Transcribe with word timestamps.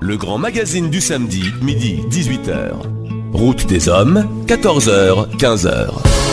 Le 0.00 0.16
grand 0.16 0.38
magazine 0.38 0.90
du 0.90 1.00
samedi, 1.00 1.42
midi 1.60 2.00
18h. 2.08 2.74
Route 3.32 3.66
des 3.66 3.88
hommes, 3.88 4.28
14h, 4.46 5.36
15h. 5.36 6.27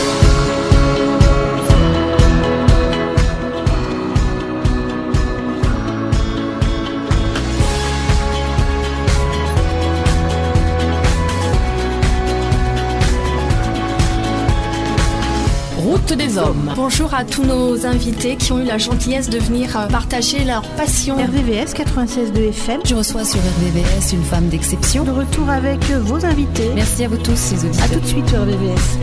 Des 16.36 16.42
hommes. 16.42 16.72
Bonjour 16.76 17.14
à 17.14 17.24
tous 17.24 17.44
nos 17.44 17.86
invités 17.86 18.36
qui 18.36 18.52
ont 18.52 18.58
eu 18.58 18.64
la 18.64 18.78
gentillesse 18.78 19.30
de 19.30 19.38
venir 19.38 19.76
euh, 19.76 19.86
partager 19.88 20.44
leur 20.44 20.62
passion. 20.76 21.16
RVVS 21.16 21.74
96.2 21.74 22.48
FM. 22.48 22.80
Je 22.84 22.94
reçois 22.94 23.24
sur 23.24 23.38
RVVS 23.38 24.12
une 24.12 24.22
femme 24.22 24.48
d'exception. 24.48 25.04
De 25.04 25.10
retour 25.10 25.48
avec 25.48 25.82
vos 25.90 26.24
invités. 26.24 26.70
Merci 26.74 27.04
à 27.04 27.08
vous 27.08 27.16
tous, 27.16 27.52
les 27.52 27.64
auditeurs. 27.64 27.84
A 27.84 27.88
tout 27.88 28.00
de 28.00 28.06
suite 28.06 28.28
sur 28.28 28.40
RVVS. 28.40 28.98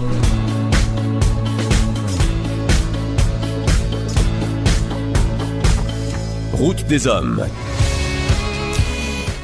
Route 6.54 6.88
des 6.88 7.08
hommes. 7.08 7.46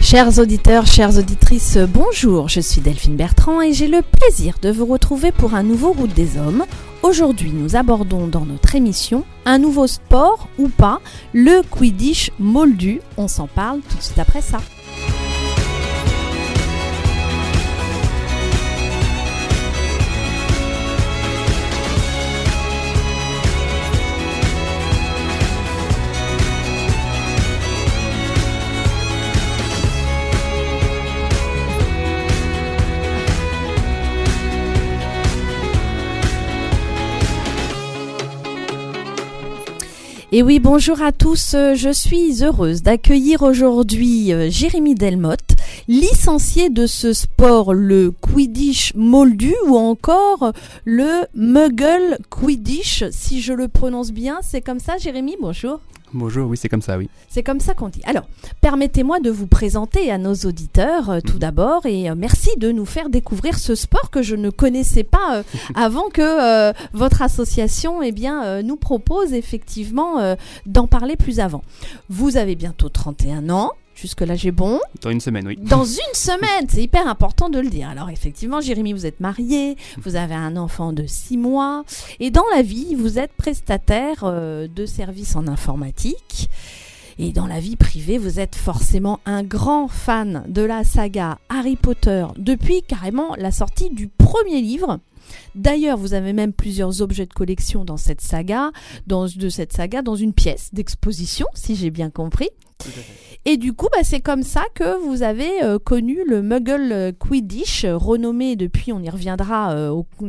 Chers 0.02 0.40
auditeurs, 0.40 0.88
chères 0.88 1.18
auditrices, 1.18 1.78
bonjour, 1.78 2.50
je 2.50 2.62
suis 2.62 2.82
Delphine 2.82 3.16
Bertrand 3.16 3.62
et 3.62 3.74
j'ai 3.74 3.88
le 3.88 4.02
plaisir 4.02 4.56
de 4.60 4.72
vous 4.72 4.88
retrouver 4.88 5.32
pour 5.32 5.54
un 5.54 5.62
nouveau 5.62 5.92
Route 5.92 6.14
des 6.16 6.38
Hommes. 6.40 6.66
Aujourd'hui, 7.02 7.52
nous 7.54 7.78
abordons 7.78 8.28
dans 8.28 8.46
notre 8.46 8.76
émission 8.76 9.24
un 9.46 9.58
nouveau 9.58 9.88
sport 9.88 10.50
ou 10.58 10.68
pas, 10.68 11.00
le 11.34 11.62
Quidditch 11.62 12.32
moldu. 12.40 13.00
On 13.16 13.30
s'en 13.30 13.48
parle 13.48 13.80
tout 13.80 13.96
de 13.98 14.02
suite 14.04 14.20
après 14.20 14.42
ça. 14.42 14.58
Et 40.32 40.44
oui, 40.44 40.60
bonjour 40.60 41.02
à 41.02 41.12
tous. 41.12 41.56
Euh, 41.56 41.74
Je 41.74 41.90
suis 41.92 42.44
heureuse 42.44 42.84
d'accueillir 42.84 43.42
aujourd'hui 43.42 44.32
euh, 44.32 44.48
Jérémy 44.52 44.94
Delmotte, 44.94 45.56
licencié 45.88 46.70
de 46.70 46.86
ce 46.86 47.14
sport, 47.14 47.74
le 47.74 48.12
Quidditch 48.12 48.94
moldu 48.94 49.56
ou 49.66 49.76
encore 49.76 50.54
le 50.86 51.26
Muggle 51.34 52.20
Quidditch, 52.30 53.06
si 53.10 53.42
je 53.42 53.54
le 53.54 53.68
prononce 53.68 54.12
bien. 54.12 54.38
C'est 54.44 54.62
comme 54.62 54.80
ça, 54.80 54.98
Jérémy 54.98 55.36
Bonjour. 55.42 55.80
Bonjour, 56.14 56.50
oui, 56.50 56.58
c'est 56.58 56.70
comme 56.70 56.82
ça, 56.82 56.98
oui. 56.98 57.08
C'est 57.28 57.44
comme 57.44 57.60
ça 57.60 57.76
qu'on 57.76 57.90
dit. 57.90 58.02
Alors, 58.04 58.24
permettez-moi 58.62 59.20
de 59.20 59.30
vous 59.30 59.46
présenter 59.46 60.10
à 60.10 60.18
nos 60.18 60.34
auditeurs 60.34 61.12
euh, 61.12 61.20
tout 61.20 61.38
d'abord 61.38 61.86
et 61.86 62.10
euh, 62.10 62.16
merci 62.18 62.50
de 62.58 62.72
nous 62.72 62.86
faire 62.86 63.10
découvrir 63.10 63.60
ce 63.60 63.76
sport 63.76 64.10
que 64.10 64.24
je 64.24 64.36
ne 64.36 64.50
connaissais 64.50 65.04
pas 65.04 65.36
euh, 65.38 65.44
avant 65.76 66.10
que 66.10 66.74
votre 66.94 67.22
association 67.22 68.02
eh 68.02 68.12
bien, 68.12 68.62
nous 68.64 68.76
propose 68.76 69.34
effectivement 69.34 70.36
d'en 70.66 70.88
parler 70.88 71.16
plus 71.16 71.40
avant. 71.40 71.64
Vous 72.10 72.38
avez 72.38 72.56
bientôt 72.56 72.90
31 72.90 73.50
ans. 73.50 73.74
Jusque-là, 74.02 74.36
j'ai 74.36 74.52
bon. 74.52 74.80
Dans 75.02 75.10
une 75.10 75.20
semaine, 75.20 75.46
oui. 75.46 75.58
Dans 75.62 75.84
une 75.84 76.14
semaine, 76.14 76.68
c'est 76.70 76.82
hyper 76.82 77.06
important 77.08 77.50
de 77.50 77.60
le 77.60 77.70
dire. 77.70 77.90
Alors 77.90 78.10
effectivement, 78.10 78.62
Jérémy, 78.62 78.94
vous 78.94 79.06
êtes 79.06 79.20
marié, 79.20 79.76
vous 79.98 80.16
avez 80.16 80.36
un 80.36 80.56
enfant 80.56 80.94
de 80.94 81.06
6 81.06 81.36
mois, 81.38 81.84
et 82.22 82.32
dans 82.32 82.46
la 82.56 82.62
vie, 82.62 82.96
vous 82.96 83.20
êtes 83.20 83.34
prestataire 83.34 84.22
euh, 84.24 84.68
de 84.74 84.86
services 84.86 85.36
en 85.36 85.48
informatique. 85.48 86.50
Et 87.18 87.34
dans 87.34 87.48
la 87.48 87.60
vie 87.60 87.76
privée, 87.76 88.18
vous 88.18 88.40
êtes 88.40 88.56
forcément 88.56 89.20
un 89.26 89.44
grand 89.44 89.90
fan 89.90 90.46
de 90.48 90.62
la 90.62 90.86
saga 90.86 91.38
Harry 91.50 91.76
Potter 91.76 92.26
depuis 92.38 92.82
carrément 92.84 93.36
la 93.38 93.52
sortie 93.52 93.90
du 93.90 94.08
premier 94.08 94.62
livre. 94.62 95.00
D'ailleurs, 95.56 95.98
vous 95.98 96.14
avez 96.14 96.32
même 96.32 96.54
plusieurs 96.54 97.02
objets 97.02 97.26
de 97.26 97.34
collection 97.34 97.84
dans 97.84 97.98
cette 97.98 98.22
saga, 98.22 98.72
dans, 99.08 99.26
de 99.26 99.50
cette 99.50 99.74
saga, 99.74 100.02
dans 100.02 100.16
une 100.16 100.32
pièce 100.32 100.70
d'exposition, 100.74 101.48
si 101.54 101.76
j'ai 101.76 101.92
bien 101.92 102.10
compris. 102.10 102.50
Et 103.46 103.58
du 103.58 103.74
coup, 103.74 103.88
bah, 103.92 104.04
c'est 104.04 104.20
comme 104.20 104.44
ça 104.44 104.64
que 104.76 104.98
vous 105.06 105.24
avez 105.24 105.64
euh, 105.64 105.80
connu 105.80 106.20
le 106.28 106.42
Muggle 106.42 106.92
euh, 106.92 107.12
Quidditch, 107.18 107.86
euh, 107.86 107.98
renommé 107.98 108.56
depuis, 108.56 108.92
on 108.92 109.02
y 109.02 109.10
reviendra 109.10 109.76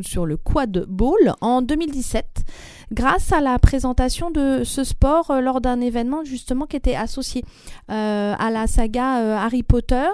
sur 0.03 0.27
le 0.27 0.37
Quad 0.37 0.87
Ball, 0.89 1.35
en 1.41 1.61
2017, 1.61 2.45
grâce 2.93 3.33
à 3.33 3.41
la 3.41 3.59
présentation 3.59 4.31
de 4.31 4.63
ce 4.65 4.85
sport 4.85 5.41
lors 5.41 5.61
d'un 5.61 5.81
événement 5.81 6.25
justement 6.25 6.67
qui 6.67 6.77
était 6.77 6.95
associé 6.95 7.45
à 7.89 8.51
la 8.51 8.67
saga 8.67 9.43
Harry 9.43 9.63
Potter. 9.63 10.09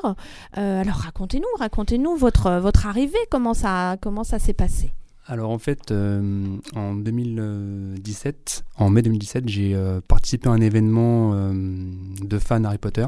Alors 0.55 0.97
racontez-nous, 0.97 1.47
racontez-nous 1.59 2.17
votre, 2.17 2.59
votre 2.59 2.87
arrivée, 2.87 3.19
comment 3.31 3.55
ça, 3.55 3.97
comment 4.01 4.25
ça 4.25 4.39
s'est 4.39 4.55
passé? 4.55 4.93
Alors 5.29 5.51
en 5.51 5.59
fait, 5.59 5.91
euh, 5.91 6.45
en 6.77 6.95
2017, 6.95 8.65
en 8.79 8.91
mai 8.91 9.03
2017, 9.03 9.49
j'ai 9.49 9.75
euh, 9.75 10.01
participé 10.07 10.49
à 10.49 10.53
un 10.53 10.61
événement 10.61 11.33
euh, 11.35 11.53
de 12.23 12.39
fans 12.39 12.63
Harry 12.65 12.79
Potter 12.79 13.07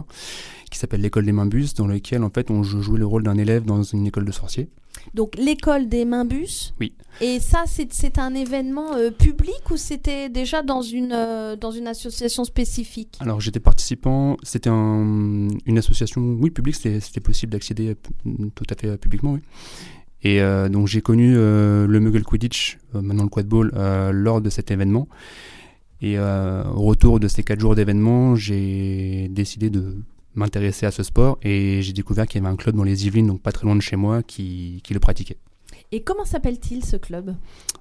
qui 0.70 0.78
s'appelle 0.78 1.00
l'école 1.00 1.24
des 1.26 1.32
Mimbus, 1.32 1.68
dans 1.76 1.86
lequel 1.86 2.22
en 2.24 2.30
fait 2.30 2.50
on 2.50 2.62
jou- 2.62 2.82
jouait 2.82 2.98
le 2.98 3.06
rôle 3.06 3.22
d'un 3.22 3.38
élève 3.38 3.64
dans 3.64 3.82
une 3.82 4.06
école 4.06 4.24
de 4.24 4.32
sorciers. 4.32 4.68
Donc 5.14 5.36
l'école 5.38 5.88
des 5.88 6.04
Mimbus. 6.04 6.74
Oui. 6.80 6.92
Et 7.20 7.38
ça, 7.40 7.64
c'est 7.66 8.18
un 8.18 8.34
événement 8.34 8.90
public 9.18 9.70
ou 9.70 9.76
c'était 9.76 10.28
déjà 10.28 10.62
dans 10.62 10.82
une, 10.82 11.10
dans 11.60 11.70
une 11.70 11.86
association 11.86 12.44
spécifique? 12.44 13.16
Alors 13.20 13.40
j'étais 13.40 13.60
participant, 13.60 14.36
c'était 14.42 14.68
un- 14.70 15.48
une 15.66 15.78
association, 15.78 16.20
oui, 16.40 16.50
publique, 16.50 16.74
c'était 16.76 17.20
possible 17.20 17.52
d'accéder 17.52 17.94
tout 18.54 18.64
à 18.70 18.74
fait 18.74 18.96
publiquement, 18.98 19.32
oui. 19.34 19.40
Et 20.22 20.40
euh, 20.40 20.68
donc 20.68 20.88
j'ai 20.88 21.00
connu 21.00 21.34
euh, 21.36 21.86
le 21.86 22.00
Muggle 22.00 22.24
Quidditch, 22.24 22.78
euh, 22.94 23.00
maintenant 23.02 23.24
le 23.24 23.28
Quad 23.28 23.46
Ball, 23.46 23.70
lors 24.12 24.40
de 24.40 24.50
cet 24.50 24.70
événement. 24.70 25.08
Et 26.00 26.16
au 26.18 26.82
retour 26.82 27.18
de 27.18 27.26
ces 27.26 27.42
quatre 27.42 27.58
jours 27.58 27.74
d'événement, 27.74 28.36
j'ai 28.36 29.26
décidé 29.30 29.68
de 29.68 29.96
m'intéresser 30.36 30.86
à 30.86 30.92
ce 30.92 31.02
sport 31.02 31.38
et 31.42 31.82
j'ai 31.82 31.92
découvert 31.92 32.26
qu'il 32.26 32.40
y 32.40 32.44
avait 32.44 32.52
un 32.52 32.56
club 32.56 32.76
dans 32.76 32.84
les 32.84 33.06
Yvelines, 33.06 33.26
donc 33.26 33.42
pas 33.42 33.50
très 33.50 33.66
loin 33.66 33.74
de 33.74 33.82
chez 33.82 33.96
moi, 33.96 34.22
qui, 34.22 34.80
qui 34.84 34.94
le 34.94 35.00
pratiquait. 35.00 35.38
Et 35.90 36.02
comment 36.02 36.24
s'appelle-t-il 36.24 36.84
ce 36.84 36.96
club? 36.96 37.34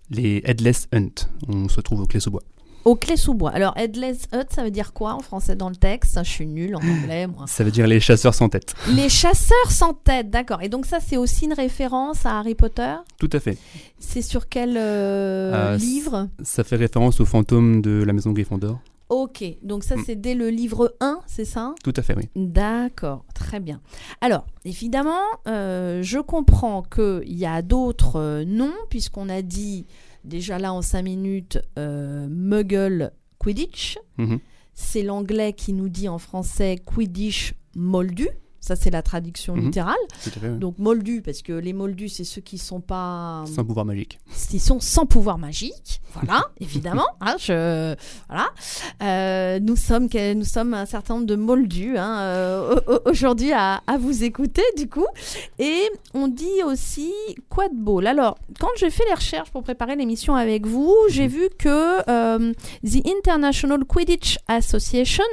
Les 0.09 0.41
Headless 0.45 0.87
Hunt, 0.93 1.29
on 1.47 1.69
se 1.69 1.79
trouve 1.81 2.01
au 2.01 2.07
Clé-sous-Bois. 2.07 2.41
Au 2.87 2.95
Clé-sous-Bois. 2.95 3.49
Alors, 3.51 3.73
Headless 3.75 4.29
Hut, 4.33 4.45
ça 4.49 4.63
veut 4.63 4.71
dire 4.71 4.93
quoi 4.93 5.13
en 5.13 5.19
français 5.19 5.57
dans 5.57 5.67
le 5.67 5.75
texte? 5.75 6.17
Je 6.23 6.29
suis 6.29 6.47
nulle 6.47 6.73
en 6.77 6.79
anglais, 6.79 7.27
moi. 7.27 7.43
Ça 7.45 7.65
veut 7.65 7.71
dire 7.71 7.85
les 7.85 7.99
chasseurs 7.99 8.33
sans 8.33 8.47
tête. 8.47 8.75
Les 8.95 9.09
chasseurs 9.09 9.69
sans 9.71 9.93
tête, 9.93 10.29
d'accord. 10.29 10.61
Et 10.61 10.69
donc 10.69 10.85
ça, 10.85 10.99
c'est 11.05 11.17
aussi 11.17 11.45
une 11.47 11.53
référence 11.53 12.25
à 12.25 12.39
Harry 12.39 12.55
Potter? 12.55 12.95
Tout 13.19 13.29
à 13.33 13.41
fait. 13.41 13.57
C'est 13.99 14.21
sur 14.21 14.47
quel 14.47 14.77
euh, 14.77 15.73
Euh, 15.73 15.75
livre? 15.75 16.29
Ça 16.43 16.63
fait 16.63 16.77
référence 16.77 17.19
aux 17.19 17.25
fantômes 17.25 17.81
de 17.81 18.03
la 18.07 18.13
maison 18.13 18.31
Gryffondor. 18.31 18.79
Ok, 19.09 19.43
donc 19.63 19.83
ça, 19.83 19.95
Mm. 19.97 20.03
c'est 20.05 20.15
dès 20.15 20.33
le 20.33 20.49
livre 20.49 20.95
1, 21.01 21.19
c'est 21.27 21.45
ça? 21.45 21.73
Tout 21.83 21.93
à 21.95 22.01
fait, 22.01 22.15
oui. 22.15 22.29
D'accord, 22.37 23.25
très 23.33 23.59
bien. 23.59 23.81
Alors, 24.21 24.45
évidemment, 24.65 25.19
euh, 25.47 26.01
je 26.03 26.19
comprends 26.19 26.83
qu'il 26.83 27.37
y 27.37 27.45
a 27.45 27.61
d'autres 27.61 28.17
euh, 28.19 28.45
noms, 28.45 28.73
puisqu'on 28.89 29.27
a 29.29 29.41
dit 29.41 29.85
déjà 30.27 30.59
là 30.59 30.73
en 30.73 30.81
5 30.81 31.01
minutes 31.01 31.59
euh, 31.77 32.27
Muggle 32.29 33.11
Quidditch. 33.39 33.97
Mhm. 34.17 34.39
C'est 34.73 35.01
l'anglais 35.01 35.53
qui 35.53 35.73
nous 35.73 35.89
dit 35.89 36.07
en 36.07 36.19
français 36.19 36.77
Quidditch 36.85 37.53
moldu. 37.75 38.27
Ça, 38.67 38.75
c'est 38.75 38.89
la 38.89 39.01
traduction 39.01 39.55
Mhm. 39.55 39.66
littérale. 39.66 39.96
Tout 40.23 40.29
à 40.35 40.40
fait, 40.40 40.49
oui. 40.49 40.58
Donc, 40.59 40.78
moldu, 40.78 41.22
parce 41.22 41.41
que 41.41 41.53
les 41.53 41.72
moldus, 41.73 42.09
c'est 42.09 42.23
ceux 42.25 42.41
qui 42.41 42.58
sont 42.58 42.81
pas. 42.81 43.43
Sans 43.55 43.64
pouvoir 43.64 43.85
magique. 43.85 44.19
Ils 44.52 44.59
sont 44.59 44.79
sans 44.81 45.05
pouvoir 45.05 45.37
magique. 45.37 46.02
Voilà, 46.14 46.43
évidemment. 46.59 47.05
hein, 47.22 47.35
je, 47.40 47.96
voilà. 48.28 48.47
Euh, 49.03 49.59
nous, 49.59 49.75
sommes, 49.75 50.08
nous 50.35 50.43
sommes 50.43 50.73
un 50.73 50.85
certain 50.85 51.16
nombre 51.16 51.28
de 51.28 51.35
moldus 51.35 51.97
hein, 51.97 52.19
euh, 52.19 52.75
au- 52.87 52.93
au- 52.93 53.09
aujourd'hui 53.11 53.53
à, 53.53 53.81
à 53.87 53.97
vous 53.97 54.23
écouter, 54.23 54.64
du 54.75 54.90
coup. 54.90 55.05
Et 55.59 55.90
on 56.14 56.28
dit 56.28 56.64
aussi 56.66 57.11
quad 57.49 57.72
ball. 57.73 58.08
Alors, 58.08 58.37
quand 58.59 58.69
j'ai 58.78 58.90
fait 58.90 59.05
les 59.08 59.14
recherches 59.14 59.52
pour 59.52 59.64
préparer 59.64 59.96
l'émission 59.96 60.35
avec 60.35 60.66
vous, 60.66 60.93
j'ai 61.09 61.28
vu 61.28 61.49
que 61.58 61.99
euh, 62.09 62.53
The 62.84 63.08
International 63.08 63.84
Quidditch 63.85 64.37
Association, 64.47 65.23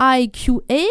IQA, 0.00 0.84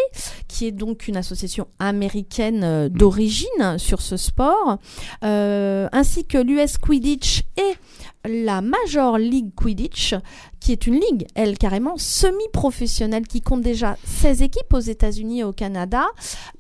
qui 0.48 0.68
est 0.68 0.72
donc 0.72 1.08
une 1.08 1.18
association 1.18 1.68
américaine 1.80 2.64
euh, 2.64 2.90
d'origine 2.90 3.78
sur 3.78 4.02
ce 4.02 4.18
sport, 4.18 4.78
euh, 5.24 5.88
ainsi 5.92 6.26
que 6.26 6.38
l'US 6.38 6.78
Quidditch 6.78 7.44
et 7.58 7.74
la 8.26 8.62
Major 8.62 9.18
League 9.18 9.52
Quidditch, 9.56 10.16
qui 10.64 10.72
est 10.72 10.88
une 10.88 10.94
ligue, 10.96 11.28
elle, 11.36 11.58
carrément 11.58 11.98
semi-professionnelle, 11.98 13.28
qui 13.28 13.42
compte 13.42 13.60
déjà 13.62 13.98
16 14.06 14.42
équipes 14.44 14.74
aux 14.74 14.80
États-Unis 14.80 15.40
et 15.40 15.44
au 15.44 15.52
Canada, 15.52 16.06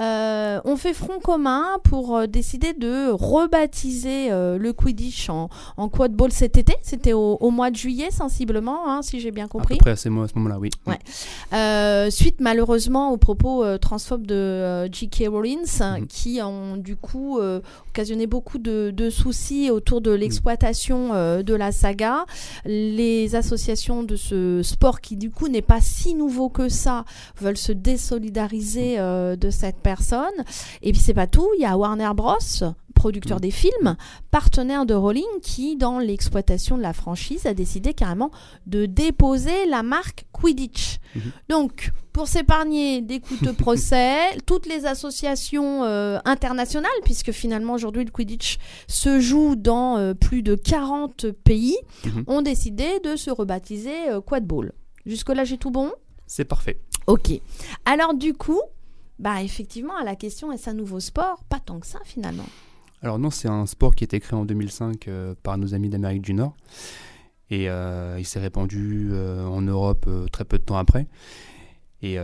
euh, 0.01 0.59
ont 0.65 0.75
fait 0.75 0.93
front 0.93 1.19
commun 1.19 1.63
pour 1.85 2.17
euh, 2.17 2.27
décider 2.27 2.73
de 2.73 3.11
rebaptiser 3.11 4.29
euh, 4.31 4.57
le 4.57 4.73
Quidditch 4.73 5.29
en, 5.29 5.47
en 5.77 5.87
quad 5.87 6.11
ball 6.11 6.31
cet 6.33 6.57
été. 6.57 6.75
C'était 6.81 7.13
au, 7.13 7.37
au 7.39 7.49
mois 7.49 7.71
de 7.71 7.77
juillet, 7.77 8.09
sensiblement, 8.11 8.89
hein, 8.89 9.01
si 9.03 9.21
j'ai 9.21 9.31
bien 9.31 9.45
À 9.45 9.47
compris. 9.47 9.75
peu 9.77 9.83
près 9.83 9.91
à 9.91 9.95
ce, 9.95 10.09
mo- 10.09 10.23
à 10.23 10.27
ce 10.27 10.33
moment-là, 10.35 10.59
oui. 10.59 10.69
Ouais. 10.85 10.99
Euh, 11.53 12.09
suite 12.09 12.37
malheureusement 12.41 13.11
aux 13.13 13.17
propos 13.17 13.63
transphobes 13.77 14.27
de 14.27 14.89
J.K. 14.91 15.27
Rowling, 15.29 15.59
Mhm. 15.79 16.07
qui 16.07 16.41
ont 16.41 16.75
du 16.77 16.95
coup 16.97 17.39
occasionné 17.89 18.27
beaucoup 18.27 18.57
de, 18.57 18.91
de 18.93 19.09
soucis 19.09 19.69
autour 19.71 20.01
de 20.01 20.11
l'exploitation 20.11 21.11
euh, 21.13 21.41
de 21.43 21.53
la 21.53 21.71
saga. 21.71 22.25
Les 22.65 23.35
associations 23.35 23.92
de 24.01 24.15
ce 24.15 24.61
sport, 24.63 25.01
qui 25.01 25.15
du 25.15 25.29
coup 25.29 25.47
n'est 25.47 25.61
pas 25.61 25.81
si 25.81 26.15
nouveau 26.15 26.49
que 26.49 26.69
ça, 26.69 27.05
veulent 27.39 27.57
se 27.57 27.71
désolidariser 27.71 28.99
euh, 28.99 29.35
de 29.35 29.51
cette 29.51 29.77
personne. 29.77 30.43
Et 30.81 30.91
puis 30.91 31.01
c'est 31.01 31.13
pas 31.13 31.27
tout, 31.27 31.49
il 31.57 31.61
y 31.61 31.65
a 31.65 31.77
Warner 31.77 32.11
Bros 32.15 32.37
producteur 32.93 33.37
Mhm. 33.37 33.41
des 33.41 33.51
films, 33.51 33.95
partenaire 34.31 34.85
de 34.85 34.93
Rowling, 34.93 35.23
qui, 35.41 35.75
dans 35.75 35.99
l'exploitation 35.99 36.77
de 36.77 36.81
la 36.81 36.93
franchise, 36.93 37.45
a 37.45 37.53
décidé 37.53 37.93
carrément 37.93 38.31
de 38.65 38.85
déposer 38.85 39.65
la 39.67 39.83
marque 39.83 40.25
Quidditch. 40.31 40.99
Mhm. 41.15 41.21
Donc, 41.49 41.91
pour 42.11 42.27
s'épargner 42.27 43.01
des 43.01 43.19
coûteux 43.19 43.53
procès, 43.53 44.17
toutes 44.45 44.65
les 44.67 44.85
associations 44.85 45.83
euh, 45.83 46.19
internationales, 46.25 46.91
puisque 47.03 47.31
finalement 47.31 47.73
aujourd'hui 47.73 48.05
le 48.05 48.11
Quidditch 48.11 48.57
se 48.87 49.19
joue 49.19 49.55
dans 49.55 49.97
euh, 49.97 50.13
plus 50.13 50.43
de 50.43 50.55
40 50.55 51.31
pays, 51.31 51.77
Mhm. 52.05 52.23
ont 52.27 52.41
décidé 52.41 52.99
de 53.03 53.15
se 53.15 53.31
rebaptiser 53.31 54.09
euh, 54.09 54.21
Quad 54.21 54.45
Ball. 54.45 54.71
Jusque-là, 55.05 55.43
j'ai 55.43 55.57
tout 55.57 55.71
bon? 55.71 55.91
C'est 56.27 56.45
parfait. 56.45 56.79
Ok. 57.07 57.31
Alors 57.85 58.13
du 58.13 58.33
coup, 58.33 58.61
bah 59.19 59.41
effectivement, 59.43 59.95
à 59.97 60.03
la 60.03 60.15
question 60.15 60.51
est-ce 60.51 60.69
un 60.69 60.73
nouveau 60.73 60.99
sport? 60.99 61.43
Pas 61.49 61.59
tant 61.59 61.79
que 61.79 61.85
ça 61.87 61.99
finalement. 62.05 62.45
Alors 63.03 63.19
non, 63.19 63.29
c'est 63.29 63.47
un 63.49 63.65
sport 63.65 63.93
qui 63.95 64.03
a 64.03 64.05
été 64.05 64.19
créé 64.19 64.37
en 64.39 64.45
2005 64.45 65.07
euh, 65.07 65.35
par 65.43 65.57
nos 65.57 65.73
amis 65.75 65.89
d'Amérique 65.89 66.21
du 66.21 66.33
Nord. 66.33 66.55
Et 67.49 67.69
euh, 67.69 68.15
il 68.17 68.25
s'est 68.25 68.39
répandu 68.39 69.09
euh, 69.11 69.45
en 69.45 69.61
Europe 69.61 70.09
très 70.31 70.45
peu 70.45 70.57
de 70.57 70.63
temps 70.63 70.77
après. 70.77 71.07
Et 72.01 72.17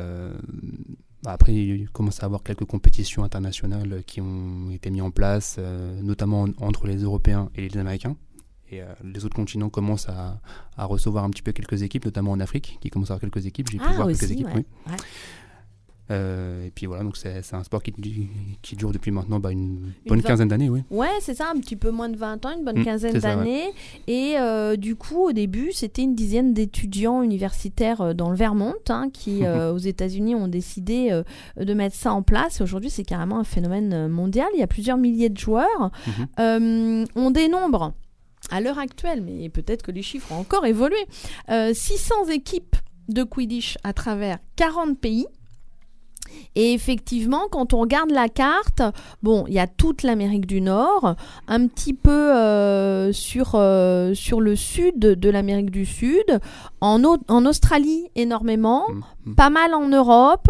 bah, 1.23 1.31
après, 1.31 1.53
il 1.53 1.89
commence 1.89 2.21
à 2.21 2.25
avoir 2.25 2.43
quelques 2.43 2.65
compétitions 2.65 3.23
internationales 3.23 4.03
qui 4.05 4.19
ont 4.21 4.71
été 4.71 4.89
mises 4.89 5.01
en 5.03 5.11
place, 5.11 5.57
notamment 6.01 6.43
en- 6.43 6.65
entre 6.65 6.85
les 6.87 6.97
Européens 7.03 7.49
et 7.55 7.67
les 7.69 7.77
Américains. 7.77 8.15
Et 8.71 8.81
les 9.03 9.25
autres 9.25 9.35
continents 9.35 9.69
commencent 9.69 10.09
à, 10.09 10.41
à 10.77 10.85
recevoir 10.85 11.23
un 11.23 11.29
petit 11.29 11.41
peu 11.41 11.53
quelques 11.53 11.81
équipes, 11.81 12.05
notamment 12.05 12.31
en 12.31 12.39
Afrique, 12.41 12.77
qui 12.81 12.89
commence 12.89 13.09
à 13.09 13.13
avoir 13.15 13.21
quelques 13.31 13.45
équipes. 13.45 13.69
J'ai 13.71 13.77
pu 13.79 13.85
Ah 13.87 13.93
voir 13.93 14.07
quelques 14.07 14.31
équipes, 14.31 14.47
ouais. 14.47 14.65
oui. 14.87 14.91
Ouais. 14.91 14.97
Euh, 16.11 16.65
et 16.65 16.71
puis 16.71 16.85
voilà, 16.85 17.03
donc 17.03 17.17
c'est 17.17 17.53
un 17.53 17.63
sport 17.63 17.83
qui, 17.83 17.93
qui 18.61 18.75
dure 18.75 18.91
depuis 18.91 19.11
maintenant 19.11 19.39
bah, 19.39 19.51
une 19.51 19.91
bonne 20.07 20.21
quinzaine 20.23 20.47
d'années, 20.47 20.69
oui. 20.69 20.83
Ouais, 20.89 21.07
c'est 21.21 21.35
ça, 21.35 21.51
un 21.53 21.59
petit 21.59 21.75
peu 21.75 21.91
moins 21.91 22.09
de 22.09 22.17
20 22.17 22.45
ans, 22.45 22.51
une 22.57 22.65
bonne 22.65 22.79
Mm, 22.79 22.83
quinzaine 22.85 23.13
ouais. 23.13 23.19
d'années. 23.19 23.73
Et 24.07 24.35
euh, 24.37 24.75
du 24.75 24.95
coup, 24.95 25.27
au 25.29 25.31
début, 25.31 25.71
c'était 25.71 26.01
une 26.01 26.15
dizaine 26.15 26.53
d'étudiants 26.53 27.21
universitaires 27.21 28.01
euh, 28.01 28.13
dans 28.13 28.29
le 28.29 28.35
Vermont 28.35 28.75
hein, 28.89 29.09
qui, 29.13 29.45
euh, 29.45 29.71
aux 29.73 29.77
États-Unis, 29.77 30.35
ont 30.35 30.47
décidé 30.47 31.21
de 31.59 31.73
mettre 31.73 31.95
ça 31.95 32.13
en 32.13 32.21
place. 32.23 32.59
Et 32.59 32.63
aujourd'hui, 32.63 32.89
c'est 32.89 33.03
carrément 33.03 33.39
un 33.39 33.43
phénomène 33.43 34.07
mondial. 34.07 34.47
Il 34.53 34.59
y 34.59 34.63
a 34.63 34.67
plusieurs 34.67 34.97
milliers 34.97 35.29
de 35.29 35.37
joueurs. 35.37 35.91
Mhm. 36.07 36.27
Euh, 36.39 37.05
on 37.15 37.31
dénombre, 37.31 37.93
à 38.51 38.61
l'heure 38.61 38.79
actuelle, 38.79 39.21
mais 39.21 39.49
peut-être 39.49 39.83
que 39.83 39.91
les 39.91 40.01
chiffres 40.01 40.31
ont 40.31 40.39
encore 40.39 40.65
évolué, 40.65 40.97
euh, 41.49 41.73
600 41.73 42.27
équipes 42.31 42.75
de 43.09 43.23
Quidditch 43.23 43.77
à 43.83 43.93
travers 43.93 44.39
40 44.55 44.99
pays. 44.99 45.25
Et 46.55 46.73
effectivement, 46.73 47.41
quand 47.51 47.73
on 47.73 47.79
regarde 47.79 48.11
la 48.11 48.29
carte, 48.29 48.81
bon, 49.23 49.45
il 49.47 49.53
y 49.53 49.59
a 49.59 49.67
toute 49.67 50.03
l'Amérique 50.03 50.45
du 50.47 50.61
Nord, 50.61 51.15
un 51.47 51.67
petit 51.67 51.93
peu 51.93 52.09
euh, 52.11 53.11
sur, 53.13 53.51
euh, 53.55 54.13
sur 54.13 54.41
le 54.41 54.55
sud 54.55 54.99
de 54.99 55.29
l'Amérique 55.29 55.71
du 55.71 55.85
Sud, 55.85 56.39
en, 56.81 57.03
Au- 57.03 57.17
en 57.27 57.45
Australie 57.45 58.07
énormément, 58.15 58.83
Mm, 58.89 59.31
mm. 59.31 59.35
pas 59.35 59.49
mal 59.49 59.73
en 59.73 59.87
Europe, 59.89 60.47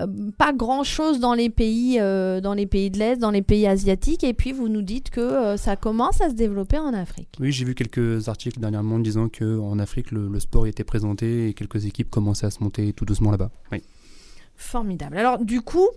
euh, 0.00 0.06
pas 0.38 0.52
grand 0.52 0.82
chose 0.84 1.20
dans 1.20 1.34
les 1.34 1.50
pays 1.50 1.98
dans 1.98 2.54
les 2.54 2.66
pays 2.66 2.90
de 2.90 2.98
l'Est, 2.98 3.16
dans 3.18 3.30
les 3.30 3.42
pays 3.42 3.66
asiatiques, 3.66 4.24
et 4.24 4.34
puis 4.34 4.52
vous 4.52 4.68
nous 4.68 4.82
dites 4.82 5.10
que 5.10 5.56
ça 5.56 5.76
commence 5.76 6.20
à 6.20 6.28
se 6.30 6.34
développer 6.34 6.78
en 6.78 6.92
Afrique. 6.94 7.28
Oui, 7.40 7.52
j'ai 7.52 7.64
vu 7.64 7.74
quelques 7.74 8.28
articles 8.28 8.60
dernièrement 8.60 8.98
disant 8.98 9.28
qu'en 9.28 9.78
Afrique, 9.78 10.10
le, 10.10 10.28
le 10.28 10.40
sport 10.40 10.66
y 10.66 10.70
était 10.70 10.84
présenté 10.84 11.48
et 11.48 11.54
quelques 11.54 11.84
équipes 11.86 12.10
commençaient 12.10 12.46
à 12.46 12.50
se 12.50 12.62
monter 12.62 12.92
tout 12.92 13.04
doucement 13.04 13.30
là-bas. 13.30 13.50
Oui. 13.72 13.82
Formidable. 14.58 15.16
Alors 15.16 15.38
du 15.38 15.60
coup, 15.62 15.88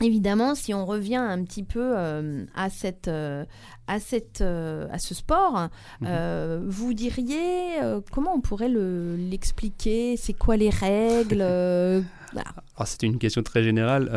évidemment, 0.00 0.54
si 0.54 0.72
on 0.72 0.86
revient 0.86 1.16
un 1.16 1.42
petit 1.44 1.64
peu 1.64 1.92
euh, 1.96 2.46
à 2.54 2.70
cette 2.70 3.08
euh, 3.08 3.44
à 3.86 4.00
cette 4.00 4.40
euh, 4.40 4.88
à 4.90 4.98
ce 4.98 5.14
sport, 5.14 5.68
Mhm. 6.00 6.64
vous 6.68 6.94
diriez 6.94 7.80
comment 8.12 8.32
on 8.34 8.40
pourrait 8.40 8.68
le 8.70 9.16
l'expliquer? 9.16 10.16
C'est 10.16 10.32
quoi 10.32 10.56
les 10.56 10.70
règles? 10.70 11.44
Voilà. 12.34 12.50
Alors, 12.76 12.88
c'était 12.88 13.06
une 13.06 13.18
question 13.18 13.44
très 13.44 13.62
générale. 13.62 14.08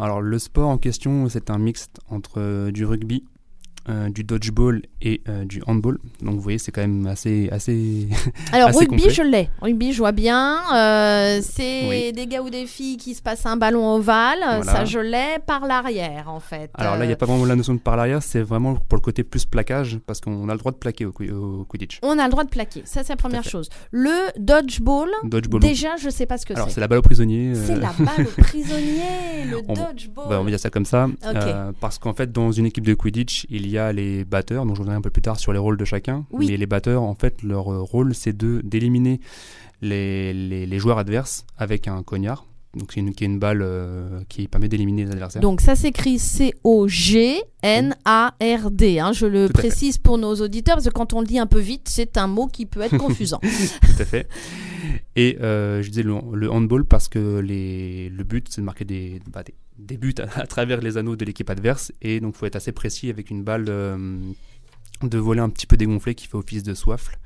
Alors, 0.00 0.22
le 0.22 0.38
sport 0.38 0.68
en 0.70 0.78
question, 0.78 1.28
c'est 1.28 1.50
un 1.50 1.58
mixte 1.58 2.00
entre 2.08 2.70
du 2.70 2.86
rugby, 2.86 3.24
euh, 3.88 4.08
du 4.10 4.24
dodgeball 4.24 4.82
et 5.02 5.22
euh, 5.28 5.44
du 5.44 5.62
handball. 5.66 5.98
Donc, 6.22 6.34
vous 6.34 6.40
voyez, 6.40 6.58
c'est 6.58 6.72
quand 6.72 6.80
même 6.80 7.06
assez. 7.06 7.48
assez... 7.50 8.08
Alors 8.52 8.68
Assez 8.68 8.80
rugby, 8.80 8.96
complet. 8.96 9.10
je 9.14 9.22
l'ai. 9.22 9.50
Rugby, 9.60 9.92
je 9.92 9.98
vois 9.98 10.12
bien. 10.12 10.58
Euh, 10.74 11.40
c'est 11.42 11.88
Oui. 11.88 12.12
des 12.12 12.26
gars 12.26 12.42
ou 12.42 12.50
des 12.50 12.66
filles 12.66 12.96
qui 12.96 13.14
se 13.14 13.22
passent 13.22 13.46
un 13.46 13.56
ballon 13.56 13.94
ovale. 13.94 14.38
Voilà. 14.40 14.62
Ça, 14.64 14.84
je 14.84 14.98
l'ai 14.98 15.38
par 15.46 15.66
l'arrière, 15.66 16.28
en 16.28 16.40
fait. 16.40 16.70
Alors 16.74 16.96
là, 16.96 17.04
il 17.04 17.08
n'y 17.08 17.12
a 17.12 17.16
pas 17.16 17.26
vraiment 17.26 17.44
la 17.44 17.56
notion 17.56 17.74
de 17.74 17.78
par 17.80 17.96
l'arrière, 17.96 18.22
c'est 18.22 18.42
vraiment 18.42 18.74
pour 18.74 18.96
le 18.96 19.02
côté 19.02 19.24
plus 19.24 19.44
plaquage, 19.46 19.98
parce 20.06 20.20
qu'on 20.20 20.48
a 20.48 20.52
le 20.52 20.58
droit 20.58 20.72
de 20.72 20.76
plaquer 20.76 21.06
au, 21.06 21.12
qui- 21.12 21.30
au 21.30 21.64
Quidditch. 21.68 21.98
On 22.02 22.18
a 22.18 22.24
le 22.24 22.30
droit 22.30 22.44
de 22.44 22.50
plaquer. 22.50 22.82
Ça, 22.84 23.02
c'est 23.04 23.12
la 23.12 23.16
première 23.16 23.44
chose. 23.44 23.68
Le 23.90 24.10
dodgeball, 24.38 25.08
Dodgeball. 25.24 25.60
déjà, 25.60 25.96
je 25.96 26.08
sais 26.10 26.26
pas 26.26 26.38
ce 26.38 26.46
que 26.46 26.52
Alors, 26.54 26.68
c'est. 26.68 26.74
c'est 26.74 26.80
la 26.80 26.88
balle 26.88 26.98
au 26.98 27.02
prisonnier. 27.02 27.54
C'est 27.54 27.76
la 27.76 27.92
balle 27.98 28.26
au 28.26 28.42
prisonnier, 28.42 29.44
le 29.50 29.58
On- 29.68 29.74
dodgeball. 29.74 30.28
Ouais, 30.28 30.36
on 30.36 30.44
va 30.44 30.50
dire 30.50 30.60
ça 30.60 30.70
comme 30.70 30.84
ça. 30.84 31.08
Parce 31.80 31.98
qu'en 31.98 32.12
fait, 32.14 32.30
dans 32.32 32.52
une 32.52 32.66
équipe 32.66 32.84
de 32.86 32.94
Quidditch, 32.94 33.46
il 33.50 33.68
y 33.68 33.77
a 33.77 33.77
les 33.92 34.24
batteurs, 34.24 34.66
dont 34.66 34.74
je 34.74 34.80
reviendrai 34.80 34.98
un 34.98 35.02
peu 35.02 35.10
plus 35.10 35.22
tard 35.22 35.38
sur 35.38 35.52
les 35.52 35.58
rôles 35.58 35.76
de 35.76 35.84
chacun. 35.84 36.26
Oui. 36.30 36.46
Mais 36.48 36.56
les 36.56 36.66
batteurs, 36.66 37.02
en 37.02 37.14
fait, 37.14 37.42
leur 37.42 37.72
euh, 37.72 37.82
rôle, 37.82 38.14
c'est 38.14 38.36
de 38.36 38.60
d'éliminer 38.62 39.20
les, 39.80 40.32
les, 40.32 40.66
les 40.66 40.78
joueurs 40.78 40.98
adverses 40.98 41.46
avec 41.56 41.88
un 41.88 42.02
cognard. 42.02 42.47
Donc, 42.74 42.92
c'est 42.92 43.00
une, 43.00 43.14
qui 43.14 43.24
est 43.24 43.26
une 43.26 43.38
balle 43.38 43.62
euh, 43.62 44.20
qui 44.28 44.46
permet 44.46 44.68
d'éliminer 44.68 45.06
les 45.06 45.12
adversaires. 45.12 45.40
Donc 45.40 45.62
ça 45.62 45.74
s'écrit 45.74 46.18
C-O-G-N-A-R-D. 46.18 47.48
hein. 48.98 49.12
je 49.12 49.26
le 49.26 49.46
fait. 49.46 49.52
précise 49.52 49.98
pour 49.98 50.18
nos 50.18 50.34
auditeurs 50.36 50.76
parce 50.76 50.86
que 50.86 50.92
quand 50.92 51.12
on 51.14 51.20
le 51.20 51.26
dit 51.26 51.38
un 51.38 51.46
peu 51.46 51.60
vite, 51.60 51.88
c'est 51.88 52.16
un 52.18 52.26
mot 52.26 52.46
qui 52.46 52.66
peut 52.66 52.80
être 52.82 52.98
confusant. 53.06 53.40
Tout 53.40 54.02
à 54.02 54.04
fait. 54.04 54.28
Et 55.16 55.38
euh, 55.40 55.82
je 55.82 55.88
disais 55.88 56.02
le, 56.02 56.14
le 56.34 56.50
handball 56.50 56.84
parce 56.84 57.08
que 57.08 57.38
les, 57.40 58.10
le 58.10 58.24
but, 58.24 58.46
c'est 58.50 58.60
de 58.60 58.66
marquer 58.66 58.84
des, 58.84 59.20
bah, 59.32 59.42
des, 59.42 59.54
des 59.78 59.96
buts 59.96 60.14
à, 60.18 60.40
à 60.40 60.46
travers 60.46 60.80
les 60.80 60.96
anneaux 60.98 61.16
de 61.16 61.24
l'équipe 61.24 61.48
adverse. 61.50 61.92
Et 62.02 62.20
donc, 62.20 62.34
il 62.36 62.38
faut 62.38 62.46
être 62.46 62.56
assez 62.56 62.72
précis 62.72 63.10
avec 63.10 63.30
une 63.30 63.42
balle 63.44 63.66
euh, 63.68 64.18
de 65.02 65.18
volet 65.18 65.40
un 65.40 65.48
petit 65.48 65.66
peu 65.66 65.76
dégonflée 65.76 66.14
qui 66.14 66.26
fait 66.26 66.36
office 66.36 66.62
de 66.62 66.74
soifle. 66.74 67.18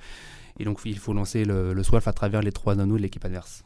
Et 0.61 0.64
donc, 0.64 0.81
il 0.85 0.99
faut 0.99 1.12
lancer 1.12 1.45
le, 1.45 1.73
le 1.75 1.83
soifle 1.83 2.09
à 2.09 2.12
travers 2.12 2.43
les 2.43 2.52
trois 2.52 2.78
anneaux 2.81 2.97
de 2.97 3.02
l'équipe 3.02 3.25
adverse. 3.25 3.64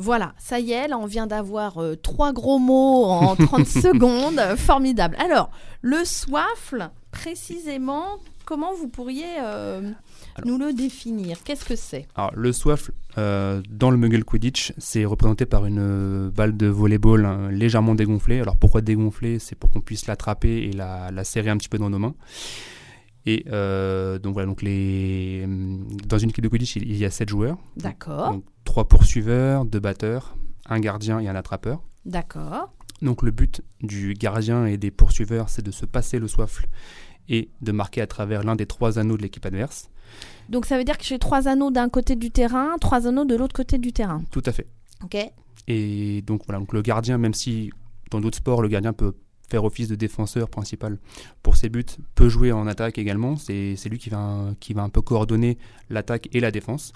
Voilà, 0.00 0.32
ça 0.38 0.60
y 0.60 0.70
est, 0.72 0.86
là 0.88 0.96
on 0.96 1.06
vient 1.06 1.26
d'avoir 1.26 1.78
euh, 1.82 1.96
trois 1.96 2.32
gros 2.32 2.58
mots 2.60 3.04
en 3.04 3.34
30 3.36 3.66
secondes. 3.66 4.40
Formidable. 4.56 5.16
Alors, 5.18 5.50
le 5.82 6.04
soifle, 6.04 6.88
précisément, 7.10 8.04
comment 8.44 8.72
vous 8.74 8.86
pourriez 8.88 9.26
euh, 9.42 9.80
Alors- 10.36 10.46
nous 10.46 10.56
le 10.58 10.72
définir? 10.72 11.42
Qu'est-ce 11.42 11.64
que 11.64 11.74
c'est? 11.76 12.06
Alors, 12.14 12.30
le 12.36 12.52
soifle, 12.52 12.92
euh, 13.18 13.60
dans 13.70 13.90
le 13.90 13.96
Muggle 13.96 14.22
Quidditch, 14.24 14.72
c'est 14.78 15.04
représenté 15.04 15.46
par 15.46 15.66
une 15.66 15.80
euh, 15.80 16.30
balle 16.30 16.56
de 16.56 16.66
volleyball 16.68 17.24
hein, 17.26 17.50
légèrement 17.50 17.94
dégonflée. 17.96 18.40
Alors, 18.40 18.56
pourquoi 18.56 18.80
dégonflée? 18.80 19.38
C'est 19.40 19.56
pour 19.56 19.70
qu'on 19.70 19.80
puisse 19.80 20.06
l'attraper 20.06 20.58
et 20.68 20.72
la, 20.72 21.10
la 21.10 21.24
serrer 21.24 21.50
un 21.50 21.56
petit 21.56 21.68
peu 21.68 21.78
dans 21.78 21.90
nos 21.90 21.98
mains. 21.98 22.14
Et 23.28 23.44
euh, 23.48 24.18
donc 24.18 24.32
voilà, 24.32 24.46
donc 24.46 24.62
les, 24.62 25.46
dans 26.06 26.16
une 26.16 26.30
équipe 26.30 26.42
de 26.42 26.48
Quidditch, 26.48 26.76
il 26.76 26.96
y 26.96 27.04
a 27.04 27.10
7 27.10 27.28
joueurs. 27.28 27.58
D'accord, 27.76 28.32
Donc, 28.32 28.44
trois 28.64 28.88
poursuiveurs, 28.88 29.66
deux 29.66 29.80
batteurs, 29.80 30.34
un 30.64 30.80
gardien 30.80 31.20
et 31.20 31.28
un 31.28 31.36
attrapeur. 31.36 31.82
d'accord. 32.06 32.72
Donc 33.02 33.22
le 33.22 33.30
but 33.30 33.60
du 33.82 34.14
gardien 34.14 34.64
et 34.64 34.78
des 34.78 34.90
poursuiveurs, 34.90 35.50
c'est 35.50 35.62
de 35.62 35.70
se 35.70 35.84
passer 35.84 36.18
le 36.18 36.26
soifle 36.26 36.66
et 37.28 37.50
de 37.60 37.70
marquer 37.70 38.00
à 38.00 38.06
travers 38.06 38.42
l'un 38.44 38.56
des 38.56 38.64
trois 38.66 38.98
anneaux 38.98 39.18
de 39.18 39.22
l'équipe 39.22 39.44
adverse. 39.44 39.90
Donc 40.48 40.64
ça 40.64 40.78
veut 40.78 40.84
dire 40.84 40.96
que 40.96 41.04
j'ai 41.04 41.18
trois 41.18 41.48
anneaux 41.48 41.70
d'un 41.70 41.90
côté 41.90 42.16
du 42.16 42.30
terrain, 42.30 42.76
trois 42.80 43.06
anneaux 43.06 43.26
de 43.26 43.36
l'autre 43.36 43.54
côté 43.54 43.76
du 43.76 43.92
terrain. 43.92 44.22
Tout 44.30 44.42
à 44.46 44.52
fait. 44.52 44.66
Ok 45.04 45.16
Et 45.68 46.22
donc 46.22 46.42
voilà, 46.46 46.58
donc 46.60 46.72
le 46.72 46.80
gardien, 46.80 47.18
même 47.18 47.34
si 47.34 47.70
dans 48.10 48.20
d'autres 48.20 48.38
sports, 48.38 48.62
le 48.62 48.68
gardien 48.68 48.92
peut 48.94 49.12
faire 49.48 49.64
office 49.64 49.88
de 49.88 49.94
défenseur 49.94 50.48
principal 50.48 50.98
pour 51.42 51.56
ses 51.56 51.68
buts 51.68 51.84
peut 52.14 52.28
jouer 52.28 52.52
en 52.52 52.66
attaque 52.66 52.98
également. 52.98 53.36
C'est 53.36 53.76
lui 53.88 53.98
qui 53.98 54.10
va, 54.10 54.50
qui 54.60 54.72
va 54.74 54.82
un 54.82 54.88
peu 54.90 55.00
coordonner 55.02 55.58
l'attaque 55.90 56.28
et 56.32 56.40
la 56.40 56.50
défense. 56.50 56.92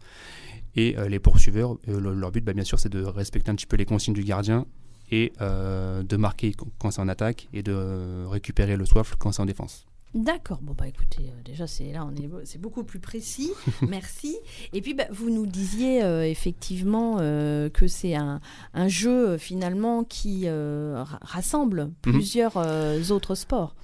Et 0.74 0.96
euh, 0.98 1.08
les 1.08 1.18
poursuiveurs, 1.18 1.76
euh, 1.88 2.00
le- 2.00 2.14
leur 2.14 2.30
but, 2.32 2.42
bah, 2.44 2.52
bien 2.54 2.64
sûr, 2.64 2.78
c'est 2.78 2.88
de 2.88 3.02
respecter 3.02 3.50
un 3.50 3.54
petit 3.54 3.66
peu 3.66 3.76
les 3.76 3.84
consignes 3.84 4.14
du 4.14 4.24
gardien 4.24 4.64
et 5.10 5.32
euh, 5.42 6.02
de 6.02 6.16
marquer 6.16 6.52
qu- 6.52 6.64
quand 6.78 6.90
c'est 6.90 7.00
en 7.02 7.08
attaque 7.08 7.48
et 7.52 7.62
de 7.62 8.24
récupérer 8.26 8.76
le 8.76 8.86
soif 8.86 9.14
quand 9.18 9.32
c'est 9.32 9.42
en 9.42 9.46
défense. 9.46 9.86
D'accord. 10.14 10.58
Bon 10.60 10.74
bah 10.76 10.86
écoutez, 10.88 11.22
euh, 11.22 11.42
déjà 11.42 11.66
c'est 11.66 11.90
là 11.90 12.04
on 12.06 12.14
est 12.14 12.28
c'est 12.44 12.60
beaucoup 12.60 12.84
plus 12.84 12.98
précis. 12.98 13.50
Merci. 13.88 14.36
Et 14.74 14.82
puis 14.82 14.92
bah, 14.92 15.04
vous 15.10 15.30
nous 15.30 15.46
disiez 15.46 16.02
euh, 16.02 16.26
effectivement 16.28 17.16
euh, 17.20 17.70
que 17.70 17.86
c'est 17.88 18.14
un, 18.14 18.40
un 18.74 18.88
jeu 18.88 19.38
finalement 19.38 20.04
qui 20.04 20.46
ra- 20.48 21.18
rassemble 21.22 21.90
plusieurs 22.02 22.58
euh, 22.58 23.02
autres 23.08 23.34
sports. 23.34 23.74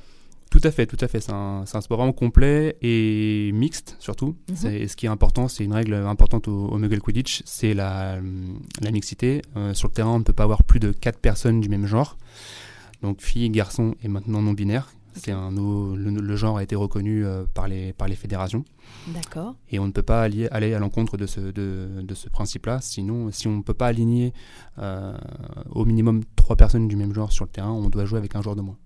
Tout 0.50 0.60
à 0.64 0.70
fait, 0.70 0.86
tout 0.86 0.96
à 1.00 1.08
fait. 1.08 1.20
C'est 1.20 1.32
un, 1.32 1.64
sport 1.66 1.98
vraiment 1.98 2.12
complet 2.12 2.76
et 2.82 3.50
mixte 3.54 3.96
surtout. 3.98 4.36
Mhm. 4.50 4.56
C'est- 4.56 4.88
Ce 4.88 4.96
qui 4.96 5.06
est 5.06 5.10
important, 5.10 5.48
c'est 5.48 5.64
une 5.64 5.72
règle 5.74 5.94
importante 5.94 6.46
au, 6.48 6.68
au 6.68 6.76
Muggle 6.78 7.00
Quidditch, 7.00 7.42
c'est 7.46 7.72
la, 7.74 8.18
la 8.82 8.90
mixité. 8.90 9.40
Sur 9.72 9.88
le 9.88 9.94
terrain, 9.94 10.10
on 10.14 10.18
ne 10.18 10.24
peut 10.24 10.32
pas 10.34 10.44
avoir 10.44 10.62
plus 10.62 10.80
de 10.80 10.92
4 10.92 11.18
personnes 11.20 11.60
du 11.60 11.68
même 11.70 11.86
genre. 11.86 12.16
Donc 13.02 13.20
filles, 13.22 13.48
garçons 13.50 13.94
et 14.02 14.08
maintenant 14.08 14.42
non 14.42 14.52
binaires. 14.52 14.90
C'est 15.18 15.32
un 15.32 15.50
le, 15.50 15.94
le 15.96 16.36
genre 16.36 16.58
a 16.58 16.62
été 16.62 16.76
reconnu 16.76 17.24
euh, 17.24 17.44
par, 17.52 17.68
les, 17.68 17.92
par 17.92 18.08
les 18.08 18.16
fédérations 18.16 18.64
D'accord. 19.08 19.54
et 19.70 19.78
on 19.78 19.86
ne 19.86 19.92
peut 19.92 20.02
pas 20.02 20.22
allier- 20.22 20.48
aller 20.50 20.74
à 20.74 20.78
l'encontre 20.78 21.16
de 21.16 21.26
ce, 21.26 21.40
de, 21.40 22.00
de 22.02 22.14
ce 22.14 22.28
principe-là. 22.28 22.80
Sinon, 22.80 23.30
si 23.32 23.48
on 23.48 23.56
ne 23.58 23.62
peut 23.62 23.74
pas 23.74 23.86
aligner 23.88 24.32
euh, 24.78 25.16
au 25.70 25.84
minimum 25.84 26.22
3 26.36 26.56
personnes 26.56 26.88
du 26.88 26.96
même 26.96 27.12
genre 27.14 27.32
sur 27.32 27.44
le 27.44 27.50
terrain, 27.50 27.72
on 27.72 27.88
doit 27.88 28.04
jouer 28.04 28.18
avec 28.18 28.34
un 28.36 28.42
joueur 28.42 28.56
de 28.56 28.62
moins. 28.62 28.76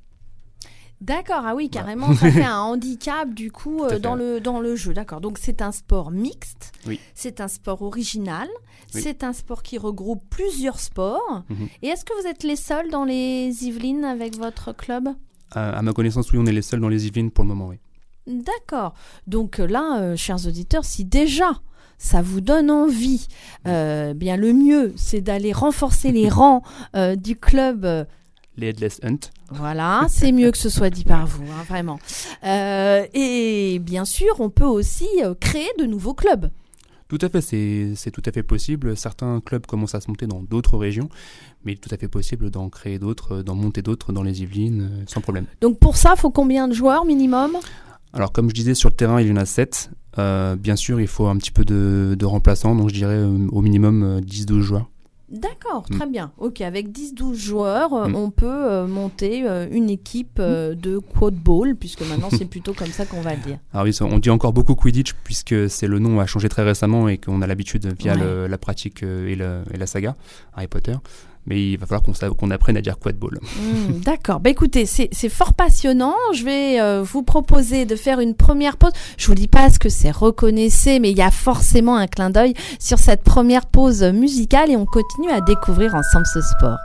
D'accord, 1.00 1.42
ah 1.44 1.56
oui, 1.56 1.68
carrément, 1.68 2.14
ça 2.14 2.30
fait 2.30 2.44
un 2.44 2.60
handicap 2.60 3.34
du 3.34 3.50
coup 3.50 3.82
euh, 3.82 3.98
dans, 3.98 4.14
le, 4.14 4.40
dans 4.40 4.60
le 4.60 4.76
jeu. 4.76 4.94
D'accord, 4.94 5.20
donc 5.20 5.38
c'est 5.38 5.60
un 5.60 5.72
sport 5.72 6.12
mixte, 6.12 6.70
Oui. 6.86 7.00
c'est 7.12 7.40
un 7.40 7.48
sport 7.48 7.82
original, 7.82 8.46
Oui. 8.94 9.00
c'est 9.02 9.24
un 9.24 9.32
sport 9.32 9.64
qui 9.64 9.78
regroupe 9.78 10.22
plusieurs 10.30 10.78
sports. 10.78 11.42
Mhm. 11.48 11.68
Et 11.82 11.88
est-ce 11.88 12.04
que 12.04 12.12
vous 12.22 12.28
êtes 12.28 12.44
les 12.44 12.54
seuls 12.54 12.88
dans 12.90 13.04
les 13.04 13.50
Yvelines 13.64 14.04
avec 14.04 14.36
votre 14.38 14.72
club? 14.72 15.08
À, 15.54 15.70
à 15.78 15.82
ma 15.82 15.92
connaissance, 15.92 16.32
oui, 16.32 16.38
on 16.40 16.46
est 16.46 16.52
les 16.52 16.62
seuls 16.62 16.80
dans 16.80 16.88
les 16.88 17.06
Yvelines 17.06 17.30
pour 17.30 17.44
le 17.44 17.48
moment, 17.48 17.68
oui. 17.68 17.78
D'accord. 18.26 18.94
Donc 19.26 19.58
euh, 19.58 19.66
là, 19.66 20.00
euh, 20.00 20.16
chers 20.16 20.46
auditeurs, 20.46 20.84
si 20.84 21.04
déjà 21.04 21.60
ça 21.98 22.22
vous 22.22 22.40
donne 22.40 22.70
envie, 22.70 23.28
euh, 23.66 24.14
bien 24.14 24.36
le 24.36 24.52
mieux, 24.52 24.92
c'est 24.96 25.20
d'aller 25.20 25.52
renforcer 25.52 26.12
les 26.12 26.28
rangs 26.28 26.62
euh, 26.96 27.16
du 27.16 27.36
club. 27.36 28.06
Les 28.56 28.68
Headless 28.68 29.00
Hunt. 29.02 29.30
Voilà, 29.50 30.06
c'est 30.08 30.30
mieux 30.30 30.50
que 30.50 30.58
ce 30.58 30.68
soit 30.68 30.90
dit 30.90 31.04
par 31.04 31.26
vous, 31.26 31.44
hein, 31.44 31.64
vraiment. 31.68 31.98
Et 32.44 33.78
bien 33.80 34.04
sûr, 34.04 34.40
on 34.40 34.50
peut 34.50 34.66
aussi 34.66 35.08
créer 35.40 35.70
de 35.78 35.84
nouveaux 35.84 36.12
clubs. 36.12 36.50
Tout 37.12 37.18
à 37.20 37.28
fait, 37.28 37.42
c'est 37.94 38.10
tout 38.10 38.22
à 38.24 38.32
fait 38.32 38.42
possible. 38.42 38.96
Certains 38.96 39.42
clubs 39.44 39.66
commencent 39.66 39.94
à 39.94 40.00
se 40.00 40.08
monter 40.08 40.26
dans 40.26 40.40
d'autres 40.40 40.78
régions, 40.78 41.10
mais 41.62 41.72
il 41.72 41.74
est 41.74 41.78
tout 41.78 41.94
à 41.94 41.98
fait 41.98 42.08
possible 42.08 42.48
d'en 42.48 42.70
créer 42.70 42.98
d'autres, 42.98 43.40
euh, 43.40 43.42
d'en 43.42 43.54
monter 43.54 43.82
d'autres 43.82 44.14
dans 44.14 44.22
les 44.22 44.40
Yvelines, 44.40 44.80
euh, 44.80 45.04
sans 45.06 45.20
problème. 45.20 45.44
Donc 45.60 45.78
pour 45.78 45.98
ça, 45.98 46.16
faut 46.16 46.30
combien 46.30 46.68
de 46.68 46.72
joueurs 46.72 47.04
minimum? 47.04 47.58
Alors, 48.14 48.32
comme 48.32 48.48
je 48.48 48.54
disais, 48.54 48.74
sur 48.74 48.88
le 48.88 48.94
terrain, 48.94 49.20
il 49.20 49.28
y 49.28 49.30
en 49.30 49.36
a 49.36 49.44
7. 49.44 49.90
bien 50.16 50.76
sûr, 50.76 51.02
il 51.02 51.06
faut 51.06 51.26
un 51.26 51.36
petit 51.36 51.50
peu 51.50 51.66
de, 51.66 52.16
de 52.18 52.24
remplaçants, 52.24 52.74
donc 52.74 52.88
je 52.88 52.94
dirais 52.94 53.18
euh, 53.18 53.46
au 53.52 53.60
minimum 53.60 54.02
euh, 54.02 54.20
10-12 54.22 54.60
joueurs. 54.60 54.88
D'accord, 55.32 55.86
Mm. 55.90 55.96
très 55.96 56.06
bien. 56.06 56.32
Ok, 56.36 56.60
avec 56.60 56.92
10-12 56.92 57.34
joueurs, 57.36 57.94
euh, 57.94 58.08
Mm. 58.08 58.16
on 58.16 58.30
peut 58.30 58.46
euh, 58.46 58.86
monter 58.86 59.48
euh, 59.48 59.66
une 59.70 59.88
équipe 59.88 60.36
euh, 60.38 60.74
de 60.74 60.98
quad 60.98 61.34
ball, 61.34 61.74
puisque 61.74 62.02
maintenant 62.02 62.28
c'est 62.30 62.44
plutôt 62.44 62.74
comme 62.74 62.88
ça 62.88 63.06
qu'on 63.06 63.22
va 63.22 63.34
le 63.34 63.40
dire. 63.40 63.58
Alors 63.72 63.84
oui, 63.86 63.94
ça, 63.94 64.04
on 64.04 64.18
dit 64.18 64.28
encore 64.30 64.52
beaucoup 64.52 64.74
Quidditch, 64.74 65.14
puisque 65.24 65.70
c'est 65.70 65.86
le 65.86 65.98
nom 65.98 66.20
a 66.20 66.26
changé 66.26 66.48
très 66.50 66.62
récemment 66.64 67.08
et 67.08 67.16
qu'on 67.16 67.40
a 67.40 67.46
l'habitude 67.46 67.86
via 67.98 68.12
Ouais. 68.14 68.20
le- 68.20 68.46
la 68.46 68.58
pratique 68.58 69.02
et, 69.02 69.34
le- 69.34 69.62
et 69.72 69.78
la 69.78 69.86
saga 69.86 70.16
Harry 70.54 70.68
Potter. 70.68 70.94
Mais 71.46 71.72
il 71.72 71.76
va 71.76 71.86
falloir 71.86 72.02
qu'on 72.36 72.50
apprenne 72.50 72.76
à 72.76 72.80
dire 72.80 72.98
quadball. 72.98 73.38
Hmm, 73.56 74.00
D'accord. 74.00 74.40
Bah 74.40 74.50
écoutez, 74.50 74.86
c'est 74.86 75.08
c'est 75.12 75.28
fort 75.28 75.54
passionnant. 75.54 76.14
Je 76.34 76.44
vais 76.44 76.80
euh, 76.80 77.02
vous 77.02 77.22
proposer 77.22 77.84
de 77.84 77.96
faire 77.96 78.20
une 78.20 78.34
première 78.34 78.76
pause. 78.76 78.92
Je 79.18 79.26
vous 79.26 79.34
dis 79.34 79.48
pas 79.48 79.68
ce 79.70 79.78
que 79.78 79.88
c'est, 79.88 80.10
reconnaissez, 80.10 81.00
mais 81.00 81.10
il 81.10 81.18
y 81.18 81.22
a 81.22 81.30
forcément 81.30 81.96
un 81.96 82.06
clin 82.06 82.30
d'œil 82.30 82.54
sur 82.78 82.98
cette 82.98 83.24
première 83.24 83.66
pause 83.66 84.02
musicale 84.04 84.70
et 84.70 84.76
on 84.76 84.86
continue 84.86 85.30
à 85.30 85.40
découvrir 85.40 85.94
ensemble 85.94 86.26
ce 86.32 86.40
sport. 86.40 86.78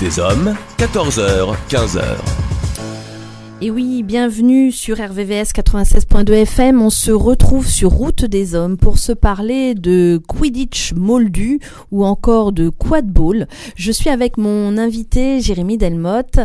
Des 0.00 0.20
hommes, 0.20 0.54
14h, 0.78 1.56
15h. 1.68 2.02
Et 3.60 3.72
oui, 3.72 4.04
bienvenue 4.04 4.70
sur 4.70 4.98
RVVS 4.98 5.50
96.2 5.52 6.32
FM. 6.32 6.80
On 6.80 6.90
se 6.90 7.10
retrouve 7.10 7.66
sur 7.66 7.90
Route 7.90 8.24
des 8.24 8.54
Hommes 8.54 8.76
pour 8.76 8.98
se 8.98 9.10
parler 9.10 9.74
de 9.74 10.20
Quidditch 10.28 10.92
moldu 10.94 11.58
ou 11.90 12.04
encore 12.04 12.52
de 12.52 12.68
quadball. 12.68 13.48
Je 13.74 13.90
suis 13.90 14.10
avec 14.10 14.36
mon 14.36 14.78
invité 14.78 15.40
Jérémy 15.40 15.76
Delmotte 15.78 16.38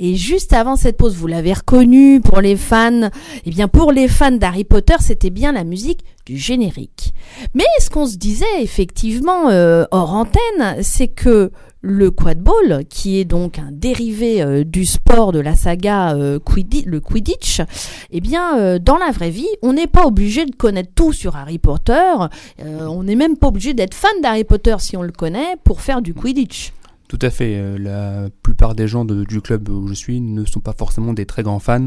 et 0.00 0.16
juste 0.16 0.52
avant 0.52 0.74
cette 0.74 0.96
pause, 0.96 1.14
vous 1.14 1.28
l'avez 1.28 1.52
reconnu 1.52 2.20
pour 2.20 2.40
les 2.40 2.56
fans, 2.56 3.10
eh 3.44 3.50
bien 3.50 3.68
pour 3.68 3.92
les 3.92 4.08
fans 4.08 4.32
d'Harry 4.32 4.64
Potter, 4.64 4.96
c'était 4.98 5.30
bien 5.30 5.52
la 5.52 5.62
musique 5.62 6.00
du 6.26 6.36
générique. 6.36 7.14
Mais 7.54 7.64
ce 7.78 7.88
qu'on 7.88 8.06
se 8.06 8.16
disait 8.16 8.44
effectivement 8.60 9.50
euh, 9.50 9.84
hors 9.92 10.12
antenne, 10.14 10.82
c'est 10.82 11.06
que 11.06 11.52
le 11.88 12.10
quadball, 12.10 12.84
qui 12.90 13.20
est 13.20 13.24
donc 13.24 13.60
un 13.60 13.70
dérivé 13.70 14.42
euh, 14.42 14.64
du 14.64 14.84
sport 14.84 15.30
de 15.30 15.38
la 15.38 15.54
saga 15.54 16.16
euh, 16.16 16.40
Quiddi- 16.40 16.84
le 16.84 16.98
Quidditch, 16.98 17.62
eh 18.10 18.20
bien, 18.20 18.58
euh, 18.58 18.78
dans 18.80 18.96
la 18.96 19.12
vraie 19.12 19.30
vie, 19.30 19.46
on 19.62 19.72
n'est 19.72 19.86
pas 19.86 20.04
obligé 20.04 20.46
de 20.46 20.54
connaître 20.56 20.90
tout 20.96 21.12
sur 21.12 21.36
Harry 21.36 21.58
Potter. 21.58 22.12
On 22.58 23.04
n'est 23.04 23.14
même 23.14 23.36
pas 23.36 23.48
obligé 23.48 23.72
d'être 23.72 23.94
fan 23.94 24.10
d'Harry 24.20 24.42
Potter 24.42 24.74
si 24.80 24.96
on 24.96 25.02
le 25.02 25.12
connaît 25.12 25.54
pour 25.62 25.80
faire 25.80 26.02
du 26.02 26.12
Quidditch. 26.12 26.72
Tout 27.08 27.20
à 27.22 27.30
fait. 27.30 27.78
La 27.78 28.28
plupart 28.42 28.74
des 28.74 28.88
gens 28.88 29.04
du 29.04 29.40
club 29.40 29.68
où 29.68 29.86
je 29.86 29.94
suis 29.94 30.20
ne 30.20 30.44
sont 30.44 30.60
pas 30.60 30.74
forcément 30.76 31.12
des 31.12 31.24
très 31.24 31.44
grands 31.44 31.60
fans. 31.60 31.86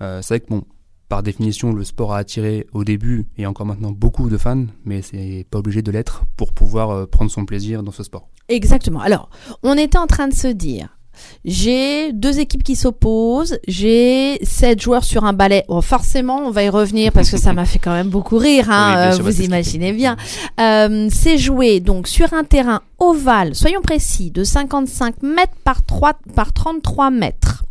C'est 0.00 0.28
vrai 0.28 0.40
que, 0.40 0.48
bon, 0.48 0.62
par 1.08 1.22
définition, 1.22 1.72
le 1.72 1.84
sport 1.84 2.12
a 2.12 2.18
attiré 2.18 2.66
au 2.72 2.84
début 2.84 3.26
et 3.38 3.46
encore 3.46 3.66
maintenant 3.66 3.92
beaucoup 3.92 4.28
de 4.28 4.36
fans, 4.36 4.66
mais 4.84 5.02
c'est 5.02 5.46
pas 5.50 5.58
obligé 5.58 5.82
de 5.82 5.90
l'être 5.90 6.24
pour 6.36 6.52
pouvoir 6.52 6.90
euh, 6.90 7.06
prendre 7.06 7.30
son 7.30 7.44
plaisir 7.46 7.82
dans 7.82 7.92
ce 7.92 8.02
sport. 8.02 8.28
Exactement. 8.48 9.00
Alors, 9.00 9.30
on 9.62 9.76
était 9.76 9.98
en 9.98 10.06
train 10.06 10.28
de 10.28 10.34
se 10.34 10.48
dire. 10.48 10.98
J'ai 11.44 12.12
deux 12.12 12.38
équipes 12.38 12.62
qui 12.62 12.76
s'opposent, 12.76 13.58
j'ai 13.66 14.38
sept 14.44 14.80
joueurs 14.80 15.02
sur 15.02 15.24
un 15.24 15.32
balai. 15.32 15.64
Bon, 15.68 15.80
forcément, 15.80 16.46
on 16.46 16.50
va 16.50 16.62
y 16.62 16.68
revenir 16.68 17.10
parce 17.12 17.30
que 17.30 17.36
ça 17.36 17.52
m'a 17.52 17.64
fait 17.64 17.78
quand 17.78 17.92
même 17.92 18.08
beaucoup 18.08 18.38
rire, 18.38 18.70
hein, 18.70 18.94
Oui, 18.96 19.02
euh, 19.02 19.12
sûr, 19.12 19.24
vous 19.24 19.42
imaginez 19.42 19.92
bien. 19.92 20.16
Euh, 20.60 21.08
c'est 21.12 21.38
joué 21.38 21.78
donc 21.78 22.08
sur 22.08 22.32
un 22.34 22.42
terrain 22.42 22.80
ovale, 22.98 23.54
soyons 23.54 23.80
précis, 23.80 24.32
de 24.32 24.42
55 24.42 25.22
mètres 25.22 25.52
par, 25.62 25.84
3, 25.84 26.14
par 26.34 26.52
33 26.52 27.10
mètres. 27.10 27.64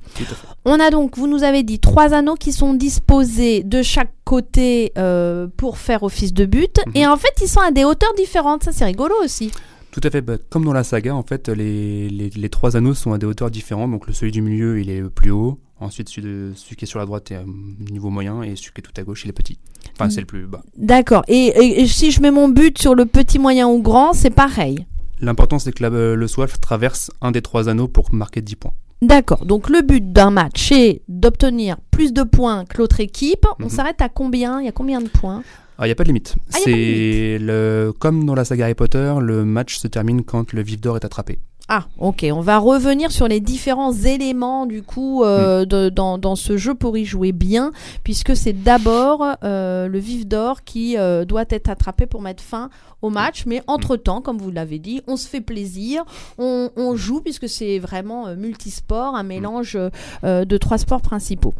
On 0.65 0.79
a 0.79 0.89
donc, 0.89 1.17
vous 1.17 1.27
nous 1.27 1.43
avez 1.43 1.63
dit, 1.63 1.79
trois 1.79 2.13
anneaux 2.13 2.35
qui 2.35 2.51
sont 2.51 2.73
disposés 2.73 3.63
de 3.63 3.81
chaque 3.81 4.11
côté 4.23 4.91
euh, 4.97 5.47
pour 5.57 5.77
faire 5.77 6.03
office 6.03 6.33
de 6.33 6.45
but. 6.45 6.79
Mhm. 6.87 6.91
Et 6.95 7.07
en 7.07 7.17
fait, 7.17 7.33
ils 7.41 7.47
sont 7.47 7.61
à 7.61 7.71
des 7.71 7.83
hauteurs 7.85 8.13
différentes. 8.17 8.63
Ça, 8.63 8.71
c'est 8.71 8.85
rigolo 8.85 9.15
aussi. 9.23 9.51
Tout 9.91 10.01
à 10.03 10.09
fait. 10.09 10.21
bah, 10.21 10.37
comme 10.49 10.65
dans 10.65 10.73
la 10.73 10.83
saga, 10.83 11.15
en 11.15 11.23
fait, 11.23 11.49
les, 11.49 12.09
les, 12.09 12.29
les 12.29 12.49
trois 12.49 12.75
anneaux 12.77 12.93
sont 12.93 13.13
à 13.13 13.17
des 13.17 13.25
hauteurs 13.25 13.49
différentes. 13.51 13.91
Donc, 13.91 14.07
le 14.07 14.13
celui 14.13 14.31
du 14.31 14.41
milieu, 14.41 14.79
il 14.79 14.89
est 14.89 14.99
le 14.99 15.09
plus 15.09 15.31
haut. 15.31 15.59
Ensuite, 15.79 16.09
celui, 16.09 16.27
de, 16.27 16.51
celui 16.55 16.75
qui 16.75 16.85
est 16.85 16.87
sur 16.87 16.99
la 16.99 17.05
droite 17.05 17.31
est 17.31 17.35
à 17.35 17.43
niveau 17.91 18.09
moyen. 18.09 18.41
Et 18.43 18.55
celui 18.55 18.71
qui 18.73 18.79
est 18.79 18.83
tout 18.83 18.91
à 18.99 19.03
gauche, 19.03 19.23
il 19.25 19.29
est 19.29 19.33
petit. 19.33 19.57
Enfin, 19.93 20.09
c'est 20.09 20.19
le 20.19 20.25
plus 20.27 20.45
bas. 20.45 20.61
D'accord. 20.77 21.23
Et, 21.27 21.35
et- 21.47 21.81
et 21.81 21.87
si 21.87 22.11
je 22.11 22.21
mets 22.21 22.31
mon 22.31 22.49
but 22.49 22.77
sur 22.79 22.93
le 22.95 23.05
petit, 23.05 23.39
moyen 23.39 23.67
ou 23.67 23.81
grand, 23.81 24.13
c'est 24.13 24.29
pareil. 24.29 24.85
L'important, 25.19 25.57
c'est 25.57 25.71
que 25.71 25.81
la- 25.81 25.89
euh, 25.89 26.15
le 26.15 26.27
SWAF 26.27 26.59
traverse 26.59 27.09
un 27.21 27.31
des 27.31 27.41
trois 27.41 27.69
anneaux 27.69 27.87
pour 27.87 28.13
marquer 28.13 28.41
10 28.41 28.55
points. 28.55 28.73
D'accord. 29.01 29.45
Donc 29.45 29.69
le 29.69 29.81
but 29.81 30.11
d'un 30.11 30.31
match 30.31 30.71
est 30.71 31.01
d'obtenir 31.07 31.77
plus 31.91 32.13
de 32.13 32.23
points 32.23 32.65
que 32.65 32.79
l'autre 32.79 32.99
équipe. 32.99 33.45
On 33.59 33.63
Mhm. 33.65 33.69
s'arrête 33.69 34.01
à 34.01 34.09
combien? 34.09 34.59
Il 34.61 34.65
y 34.65 34.69
a 34.69 34.71
combien 34.71 35.01
de 35.01 35.07
points? 35.09 35.43
Ah, 35.77 35.85
il 35.85 35.89
n'y 35.89 35.91
a 35.91 35.95
pas 35.95 36.03
de 36.03 36.07
limite. 36.09 36.35
Ah, 36.53 36.57
c'est 36.63 37.37
le 37.39 37.93
comme 37.99 38.25
dans 38.25 38.33
la 38.33 38.43
saga 38.45 38.65
Harry 38.65 38.73
Potter, 38.73 39.13
le 39.21 39.45
match 39.45 39.77
se 39.77 39.87
termine 39.87 40.23
quand 40.23 40.51
le 40.53 40.63
vif 40.63 40.81
d'or 40.81 40.95
est 40.95 41.05
attrapé. 41.05 41.37
Ah, 41.69 41.85
ok. 41.99 42.25
On 42.31 42.39
va 42.39 42.59
revenir 42.59 43.11
sur 43.11 43.27
les 43.27 43.41
différents 43.41 43.91
éléments 43.91 44.65
du 44.65 44.83
coup 44.83 45.23
euh, 45.25 45.65
de- 45.65 45.89
dans, 45.89 46.17
dans 46.17 46.37
ce 46.37 46.55
jeu 46.55 46.73
pour 46.75 46.97
y 46.97 47.03
jouer 47.03 47.33
bien, 47.33 47.73
puisque 48.05 48.37
c'est 48.37 48.53
d'abord 48.53 49.25
euh, 49.43 49.89
le 49.89 49.99
vif 49.99 50.25
d'or 50.25 50.63
qui 50.63 50.97
euh, 50.97 51.25
doit 51.25 51.43
être 51.49 51.69
attrapé 51.69 52.05
pour 52.05 52.21
mettre 52.21 52.41
fin 52.41 52.69
au 53.01 53.09
match. 53.09 53.43
Mais 53.45 53.61
entre-temps, 53.67 54.21
comme 54.21 54.37
vous 54.37 54.49
l'avez 54.49 54.79
dit, 54.79 55.01
on 55.07 55.17
se 55.17 55.27
fait 55.27 55.41
plaisir, 55.41 56.05
on, 56.37 56.69
on 56.77 56.95
joue, 56.95 57.19
puisque 57.19 57.49
c'est 57.49 57.79
vraiment 57.79 58.33
multisport, 58.35 59.15
un 59.15 59.23
mélange 59.23 59.77
euh, 60.23 60.45
de 60.45 60.57
trois 60.57 60.77
sports 60.77 61.01
principaux. 61.01 61.53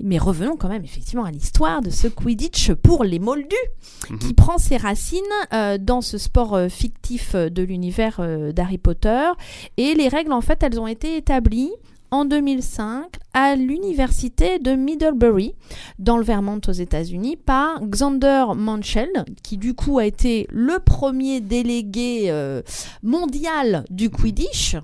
Mais 0.00 0.18
revenons 0.18 0.56
quand 0.56 0.68
même 0.68 0.84
effectivement 0.84 1.24
à 1.24 1.30
l'histoire 1.30 1.82
de 1.82 1.90
ce 1.90 2.08
Quidditch 2.08 2.72
pour 2.72 3.04
les 3.04 3.20
moldus 3.20 3.54
qui 4.20 4.34
prend 4.34 4.58
ses 4.58 4.76
racines 4.76 5.20
euh, 5.52 5.78
dans 5.78 6.00
ce 6.00 6.18
sport 6.18 6.58
fictif 6.68 7.36
de 7.36 7.62
l'univers 7.62 8.20
d'Harry 8.52 8.78
Potter. 8.78 9.28
Et 9.76 9.94
les 9.94 10.08
règles, 10.08 10.32
en 10.32 10.40
fait, 10.40 10.62
elles 10.62 10.80
ont 10.80 10.86
été 10.86 11.16
établies 11.16 11.72
en 12.12 12.26
2005 12.26 13.06
à 13.32 13.56
l'université 13.56 14.58
de 14.58 14.74
Middlebury, 14.74 15.54
dans 15.98 16.18
le 16.18 16.24
Vermont 16.24 16.60
aux 16.68 16.72
États-Unis, 16.72 17.36
par 17.36 17.80
Xander 17.80 18.44
Manchel, 18.54 19.08
qui 19.42 19.56
du 19.56 19.74
coup 19.74 19.98
a 19.98 20.04
été 20.04 20.46
le 20.50 20.78
premier 20.78 21.40
délégué 21.40 22.26
euh, 22.30 22.60
mondial 23.02 23.84
du 23.88 24.10
Quidditch 24.10 24.76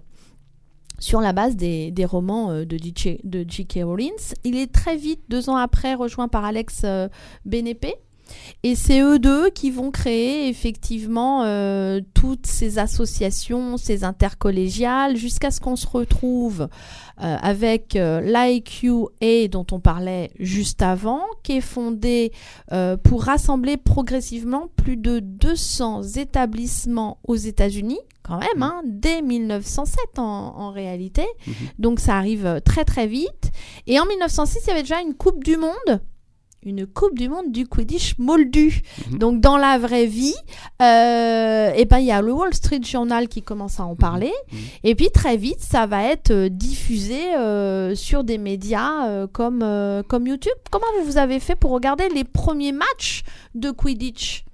sur 0.98 1.20
la 1.20 1.32
base 1.32 1.54
des, 1.54 1.92
romans 2.04 2.50
euh, 2.50 2.64
de 2.64 2.78
J.K. 2.78 3.80
Rowling. 3.84 4.12
Il 4.44 4.56
est 4.56 4.72
très 4.72 4.96
vite, 4.96 5.20
deux 5.28 5.50
ans 5.50 5.56
après, 5.56 5.94
rejoint 5.94 6.28
par 6.28 6.46
Alex 6.46 6.82
euh, 6.84 7.08
Benepé. 7.44 7.94
Et 8.62 8.74
c'est 8.74 9.00
eux 9.00 9.18
deux 9.18 9.50
qui 9.50 9.70
vont 9.70 9.90
créer 9.90 10.48
effectivement 10.48 11.42
euh, 11.44 12.00
toutes 12.14 12.46
ces 12.46 12.78
associations, 12.78 13.76
ces 13.76 14.04
intercollégiales, 14.04 15.16
jusqu'à 15.16 15.50
ce 15.50 15.60
qu'on 15.60 15.76
se 15.76 15.86
retrouve 15.86 16.68
euh, 17.20 17.36
avec 17.42 17.96
euh, 17.96 18.20
l'IQA 18.20 19.48
dont 19.50 19.66
on 19.72 19.80
parlait 19.80 20.30
juste 20.38 20.82
avant, 20.82 21.22
qui 21.42 21.56
est 21.56 21.60
fondée 21.60 22.32
euh, 22.70 22.96
pour 22.96 23.24
rassembler 23.24 23.76
progressivement 23.76 24.68
plus 24.76 24.96
de 24.96 25.18
200 25.18 26.02
établissements 26.14 27.18
aux 27.24 27.34
États-Unis, 27.34 27.98
quand 28.22 28.38
même, 28.38 28.62
hein, 28.62 28.82
dès 28.84 29.20
1907 29.20 30.18
en, 30.18 30.22
en 30.22 30.70
réalité. 30.70 31.26
Mhm. 31.46 31.54
Donc 31.80 31.98
ça 31.98 32.16
arrive 32.16 32.60
très 32.64 32.84
très 32.84 33.08
vite. 33.08 33.50
Et 33.88 33.98
en 33.98 34.06
1906, 34.06 34.60
il 34.62 34.68
y 34.68 34.70
avait 34.70 34.82
déjà 34.82 35.00
une 35.00 35.14
Coupe 35.14 35.42
du 35.42 35.56
Monde 35.56 36.00
une 36.68 36.86
Coupe 36.86 37.16
du 37.18 37.28
Monde 37.28 37.50
du 37.50 37.66
Quidditch 37.66 38.14
moldu. 38.18 38.82
Mhm. 39.10 39.18
Donc 39.18 39.40
dans 39.40 39.56
la 39.56 39.78
vraie 39.78 40.06
vie, 40.06 40.34
euh, 40.82 41.72
et 41.74 41.84
ben 41.84 41.98
il 41.98 42.06
y 42.06 42.12
a 42.12 42.20
le 42.22 42.32
Wall 42.32 42.54
Street 42.54 42.80
Journal 42.82 43.28
qui 43.28 43.42
commence 43.42 43.80
à 43.80 43.84
en 43.84 43.96
parler, 43.96 44.32
Mhm. 44.52 44.58
et 44.84 44.94
puis 44.94 45.10
très 45.10 45.36
vite 45.36 45.60
ça 45.60 45.86
va 45.86 46.04
être 46.04 46.30
euh, 46.30 46.48
diffusé 46.48 47.34
euh, 47.36 47.94
sur 47.94 48.24
des 48.24 48.38
médias 48.38 49.06
euh, 49.08 49.26
comme 49.26 49.64
comme 50.08 50.26
YouTube. 50.26 50.52
Comment 50.70 50.86
vous 51.04 51.16
avez 51.18 51.40
fait 51.40 51.56
pour 51.56 51.70
regarder 51.72 52.08
les 52.14 52.24
premiers 52.24 52.72
matchs 52.72 53.22
de 53.54 53.70
Quidditch? 53.70 54.44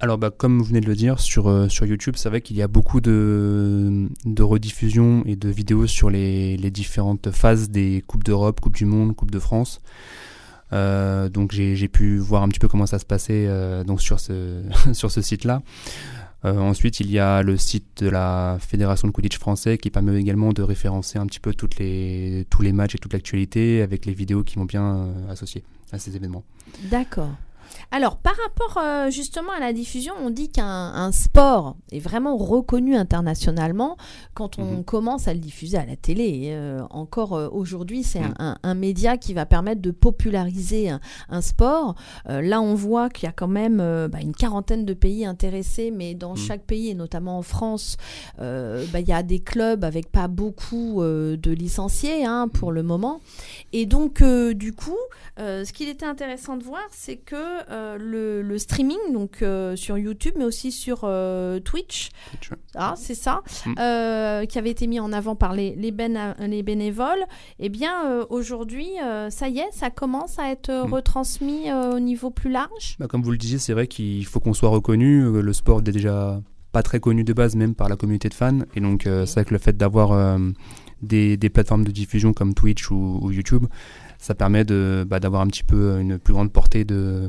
Alors, 0.00 0.18
bah, 0.18 0.30
comme 0.30 0.58
vous 0.58 0.64
venez 0.64 0.80
de 0.80 0.86
le 0.86 0.96
dire, 0.96 1.18
sur, 1.20 1.48
euh, 1.48 1.68
sur 1.68 1.86
YouTube, 1.86 2.14
c'est 2.18 2.28
vrai 2.28 2.40
qu'il 2.42 2.56
y 2.56 2.62
a 2.62 2.68
beaucoup 2.68 3.00
de, 3.00 4.08
de 4.26 4.42
rediffusions 4.42 5.22
et 5.24 5.34
de 5.36 5.48
vidéos 5.48 5.86
sur 5.86 6.10
les, 6.10 6.56
les 6.58 6.70
différentes 6.70 7.30
phases 7.30 7.70
des 7.70 8.02
Coupes 8.06 8.24
d'Europe, 8.24 8.60
Coupe 8.60 8.74
du 8.74 8.84
Monde, 8.84 9.14
Coupe 9.16 9.30
de 9.30 9.38
France. 9.38 9.80
Euh, 10.72 11.28
donc 11.28 11.52
j'ai 11.52 11.88
pu 11.88 12.18
voir 12.18 12.42
un 12.42 12.48
petit 12.48 12.58
peu 12.58 12.68
comment 12.68 12.86
ça 12.86 12.98
se 12.98 13.04
passait 13.04 13.46
euh, 13.46 13.84
donc 13.84 14.00
sur 14.00 14.20
ce, 14.20 14.62
sur 14.92 15.10
ce 15.10 15.20
site-là. 15.20 15.62
Euh, 16.44 16.58
ensuite, 16.58 17.00
il 17.00 17.10
y 17.10 17.18
a 17.18 17.42
le 17.42 17.56
site 17.56 18.02
de 18.02 18.08
la 18.10 18.58
Fédération 18.60 19.08
de 19.08 19.12
Quidditch 19.12 19.38
français 19.38 19.78
qui 19.78 19.88
permet 19.88 20.20
également 20.20 20.52
de 20.52 20.62
référencer 20.62 21.18
un 21.18 21.26
petit 21.26 21.40
peu 21.40 21.54
toutes 21.54 21.78
les, 21.78 22.46
tous 22.50 22.60
les 22.60 22.72
matchs 22.72 22.96
et 22.96 22.98
toute 22.98 23.14
l'actualité 23.14 23.80
avec 23.80 24.04
les 24.04 24.12
vidéos 24.12 24.42
qui 24.42 24.56
vont 24.56 24.66
bien 24.66 25.08
associer 25.30 25.64
à 25.90 25.98
ces 25.98 26.16
événements. 26.16 26.44
D'accord. 26.90 27.30
Alors, 27.96 28.16
par 28.16 28.34
rapport 28.42 28.82
euh, 28.82 29.08
justement 29.08 29.52
à 29.56 29.60
la 29.60 29.72
diffusion, 29.72 30.14
on 30.20 30.30
dit 30.30 30.48
qu'un 30.48 30.64
un 30.66 31.12
sport 31.12 31.76
est 31.92 32.00
vraiment 32.00 32.36
reconnu 32.36 32.96
internationalement 32.96 33.96
quand 34.34 34.58
on 34.58 34.78
Mhm. 34.78 34.84
commence 34.84 35.28
à 35.28 35.32
le 35.32 35.38
diffuser 35.38 35.76
à 35.78 35.86
la 35.86 35.94
télé. 35.94 36.48
Euh, 36.54 36.82
encore 36.90 37.34
euh, 37.34 37.48
aujourd'hui, 37.52 38.02
c'est 38.02 38.18
Mhm. 38.18 38.56
un, 38.64 38.74
média 38.74 39.16
qui 39.16 39.32
va 39.32 39.46
permettre 39.46 39.80
de 39.80 39.92
populariser 39.92 40.90
un, 40.90 40.98
un 41.28 41.40
sport. 41.40 41.94
Là, 42.26 42.60
on 42.60 42.74
voit 42.74 43.08
qu'il 43.10 43.26
y 43.26 43.28
a 43.28 43.32
quand 43.32 43.46
même 43.46 43.76
bah, 44.10 44.18
une 44.20 44.34
quarantaine 44.34 44.84
de 44.84 44.94
pays 44.94 45.24
intéressés, 45.24 45.92
mais 45.92 46.14
dans 46.16 46.32
Mhm. 46.32 46.36
chaque 46.36 46.62
pays, 46.64 46.90
et 46.90 46.94
notamment 46.94 47.38
en 47.38 47.42
France, 47.42 47.96
bah, 48.38 48.98
il 49.00 49.06
y 49.08 49.12
a 49.12 49.22
des 49.22 49.38
clubs 49.38 49.84
avec 49.84 50.10
pas 50.10 50.26
beaucoup 50.26 51.00
de 51.04 51.50
licenciés 51.52 52.24
hein, 52.24 52.48
pour 52.48 52.72
le 52.72 52.82
moment. 52.82 53.20
Et 53.72 53.86
donc, 53.86 54.20
du 54.24 54.72
coup, 54.72 54.98
ce 55.38 55.72
qu'il 55.72 55.88
était 55.88 56.06
intéressant 56.06 56.56
de 56.56 56.64
voir, 56.64 56.82
c'est 56.90 57.16
que 57.18 57.36
euh, 57.84 57.96
le, 57.98 58.42
le 58.42 58.58
streaming, 58.58 58.98
donc 59.12 59.42
euh, 59.42 59.76
sur 59.76 59.96
YouTube, 59.98 60.34
mais 60.38 60.44
aussi 60.44 60.72
sur 60.72 61.00
euh, 61.04 61.60
Twitch, 61.60 62.10
ah, 62.74 62.94
c'est 62.96 63.14
ça, 63.14 63.42
Mm. 63.66 64.46
qui 64.46 64.58
avait 64.58 64.70
été 64.70 64.86
mis 64.86 64.98
en 65.00 65.12
avant 65.12 65.36
par 65.36 65.52
les, 65.52 65.74
les, 65.76 65.92
béna- 65.92 66.34
les 66.46 66.62
bénévoles, 66.62 67.24
eh 67.58 67.68
bien, 67.68 68.24
aujourd'hui, 68.30 68.88
ça 69.30 69.48
y 69.48 69.58
est, 69.58 69.70
ça 69.72 69.90
commence 69.90 70.38
à 70.38 70.50
être 70.50 70.70
Mm. 70.70 70.92
retransmis 70.92 71.72
au 71.72 72.00
niveau 72.00 72.30
plus 72.30 72.50
large. 72.50 72.96
Bah, 72.98 73.06
comme 73.06 73.22
vous 73.22 73.30
le 73.30 73.38
disiez, 73.38 73.58
c'est 73.58 73.72
vrai 73.74 73.86
qu'il 73.86 74.24
faut 74.26 74.40
qu'on 74.40 74.54
soit 74.54 74.70
reconnu. 74.70 75.40
Le 75.42 75.52
sport 75.52 75.80
est 75.80 75.92
déjà 75.92 76.40
pas 76.72 76.82
très 76.82 76.98
connu 77.00 77.22
de 77.24 77.32
base, 77.32 77.54
même 77.54 77.74
par 77.74 77.88
la 77.88 77.96
communauté 77.96 78.28
de 78.28 78.34
fans. 78.34 78.60
Et 78.74 78.80
donc, 78.80 79.02
c'est 79.04 79.32
vrai 79.34 79.44
que 79.44 79.52
le 79.54 79.58
fait 79.58 79.76
d'avoir 79.76 80.38
des, 81.02 81.36
des 81.36 81.50
plateformes 81.50 81.84
de 81.84 81.90
diffusion 81.92 82.32
comme 82.32 82.54
Twitch 82.54 82.90
ou, 82.90 83.18
ou 83.22 83.30
YouTube, 83.30 83.66
ça 84.18 84.34
permet 84.34 84.64
de, 84.64 85.04
bah, 85.06 85.20
d'avoir 85.20 85.42
un 85.42 85.46
petit 85.48 85.64
peu 85.64 85.98
une 86.00 86.18
plus 86.18 86.32
grande 86.32 86.50
portée 86.52 86.84
de, 86.84 87.28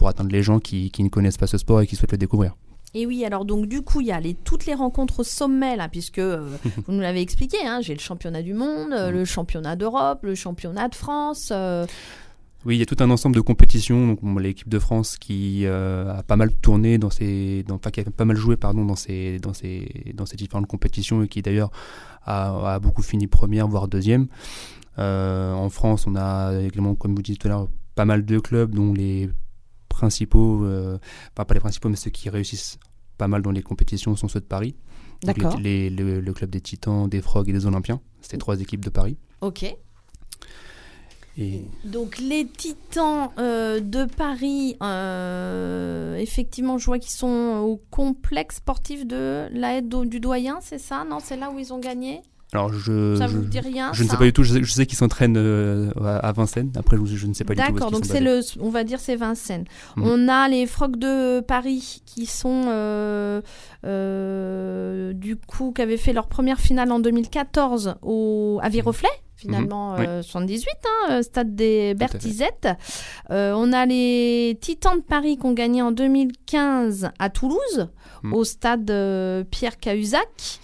pour 0.00 0.08
atteindre 0.08 0.30
les 0.32 0.42
gens 0.42 0.60
qui, 0.60 0.90
qui 0.90 1.02
ne 1.04 1.10
connaissent 1.10 1.36
pas 1.36 1.46
ce 1.46 1.58
sport 1.58 1.82
et 1.82 1.86
qui 1.86 1.94
souhaitent 1.94 2.12
le 2.12 2.16
découvrir. 2.16 2.56
Et 2.94 3.04
oui, 3.04 3.22
alors 3.22 3.44
donc 3.44 3.66
du 3.66 3.82
coup, 3.82 4.00
il 4.00 4.06
y 4.06 4.12
a 4.12 4.18
les, 4.18 4.32
toutes 4.32 4.64
les 4.64 4.72
rencontres 4.72 5.20
au 5.20 5.24
sommet, 5.24 5.76
là, 5.76 5.90
puisque 5.90 6.18
euh, 6.20 6.56
vous 6.86 6.92
nous 6.94 7.00
l'avez 7.00 7.20
expliqué, 7.20 7.58
hein, 7.66 7.80
j'ai 7.82 7.92
le 7.92 8.00
championnat 8.00 8.40
du 8.40 8.54
monde, 8.54 8.94
euh, 8.94 9.10
le 9.10 9.26
championnat 9.26 9.76
d'Europe, 9.76 10.20
le 10.22 10.34
championnat 10.34 10.88
de 10.88 10.94
France. 10.94 11.50
euh, 11.52 11.84
Oui, 12.64 12.76
il 12.76 12.78
y 12.78 12.82
a 12.82 12.86
tout 12.86 12.96
un 13.00 13.10
ensemble 13.10 13.36
de 13.36 13.42
compétitions. 13.42 14.06
Donc, 14.06 14.20
bon, 14.22 14.38
l'équipe 14.38 14.70
de 14.70 14.78
France 14.78 15.18
qui 15.18 15.66
a 15.66 16.22
pas 16.26 16.36
mal 16.36 16.50
tourné 16.50 16.96
dans 16.96 17.10
ces, 17.10 17.62
dans, 17.68 17.74
enfin, 17.74 17.90
qui 17.90 18.00
a 18.00 18.04
pas 18.04 18.24
mal 18.24 18.36
joué 18.38 18.56
pardon 18.56 18.86
dans 18.86 18.96
ces, 18.96 19.38
dans 19.38 19.52
ces, 19.52 20.14
dans 20.14 20.24
ces 20.24 20.36
différentes 20.38 20.66
compétitions 20.66 21.22
et 21.22 21.28
qui 21.28 21.42
d'ailleurs 21.42 21.70
a, 22.24 22.74
a 22.76 22.78
beaucoup 22.78 23.02
fini 23.02 23.26
première 23.26 23.68
voire 23.68 23.86
deuxième. 23.86 24.28
En 24.96 25.68
France, 25.68 26.06
on 26.06 26.16
a 26.16 26.58
également, 26.62 26.94
comme 26.94 27.14
vous 27.14 27.20
disiez 27.22 27.36
tout 27.36 27.48
à 27.48 27.50
l'heure, 27.50 27.68
pas 27.94 28.06
mal 28.06 28.24
de 28.24 28.38
clubs 28.38 28.74
dont 28.74 28.94
les 28.94 29.28
principaux, 29.90 30.64
euh, 30.64 30.96
enfin 31.34 31.44
pas 31.44 31.52
les 31.54 31.60
principaux, 31.60 31.90
mais 31.90 31.96
ceux 31.96 32.10
qui 32.10 32.30
réussissent 32.30 32.78
pas 33.18 33.28
mal 33.28 33.42
dans 33.42 33.50
les 33.50 33.62
compétitions 33.62 34.16
sont 34.16 34.28
ceux 34.28 34.40
de 34.40 34.46
Paris. 34.46 34.74
D'accord. 35.22 35.58
les- 35.58 35.90
les- 35.90 36.02
le, 36.02 36.20
le 36.22 36.32
club 36.32 36.48
des 36.48 36.62
Titans, 36.62 37.06
des 37.06 37.20
Frogs 37.20 37.50
et 37.50 37.52
des 37.52 37.66
Olympiens. 37.66 38.00
C'était 38.22 38.38
trois 38.38 38.58
équipes 38.58 38.82
de 38.82 38.88
Paris. 38.88 39.18
Ok. 39.42 39.64
Et 41.38 41.62
Donc 41.84 42.18
les 42.18 42.46
Titans 42.46 43.28
euh, 43.38 43.80
de 43.80 44.04
Paris, 44.04 44.76
euh, 44.82 46.16
effectivement, 46.16 46.76
je 46.78 46.86
vois 46.86 46.98
qu'ils 46.98 47.12
sont 47.12 47.62
au 47.62 47.76
complexe 47.90 48.56
sportif 48.56 49.06
de 49.06 49.48
la 49.52 49.76
aide 49.76 49.88
du 50.06 50.20
doyen, 50.20 50.58
c'est 50.62 50.78
ça? 50.78 51.04
Non, 51.04 51.18
c'est 51.22 51.36
là 51.36 51.50
où 51.50 51.58
ils 51.58 51.72
ont 51.72 51.78
gagné? 51.78 52.22
Alors 52.52 52.72
je, 52.72 53.14
Ça 53.16 53.26
je- 53.28 53.36
vous 53.36 53.44
dit 53.44 53.60
rien 53.60 53.92
Je 53.92 54.02
ne 54.02 54.08
sais 54.08 54.16
pas 54.16 54.24
du 54.24 54.32
tout, 54.32 54.42
je 54.42 54.64
sais, 54.64 54.84
qu'ils 54.86 54.98
s'entraînent 54.98 55.36
euh, 55.36 55.90
à 56.00 56.32
Vincennes. 56.32 56.72
Après, 56.76 56.96
je, 57.04 57.16
je 57.16 57.26
ne 57.28 57.32
sais 57.34 57.44
pas 57.44 57.54
du 57.54 57.60
tout. 57.62 57.72
D'accord, 57.72 57.90
donc 57.92 58.04
c'est 58.04 58.20
le, 58.20 58.40
on 58.60 58.70
va 58.70 58.82
dire 58.84 58.98
c'est 59.00 59.14
Vincennes. 59.16 59.64
Mhm. 59.96 60.04
On 60.06 60.28
a 60.28 60.48
les 60.48 60.66
Frogs 60.66 60.96
de 60.96 61.40
Paris 61.40 62.02
qui 62.06 62.26
sont 62.26 62.64
euh, 62.68 63.40
euh, 63.84 65.12
du 65.12 65.36
coup 65.36 65.72
qui 65.72 65.82
avaient 65.82 65.96
fait 65.96 66.12
leur 66.12 66.26
première 66.26 66.60
finale 66.60 66.90
en 66.92 66.98
2014 67.00 67.94
au 68.02 68.58
à 68.62 68.68
Viroflay. 68.68 69.08
Finalement, 69.36 69.92
Mhm, 69.94 70.00
oui. 70.00 70.06
euh, 70.06 70.22
78, 70.22 70.66
hein, 71.08 71.22
stade 71.22 71.54
des. 71.54 71.94
Bertizettes. 71.94 72.68
Euh, 73.30 73.54
on 73.56 73.72
a 73.72 73.86
les 73.86 74.58
Titans 74.60 74.98
de 74.98 75.02
Paris 75.02 75.38
qui 75.38 75.46
ont 75.46 75.54
gagné 75.54 75.80
en 75.80 75.92
2015 75.92 77.08
à 77.18 77.30
Toulouse, 77.30 77.88
au 78.32 78.44
stade 78.44 78.90
euh, 78.90 79.42
Pierre 79.50 79.78
Cahuzac. 79.78 80.58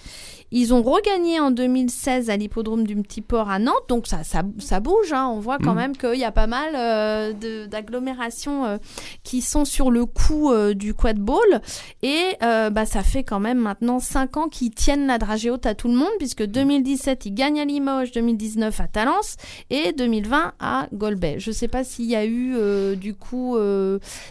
Ils 0.53 0.73
ont 0.73 0.83
regagné 0.83 1.41
en 1.41 1.51
2016 1.51 2.31
à 2.31 2.37
l'hippodrome 2.37 2.87
du 2.87 2.97
Petit 2.97 3.21
Port 3.21 3.51
à 3.51 3.59
Nantes, 3.59 3.75
donc 3.89 4.07
ça, 4.07 4.23
ça, 4.25 4.43
ça 4.59 4.81
bouge. 4.81 5.13
hein. 5.13 5.29
On 5.33 5.41
voit 5.41 5.59
quand 5.59 5.73
Mhm. 5.73 5.77
même 5.77 5.97
qu'il 5.97 6.15
y 6.19 6.25
a 6.25 6.33
pas 6.33 6.47
mal 6.47 6.75
euh, 6.77 7.67
d'agglomérations 7.67 8.65
euh, 8.65 8.77
qui 9.25 9.43
sont 9.43 9.65
sur 9.65 9.91
le 9.91 10.07
coup 10.07 10.53
euh, 10.53 10.75
du 10.75 10.95
quad 10.95 11.19
ball. 11.19 11.61
Et 12.03 12.23
bah, 12.41 12.87
ça 12.87 13.03
fait 13.03 13.23
quand 13.25 13.41
même 13.41 13.59
maintenant 13.59 13.99
5 14.01 14.37
ans 14.37 14.49
qu'ils 14.49 14.71
tiennent 14.71 15.07
la 15.07 15.19
dragée 15.19 15.51
haute 15.51 15.67
à 15.67 15.75
tout 15.75 15.89
le 15.89 15.95
monde, 15.95 16.11
puisque 16.19 16.45
2017, 16.45 17.27
ils 17.27 17.35
gagnent 17.35 17.61
à 17.61 17.65
Limoges, 17.65 18.13
2019 18.13 18.81
à 18.81 18.89
Talence 18.89 19.37
et 19.71 19.93
2020 19.93 20.53
à 20.61 20.87
Golbet. 20.93 21.37
Je 21.39 21.51
ne 21.51 21.55
sais 21.55 21.69
pas 21.69 21.85
s'il 21.85 22.07
y 22.07 22.17
a 22.17 22.25
eu 22.27 22.55
du 22.97 23.15
coup 23.15 23.57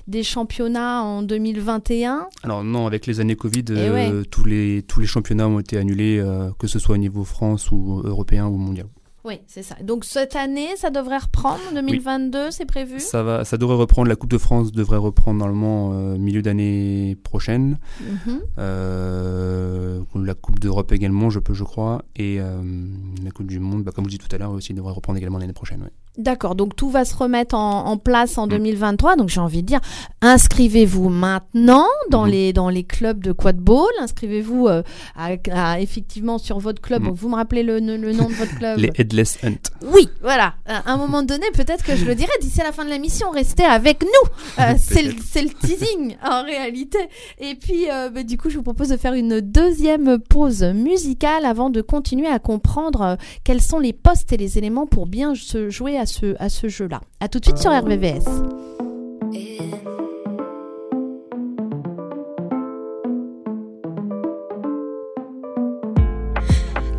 des 0.08 0.24
championnats 0.24 1.02
en 1.02 1.22
2021. 1.22 2.28
Alors 2.44 2.64
non, 2.64 2.88
avec 2.88 3.06
les 3.08 3.20
années 3.20 3.36
Covid, 3.36 3.66
Eh 3.70 3.90
ouais. 3.90 4.12
tous, 4.30 4.46
les, 4.46 4.84
tous 4.88 5.00
les 5.00 5.08
championnats 5.08 5.48
ont 5.48 5.60
été 5.60 5.78
annulés, 5.78 6.05
euh, 6.20 6.52
que 6.60 6.68
ce 6.68 6.80
soit 6.80 6.96
au 6.96 6.98
niveau 7.00 7.24
France 7.24 7.72
ou 7.72 8.02
européen 8.04 8.46
ou 8.48 8.58
mondial. 8.58 8.88
Oui, 9.26 9.40
c'est 9.48 9.64
ça. 9.64 9.76
Donc 9.82 10.06
cette 10.06 10.36
année, 10.36 10.76
ça 10.78 10.92
devrait 10.92 11.18
reprendre, 11.18 11.60
2022, 11.74 12.52
c'est 12.52 12.66
prévu? 12.66 13.00
Ça, 13.00 13.24
va, 13.24 13.44
ça 13.44 13.58
devrait 13.58 13.76
reprendre, 13.76 14.08
la 14.08 14.16
Coupe 14.16 14.30
de 14.30 14.38
France 14.38 14.72
devrait 14.72 14.98
reprendre 14.98 15.40
normalement 15.40 15.94
euh, 15.94 16.16
milieu 16.18 16.44
d'année 16.44 17.18
prochaine. 17.24 17.80
Mhm. 18.02 18.42
Euh, 18.60 20.02
la 20.14 20.34
Coupe 20.36 20.60
d'Europe 20.60 20.92
également, 20.92 21.32
je 21.32 21.40
peux, 21.40 21.56
je 21.56 21.64
crois. 21.64 22.04
Et 22.16 22.38
euh, 22.40 22.62
la 23.24 23.32
Coupe 23.32 23.48
du 23.48 23.60
Monde, 23.60 23.84
bah, 23.84 23.92
comme 23.92 24.06
je 24.06 24.12
dis 24.12 24.20
tout 24.20 24.34
à 24.34 24.38
l'heure, 24.38 24.52
aussi 24.52 24.76
devrait 24.76 24.94
reprendre 24.94 25.18
également 25.18 25.40
l'année 25.40 25.54
prochaine. 25.54 25.82
ouais. 25.82 25.92
D'accord, 26.18 26.56
donc 26.56 26.76
tout 26.76 26.90
va 26.90 27.04
se 27.06 27.16
remettre 27.16 27.56
en, 27.56 27.88
en 27.88 27.98
place 27.98 28.38
en 28.38 28.46
Mm. 28.48 28.50
2023. 28.52 29.16
Donc 29.18 29.30
j'ai 29.30 29.40
envie 29.42 29.62
de 29.64 29.68
dire, 29.68 29.82
inscrivez-vous 30.22 31.10
maintenant 31.10 31.86
dans, 32.10 32.24
Mhm. 32.26 32.32
les, 32.32 32.54
dans 32.54 32.70
les 32.70 32.84
clubs 32.84 33.24
de 33.24 33.32
quad 33.32 33.58
ball. 33.58 33.86
Inscrivez-vous 34.00 34.68
euh, 34.68 34.82
à, 35.16 35.30
à- 35.52 35.80
effectivement 35.80 36.38
sur 36.38 36.60
votre 36.60 36.82
club. 36.82 37.04
Mm. 37.04 37.10
Vous 37.12 37.30
me 37.30 37.36
rappelez 37.36 37.64
le, 37.64 37.80
le- 37.80 37.98
le 37.98 38.14
nom 38.14 38.28
de 38.30 38.34
votre 38.34 38.56
club 38.58 38.80
Les 38.80 38.92
Headless 38.98 39.38
Hunt. 39.44 39.58
Oui, 39.94 40.08
voilà. 40.22 40.54
À 40.66 40.92
un 40.92 40.98
moment 40.98 41.22
donné, 41.24 41.46
peut-être 41.54 41.84
que 41.84 41.96
je 41.96 42.06
le 42.06 42.16
dirai 42.16 42.32
d'ici 42.42 42.62
à 42.62 42.64
la 42.64 42.72
fin 42.72 42.86
de 42.86 42.90
l'émission. 42.90 43.30
Restez 43.32 43.64
avec 43.66 44.02
nous. 44.04 44.64
Euh, 44.64 44.74
c'est 44.78 45.04
le, 45.04 45.12
le 45.12 45.68
teasing 45.68 46.16
en 46.24 46.44
réalité. 46.44 47.00
Et 47.40 47.56
puis, 47.56 47.90
euh, 47.92 48.10
bah, 48.10 48.24
du 48.24 48.38
coup, 48.38 48.50
je 48.50 48.58
vous 48.58 48.64
propose 48.64 48.90
de 48.90 48.98
faire 48.98 49.14
une 49.14 49.42
deuxième 49.42 50.18
pause 50.20 50.64
musicale 50.64 51.46
avant 51.46 51.70
de 51.70 51.82
continuer 51.82 52.28
à 52.28 52.40
comprendre 52.40 53.18
quels 53.44 53.62
sont 53.62 53.80
les 53.80 53.94
postes 53.94 54.32
et 54.34 54.38
les 54.38 54.58
éléments 54.58 54.86
pour 54.88 55.06
bien 55.08 55.36
se 55.36 55.70
jouer 55.70 55.98
à 55.98 56.05
à 56.40 56.50
ce 56.50 56.68
jeu-là. 56.68 57.02
À 57.20 57.28
tout 57.28 57.40
de 57.40 57.46
suite 57.46 57.58
sur 57.58 57.72
RVVS. 57.72 58.26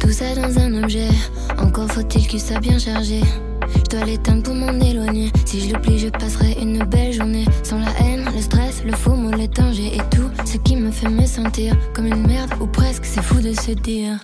Tout 0.01 0.11
ça 0.11 0.35
dans 0.35 0.59
un 0.59 0.83
objet, 0.83 1.09
encore 1.59 1.91
faut-il 1.91 2.27
qu'il 2.27 2.41
soit 2.41 2.61
bien 2.61 2.79
chargé. 2.79 3.21
Je 3.75 3.97
dois 3.97 4.05
l'éteindre 4.05 4.43
pour 4.43 4.55
m'en 4.55 4.73
éloigner. 4.81 5.31
Si 5.45 5.61
je 5.61 5.75
l'oublie, 5.75 5.99
je 5.99 6.09
passerai 6.09 6.57
une 6.61 6.85
belle 6.85 7.13
journée. 7.13 7.45
Sans 7.63 7.79
la 7.79 7.91
haine, 8.01 8.25
le 8.35 8.41
stress, 8.41 8.83
le 8.85 8.93
faux 8.93 9.15
mot, 9.15 9.31
les 9.31 9.45
et 9.45 10.01
tout 10.11 10.31
ce 10.45 10.57
qui 10.59 10.77
me 10.77 10.91
fait 10.91 11.09
me 11.09 11.27
sentir 11.27 11.77
comme 11.95 12.07
une 12.07 12.27
merde 12.27 12.53
ou 12.61 12.67
presque. 12.67 13.05
C'est 13.05 13.23
fou 13.23 13.41
de 13.41 13.53
se 13.53 13.73
dire 13.73 14.19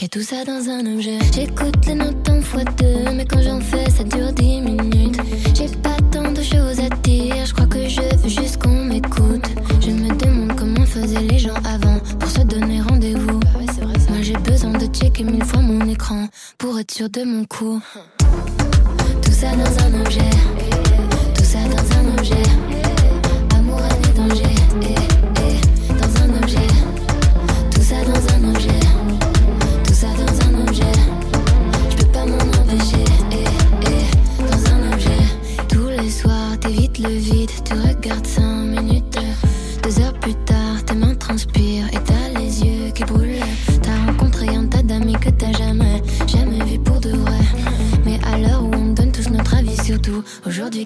qu'il 0.00 0.06
y 0.06 0.18
a 0.18 0.22
tout 0.22 0.26
ça 0.26 0.44
dans 0.46 0.70
un 0.70 0.94
objet. 0.94 1.18
J'écoute 1.34 1.74
les 1.86 1.94
notes 1.94 2.26
en 2.30 2.40
fois 2.40 2.64
deux, 2.78 3.10
mais 3.14 3.26
quand 3.26 3.42
j'en 3.42 3.60
fais, 3.60 3.90
ça 3.90 4.02
dure 4.02 4.32
dix 4.32 4.62
minutes. 4.62 5.20
J'ai 5.54 5.68
pas 5.76 5.96
tant 6.10 6.32
de 6.32 6.42
choses 6.42 6.80
à 6.80 6.88
dire, 7.02 7.44
je 7.44 7.52
crois 7.52 7.66
que 7.66 7.86
je 7.86 8.00
veux 8.00 8.28
juste 8.28 8.62
qu'on 8.62 8.84
m'écoute. 8.86 9.44
Je 9.78 9.90
me 9.90 10.08
demande 10.16 10.56
comment 10.56 10.86
faisaient 10.86 11.20
les 11.20 11.38
gens 11.38 11.60
avant 11.66 11.98
pour 12.18 12.30
se 12.30 12.40
donner 12.40 12.80
rendez-vous. 12.80 13.40
Moi 14.08 14.22
j'ai 14.22 14.32
besoin 14.38 14.72
de 14.72 14.86
checker 14.86 15.24
mille 15.24 15.44
fois 15.44 15.60
mon 15.60 15.86
écran 15.86 16.28
pour 16.56 16.78
être 16.78 16.92
sûr 16.92 17.10
de 17.10 17.22
mon 17.22 17.44
coup. 17.44 17.82
Tout 19.20 19.32
ça 19.32 19.48
dans 19.54 19.84
un 19.84 20.00
objet, 20.00 20.30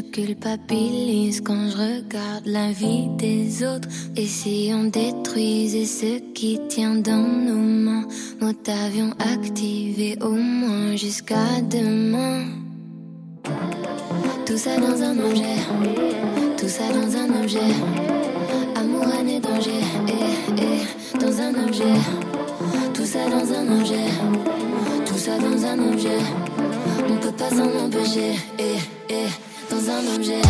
Je 0.00 0.06
culpabilise 0.06 1.42
quand 1.42 1.68
je 1.68 1.76
regarde 1.76 2.46
la 2.46 2.72
vie 2.72 3.08
des 3.18 3.62
autres. 3.62 3.86
Et 4.16 4.24
si 4.24 4.72
on 4.74 4.84
détruisait 4.84 5.84
ce 5.84 6.20
qui 6.32 6.58
tient 6.70 6.94
dans 6.94 7.28
nos 7.46 7.60
mains, 7.86 8.06
mode 8.40 8.66
avion 8.66 9.10
activé 9.18 10.16
au 10.22 10.30
moins 10.30 10.96
jusqu'à 10.96 11.60
demain. 11.68 12.46
Tout 14.46 14.56
ça 14.56 14.78
dans 14.78 15.02
un 15.02 15.18
objet, 15.18 15.58
tout 16.56 16.68
ça 16.68 16.84
dans 16.94 17.16
un 17.22 17.42
objet. 17.42 17.70
Amour, 18.76 19.04
et 19.28 19.38
danger, 19.38 19.82
eh, 20.08 20.62
eh, 20.62 21.18
dans 21.18 21.40
un 21.42 21.66
objet. 21.66 22.00
Tout 22.94 23.04
ça 23.04 23.28
dans 23.28 23.52
un 23.52 23.80
objet, 23.80 24.08
tout 25.04 25.18
ça 25.18 25.36
dans 25.38 25.62
un 25.62 25.92
objet. 25.92 26.20
On 27.06 27.16
peut 27.16 27.32
pas 27.32 27.50
s'en 27.50 27.84
empêcher, 27.84 28.36
eh, 28.58 28.78
eh, 29.10 29.49
dans 29.70 29.88
un 29.88 30.16
objet. 30.16 30.42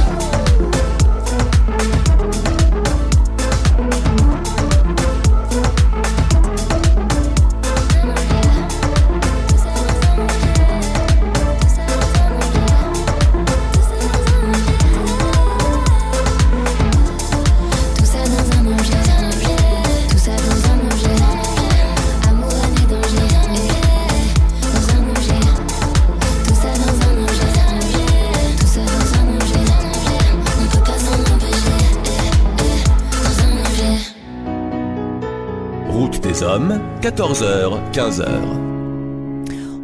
14h, 37.00 37.92
15h. 37.92 38.28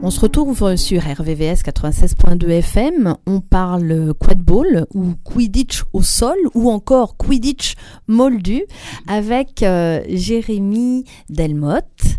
On 0.03 0.11
se 0.11 0.21
retrouve 0.21 0.77
sur 0.77 1.01
RVVS 1.01 1.63
96.2 1.65 2.47
FM. 2.51 3.15
On 3.27 3.41
parle 3.41 4.13
quadball 4.21 4.87
ou 4.93 5.15
Quidditch 5.25 5.85
au 5.95 6.03
sol 6.03 6.37
ou 6.53 6.71
encore 6.71 7.17
Quidditch 7.17 7.77
moldu 8.07 8.65
avec 9.09 9.63
euh, 9.63 10.03
Jérémy 10.11 11.05
Delmotte. 11.31 12.19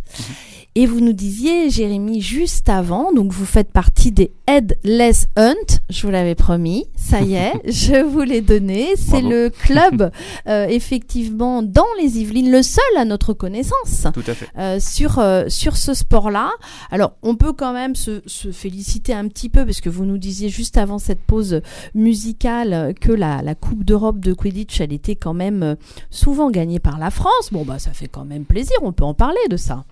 Et 0.80 0.86
vous 0.86 1.00
nous 1.00 1.14
disiez, 1.14 1.72
Jérémy, 1.72 2.22
juste 2.22 2.70
avant, 2.70 3.12
donc 3.12 3.32
vous 3.32 3.48
faites 3.48 3.72
partie 3.72 4.12
des 4.12 4.32
Headless 4.46 5.26
Hunt, 5.36 5.80
je 5.90 6.06
vous 6.06 6.12
l'avais 6.12 6.36
promis, 6.36 6.86
ça 6.96 7.20
y 7.22 7.34
est, 7.34 7.54
je 7.66 8.04
vous 8.04 8.22
l'ai 8.22 8.42
donné. 8.42 8.90
C'est 8.96 9.24
le 9.24 9.50
club, 9.50 10.12
euh, 10.48 10.68
effectivement, 10.68 11.64
dans 11.64 11.88
les 12.00 12.20
Yvelines, 12.20 12.52
le 12.52 12.62
seul 12.62 12.84
à 12.96 13.06
notre 13.06 13.34
connaissance 13.34 14.06
Tout 14.14 14.22
à 14.28 14.36
fait. 14.36 14.50
euh, 14.56 14.80
sur, 14.80 15.18
euh, 15.18 15.46
sur 15.48 15.78
ce 15.78 15.96
sport-là. 15.96 16.52
Alors, 16.92 17.14
on 17.24 17.36
peut 17.36 17.54
quand 17.54 17.74
même 17.74 17.96
se, 17.96 18.22
se 18.28 18.52
féliciter 18.52 19.16
un 19.16 19.28
petit 19.30 19.50
peu, 19.50 19.66
parce 19.66 19.82
que 19.82 19.90
vous 19.90 20.06
nous 20.06 20.20
disiez 20.20 20.50
juste 20.50 20.78
avant 20.78 21.00
cette 21.00 21.22
pause 21.22 21.62
musicale 21.96 22.94
que 23.02 23.12
la, 23.12 23.42
la 23.42 23.56
Coupe 23.56 23.84
d'Europe 23.84 24.20
de 24.20 24.32
Quidditch, 24.32 24.80
elle 24.80 24.94
était 24.94 25.16
quand 25.16 25.34
même 25.34 25.76
souvent 26.12 26.52
gagnée 26.52 26.78
par 26.80 27.00
la 27.00 27.10
France. 27.10 27.50
Bon, 27.52 27.66
bah, 27.66 27.80
ça 27.80 27.94
fait 27.94 28.08
quand 28.08 28.26
même 28.26 28.46
plaisir, 28.46 28.78
on 28.84 28.92
peut 28.92 29.06
en 29.06 29.16
parler 29.16 29.40
de 29.50 29.58
ça. 29.58 29.84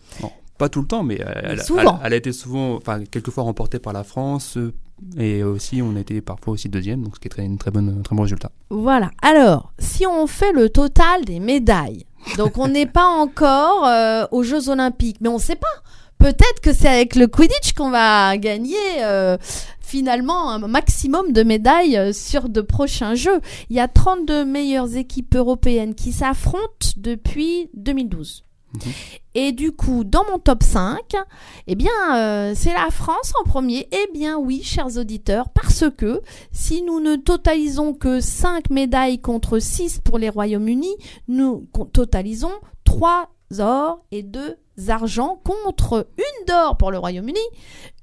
Pas 0.58 0.70
tout 0.70 0.82
le 0.82 0.88
temps, 0.88 1.04
mais 1.04 1.16
elle, 1.16 1.28
elle- 1.44 2.14
a 2.14 2.16
été 2.16 2.32
souvent, 2.32 2.76
enfin, 2.76 3.04
quelquefois 3.04 3.44
remportée 3.44 3.80
par 3.80 3.92
la 3.94 4.04
France. 4.04 4.58
euh, 4.58 4.74
Et 5.18 5.44
aussi, 5.44 5.82
on 5.82 5.96
était 5.98 6.22
parfois 6.22 6.54
aussi 6.54 6.70
deuxième, 6.70 7.04
donc 7.04 7.16
ce 7.16 7.20
qui 7.20 7.28
est 7.28 7.30
très, 7.30 7.44
une 7.44 7.58
très 7.58 7.72
bonne, 7.72 8.02
très 8.04 8.16
bon 8.16 8.22
résultat. 8.24 8.50
Voilà. 8.70 9.12
Alors, 9.22 9.74
si 9.80 10.06
on 10.08 10.26
fait 10.28 10.54
le 10.54 10.70
total 10.70 11.26
des 11.26 11.42
médailles, 11.42 12.06
donc 12.38 12.58
on 12.58 12.70
n'est 12.70 12.86
pas 12.86 13.06
encore 13.08 13.86
euh, 13.86 14.26
aux 14.32 14.44
Jeux 14.44 14.70
Olympiques, 14.70 15.18
mais 15.20 15.28
on 15.28 15.34
ne 15.34 15.40
sait 15.40 15.58
pas. 15.58 15.68
Peut-être 16.18 16.62
que 16.64 16.72
c'est 16.72 16.88
avec 16.88 17.16
le 17.18 17.28
Quidditch 17.28 17.74
qu'on 17.74 17.90
va 17.92 18.38
gagner 18.38 18.78
euh, 19.02 19.38
finalement 19.82 20.50
un 20.52 20.60
maximum 20.66 21.34
de 21.34 21.44
médailles 21.44 21.98
euh, 21.98 22.14
sur 22.14 22.48
de 22.48 22.62
prochains 22.62 23.16
Jeux. 23.16 23.42
Il 23.70 23.76
y 23.76 23.82
a 23.82 23.90
32 23.90 24.46
meilleures 24.46 24.96
équipes 24.96 25.36
européennes 25.36 25.94
qui 25.94 26.14
s'affrontent 26.14 26.88
depuis 26.96 27.70
2012. 27.76 28.46
Mhm. 28.76 28.92
Et 29.38 29.52
du 29.52 29.74
coup, 29.74 30.04
dans 30.06 30.24
mon 30.32 30.40
top 30.40 30.64
5, 30.64 31.16
eh 31.68 31.76
bien, 31.76 31.92
euh, 32.16 32.54
c'est 32.56 32.74
la 32.74 32.90
France 32.90 33.34
en 33.40 33.44
premier. 33.44 33.88
Eh 33.92 34.12
bien 34.14 34.38
oui, 34.38 34.64
chers 34.64 34.98
auditeurs, 34.98 35.50
parce 35.50 35.84
que 35.98 36.22
si 36.52 36.82
nous 36.82 37.02
ne 37.02 37.16
totalisons 37.18 37.94
que 37.94 38.22
5 38.22 38.70
médailles 38.70 39.20
contre 39.20 39.60
6 39.60 40.00
pour 40.00 40.18
les 40.18 40.30
Royaumes-Unis, 40.30 40.96
nous 41.28 41.68
totalisons 41.92 42.54
3 42.86 43.30
or 43.60 44.06
et 44.12 44.24
2 44.24 44.58
argent 44.90 45.40
contre 45.44 46.08
une 46.18 46.46
d'or 46.48 46.78
pour 46.78 46.92
le 46.92 46.98
Royaume-Uni, 46.98 47.40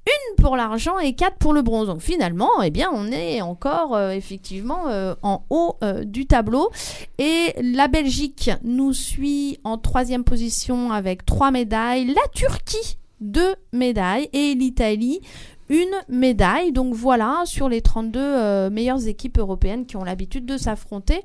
une 0.05 0.35
pour 0.43 0.57
l'argent 0.57 0.99
et 0.99 1.13
4 1.13 1.37
pour 1.37 1.53
le 1.53 1.61
bronze. 1.61 1.87
Donc 1.87 2.01
finalement, 2.01 2.61
eh 2.63 2.69
bien, 2.69 2.89
on 2.93 3.07
est 3.07 3.41
encore 3.41 3.95
euh, 3.95 4.11
effectivement 4.11 4.87
euh, 4.87 5.15
en 5.21 5.45
haut 5.49 5.77
euh, 5.83 6.03
du 6.03 6.25
tableau. 6.25 6.69
Et 7.17 7.53
la 7.61 7.87
Belgique 7.87 8.51
nous 8.63 8.93
suit 8.93 9.59
en 9.63 9.77
troisième 9.77 10.23
position 10.23 10.91
avec 10.91 11.25
3 11.25 11.51
médailles. 11.51 12.07
La 12.07 12.27
Turquie, 12.33 12.97
2 13.21 13.55
médailles. 13.71 14.29
Et 14.33 14.53
l'Italie, 14.55 15.21
une 15.73 15.95
médaille. 16.07 16.71
Donc 16.71 16.93
voilà, 16.93 17.41
sur 17.45 17.67
les 17.67 17.81
32 17.81 18.19
euh, 18.19 18.69
meilleures 18.69 19.07
équipes 19.07 19.39
européennes 19.39 19.87
qui 19.87 19.97
ont 19.97 20.03
l'habitude 20.03 20.45
de 20.45 20.55
s'affronter, 20.55 21.21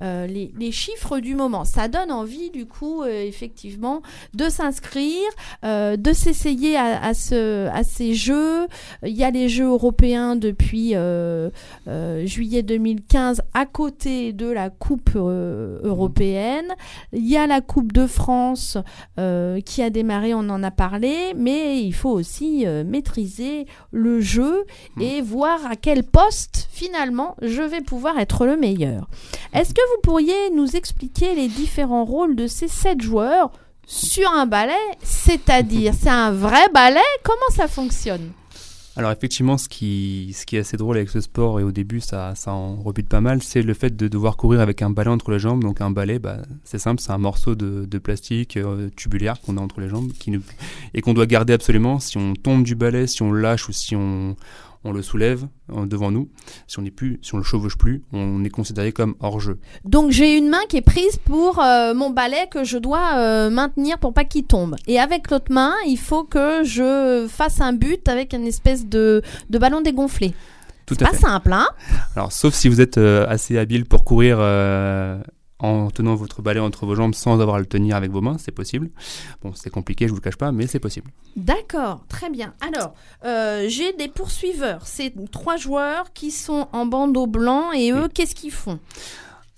euh, 0.00 0.26
les, 0.26 0.52
les 0.58 0.72
chiffres 0.72 1.18
du 1.18 1.34
moment. 1.34 1.64
Ça 1.66 1.86
donne 1.88 2.10
envie, 2.10 2.50
du 2.50 2.64
coup, 2.64 3.02
euh, 3.02 3.22
effectivement, 3.22 4.00
de 4.32 4.48
s'inscrire, 4.48 5.28
de 5.62 6.12
s'essayer 6.12 6.76
à, 6.76 7.02
à, 7.02 7.14
ce, 7.14 7.68
à 7.68 7.84
ces 7.84 8.14
jeux. 8.14 8.66
Il 9.04 9.14
y 9.14 9.24
a 9.24 9.30
les 9.30 9.48
Jeux 9.48 9.66
européens 9.66 10.36
depuis 10.36 10.94
juillet 12.24 12.62
2015 12.62 13.42
à 13.52 13.66
côté 13.66 14.32
de 14.32 14.46
la 14.46 14.70
Coupe 14.70 15.14
européenne. 15.14 16.68
Il 17.12 17.28
y 17.28 17.36
a 17.36 17.46
la 17.46 17.60
Coupe 17.60 17.92
de 17.92 18.06
France 18.06 18.78
qui 19.64 19.82
a 19.82 19.90
démarré, 19.90 20.32
on 20.34 20.48
en 20.48 20.62
a 20.62 20.70
parlé, 20.70 21.34
mais 21.36 21.82
il 21.82 21.92
faut 21.92 22.10
aussi 22.10 22.64
maîtriser 22.86 23.66
le 23.92 24.20
jeu 24.20 24.64
et 25.00 25.20
voir 25.20 25.66
à 25.66 25.76
quel 25.76 26.04
poste 26.04 26.68
finalement 26.70 27.36
je 27.42 27.62
vais 27.62 27.80
pouvoir 27.80 28.18
être 28.18 28.46
le 28.46 28.56
meilleur. 28.56 29.08
Est-ce 29.52 29.74
que 29.74 29.94
vous 29.94 30.00
pourriez 30.02 30.50
nous 30.54 30.76
expliquer 30.76 31.34
les 31.34 31.48
différents 31.48 32.04
rôles 32.04 32.36
de 32.36 32.46
ces 32.46 32.68
sept 32.68 33.00
joueurs 33.00 33.50
sur 33.86 34.30
un 34.30 34.46
ballet 34.46 34.72
C'est-à-dire, 35.02 35.92
c'est 36.00 36.08
un 36.08 36.30
vrai 36.30 36.68
ballet 36.72 37.00
Comment 37.24 37.54
ça 37.54 37.66
fonctionne? 37.66 38.32
Alors 39.00 39.12
effectivement, 39.12 39.56
ce 39.56 39.66
qui, 39.66 40.36
est 40.52 40.58
assez 40.58 40.76
drôle 40.76 40.98
avec 40.98 41.08
ce 41.08 41.22
sport, 41.22 41.58
et 41.58 41.62
au 41.62 41.72
début 41.72 42.00
ça, 42.00 42.34
ça 42.34 42.52
en 42.52 42.76
rebute 42.76 43.08
pas 43.08 43.22
mal, 43.22 43.42
c'est 43.42 43.62
le 43.62 43.72
fait 43.72 43.96
de 43.96 44.08
devoir 44.08 44.36
courir 44.36 44.60
avec 44.60 44.82
un 44.82 44.90
balai 44.90 45.08
entre 45.08 45.30
les 45.30 45.38
jambes. 45.38 45.62
Donc 45.62 45.80
un 45.80 45.90
balai, 45.90 46.18
bah, 46.18 46.36
c'est 46.64 46.76
simple, 46.76 47.00
c'est 47.00 47.10
un 47.10 47.16
morceau 47.16 47.54
de, 47.54 47.86
de 47.86 47.98
plastique 47.98 48.58
euh, 48.58 48.90
tubulaire 48.96 49.40
qu'on 49.40 49.56
a 49.56 49.60
entre 49.62 49.80
les 49.80 49.88
jambes 49.88 50.12
qui 50.12 50.30
nous, 50.30 50.42
et 50.92 51.00
qu'on 51.00 51.14
doit 51.14 51.24
garder 51.24 51.54
absolument. 51.54 51.98
Si 51.98 52.18
on 52.18 52.34
tombe 52.34 52.62
du 52.62 52.74
balai, 52.74 53.06
si 53.06 53.22
on 53.22 53.32
lâche 53.32 53.70
ou 53.70 53.72
si 53.72 53.96
on, 53.96 54.36
on 54.84 54.92
le 54.92 55.02
soulève 55.02 55.46
euh, 55.72 55.86
devant 55.86 56.10
nous, 56.10 56.30
si 56.66 56.78
on 56.78 56.82
n'est 56.82 56.90
plus, 56.90 57.18
si 57.22 57.34
on 57.34 57.38
le 57.38 57.44
chevauche 57.44 57.76
plus, 57.76 58.02
on 58.12 58.42
est 58.44 58.50
considéré 58.50 58.92
comme 58.92 59.14
hors 59.20 59.40
jeu. 59.40 59.58
Donc 59.84 60.10
j'ai 60.10 60.36
une 60.36 60.48
main 60.48 60.62
qui 60.68 60.78
est 60.78 60.82
prise 60.82 61.18
pour 61.24 61.58
euh, 61.62 61.94
mon 61.94 62.10
balai 62.10 62.48
que 62.50 62.64
je 62.64 62.78
dois 62.78 63.16
euh, 63.16 63.50
maintenir 63.50 63.98
pour 63.98 64.14
pas 64.14 64.24
qu'il 64.24 64.44
tombe. 64.44 64.76
Et 64.86 64.98
avec 64.98 65.30
l'autre 65.30 65.52
main, 65.52 65.74
il 65.86 65.98
faut 65.98 66.24
que 66.24 66.64
je 66.64 67.26
fasse 67.28 67.60
un 67.60 67.72
but 67.72 68.08
avec 68.08 68.32
une 68.32 68.46
espèce 68.46 68.86
de, 68.86 69.22
de 69.50 69.58
ballon 69.58 69.80
dégonflé. 69.80 70.34
Tout 70.86 70.96
à 71.00 71.04
pas 71.04 71.10
fait. 71.10 71.18
simple, 71.18 71.52
hein? 71.52 71.68
Alors, 72.16 72.32
sauf 72.32 72.52
si 72.52 72.68
vous 72.68 72.80
êtes 72.80 72.98
euh, 72.98 73.24
assez 73.28 73.58
habile 73.58 73.84
pour 73.84 74.04
courir 74.04 74.38
en 75.60 75.90
tenant 75.90 76.14
votre 76.14 76.42
balai 76.42 76.60
entre 76.60 76.86
vos 76.86 76.94
jambes 76.94 77.14
sans 77.14 77.40
avoir 77.40 77.56
à 77.56 77.58
le 77.60 77.66
tenir 77.66 77.96
avec 77.96 78.10
vos 78.10 78.20
mains, 78.20 78.38
c'est 78.38 78.52
possible. 78.52 78.90
Bon, 79.42 79.52
c'est 79.54 79.70
compliqué, 79.70 80.06
je 80.06 80.10
vous 80.10 80.16
le 80.16 80.22
cache 80.22 80.36
pas, 80.36 80.52
mais 80.52 80.66
c'est 80.66 80.80
possible. 80.80 81.10
D'accord, 81.36 82.04
très 82.08 82.30
bien. 82.30 82.54
Alors, 82.60 82.94
euh, 83.24 83.66
j'ai 83.68 83.92
des 83.92 84.08
poursuiveurs. 84.08 84.86
C'est 84.86 85.12
trois 85.30 85.56
joueurs 85.56 86.12
qui 86.12 86.30
sont 86.30 86.68
en 86.72 86.86
bandeau 86.86 87.26
blanc 87.26 87.72
et 87.72 87.92
eux, 87.92 88.08
qu'est-ce 88.12 88.34
qu'ils 88.34 88.52
font? 88.52 88.78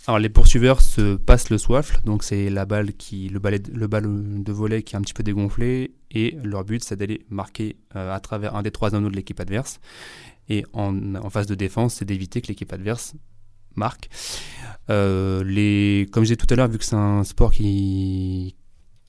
Alors, 0.08 0.18
les 0.18 0.28
poursuiveurs 0.28 0.80
se 0.80 1.14
passent 1.14 1.50
le 1.50 1.58
soifle, 1.58 2.00
donc 2.04 2.24
c'est 2.24 2.50
la 2.50 2.64
balle 2.64 2.92
qui, 2.94 3.28
le 3.28 3.38
balai, 3.38 3.62
le 3.72 3.86
ballon 3.86 4.40
de 4.40 4.52
volet 4.52 4.82
qui 4.82 4.96
est 4.96 4.98
un 4.98 5.02
petit 5.02 5.14
peu 5.14 5.22
dégonflé, 5.22 5.94
et 6.10 6.36
leur 6.42 6.64
but, 6.64 6.82
c'est 6.82 6.96
d'aller 6.96 7.24
marquer 7.30 7.76
euh, 7.94 8.12
à 8.12 8.18
travers 8.18 8.56
un 8.56 8.62
des 8.62 8.72
trois 8.72 8.96
anneaux 8.96 9.10
de 9.10 9.14
l'équipe 9.14 9.38
adverse. 9.38 9.78
Et 10.48 10.64
en, 10.72 11.14
en 11.14 11.30
phase 11.30 11.46
de 11.46 11.54
défense, 11.54 11.94
c'est 11.94 12.04
d'éviter 12.04 12.40
que 12.40 12.48
l'équipe 12.48 12.72
adverse 12.72 13.14
marque. 13.76 14.08
Euh, 14.90 15.42
les, 15.44 16.08
comme 16.12 16.24
je 16.24 16.28
disais 16.28 16.36
tout 16.36 16.46
à 16.52 16.56
l'heure, 16.56 16.68
vu 16.68 16.78
que 16.78 16.84
c'est 16.84 16.96
un 16.96 17.24
sport 17.24 17.50
qui 17.52 18.54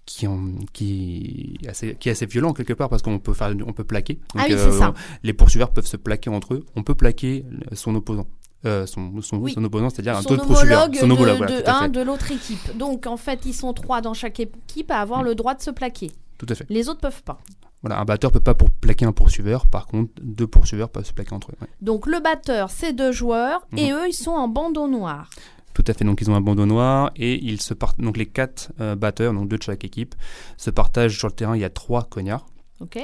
qui, 0.06 0.28
en- 0.28 0.56
qui, 0.73 1.58
est 1.63 1.69
assez, 1.69 1.95
qui 1.95 2.10
est 2.10 2.12
assez 2.12 2.26
violent 2.26 2.52
quelque 2.54 2.73
part 2.73 2.89
parce 2.89 3.02
qu'on 3.02 3.19
peut, 3.19 3.34
faire, 3.34 3.56
on 3.65 3.71
peut 3.71 3.86
plaquer. 3.86 4.19
Ah 4.38 4.43
oui, 4.49 4.56
c'est 4.58 4.71
ça. 4.73 4.93
Les 5.23 5.32
poursuiveurs 5.34 5.71
peuvent 5.71 5.86
se 5.86 5.95
plaquer 5.95 6.30
entre 6.30 6.56
eux. 6.56 6.65
On 6.76 6.84
peut 6.84 6.93
plaquer 6.93 7.45
son 7.71 7.95
opposant. 7.95 8.28
Euh, 8.65 8.86
son, 8.86 9.21
son, 9.21 9.38
Oui. 9.38 9.54
son 9.54 9.63
opposant, 9.63 9.89
c'est-à-dire 9.89 10.15
un 10.17 10.19
autre 10.21 10.45
poursuiveur. 10.45 10.89
Son 10.93 11.10
homologue, 11.10 11.39
de, 11.47 11.63
voilà, 11.63 11.88
de- 11.88 12.02
l'autre 12.02 12.32
équipe. 12.32 12.78
Donc 12.78 13.08
en 13.08 13.15
fait, 13.17 13.39
ils 13.45 13.54
sont 13.54 13.73
trois 13.73 14.02
dans 14.02 14.13
chaque 14.13 14.39
équipe 14.41 14.91
à 14.91 14.99
Mm. 14.99 15.02
avoir 15.02 15.23
le 15.23 15.36
droit 15.36 15.56
de 15.56 15.62
se 15.62 15.71
plaquer. 15.71 16.12
Tout 16.38 16.45
à 16.49 16.56
fait. 16.56 16.65
Les 16.69 16.89
autres 16.89 16.99
peuvent 16.99 17.23
pas. 17.23 17.39
Voilà, 17.84 18.00
un 18.00 18.06
batteur 18.06 18.32
peut 18.32 18.39
pas 18.39 18.54
pour 18.56 18.72
plaquer 18.72 19.06
un 19.06 19.12
poursuiveur. 19.12 19.67
Par 19.67 19.86
contre, 19.88 20.12
deux 20.22 20.48
poursuiveurs 20.48 20.89
peuvent 20.89 21.06
se 21.06 21.13
plaquer 21.13 21.34
entre 21.34 21.52
eux. 21.52 21.56
ouais. 21.62 21.67
Donc 21.82 22.08
le 22.08 22.19
batteur, 22.22 22.72
c'est 22.72 22.93
deux 22.93 23.12
joueurs 23.12 23.67
et 23.78 23.91
Mhm. 23.91 23.98
eux, 23.98 24.08
ils 24.10 24.13
sont 24.13 24.32
en 24.32 24.48
bandeau 24.48 24.88
noir. 24.88 25.30
Tout 25.74 25.84
à 25.88 25.93
fait. 25.93 26.06
Donc 26.06 26.22
ils 26.22 26.30
ont 26.32 26.36
un 26.36 26.41
bandeau 26.41 26.65
noir 26.65 27.12
et 27.15 27.43
ils 27.43 27.60
se 27.62 27.74
partent. 27.74 28.00
Donc 28.00 28.15
les 28.17 28.26
quatre 28.28 28.72
euh, 28.80 28.96
batteurs, 28.96 29.34
donc 29.34 29.50
deux 29.50 29.58
de 29.58 29.63
chaque 29.63 29.84
équipe, 29.84 30.15
se 30.58 30.69
partagent 30.69 31.17
sur 31.17 31.28
le 31.28 31.34
terrain. 31.34 31.56
Il 31.56 31.62
y 31.62 31.65
a 31.65 31.69
trois 31.69 32.04
cognards. 32.04 32.46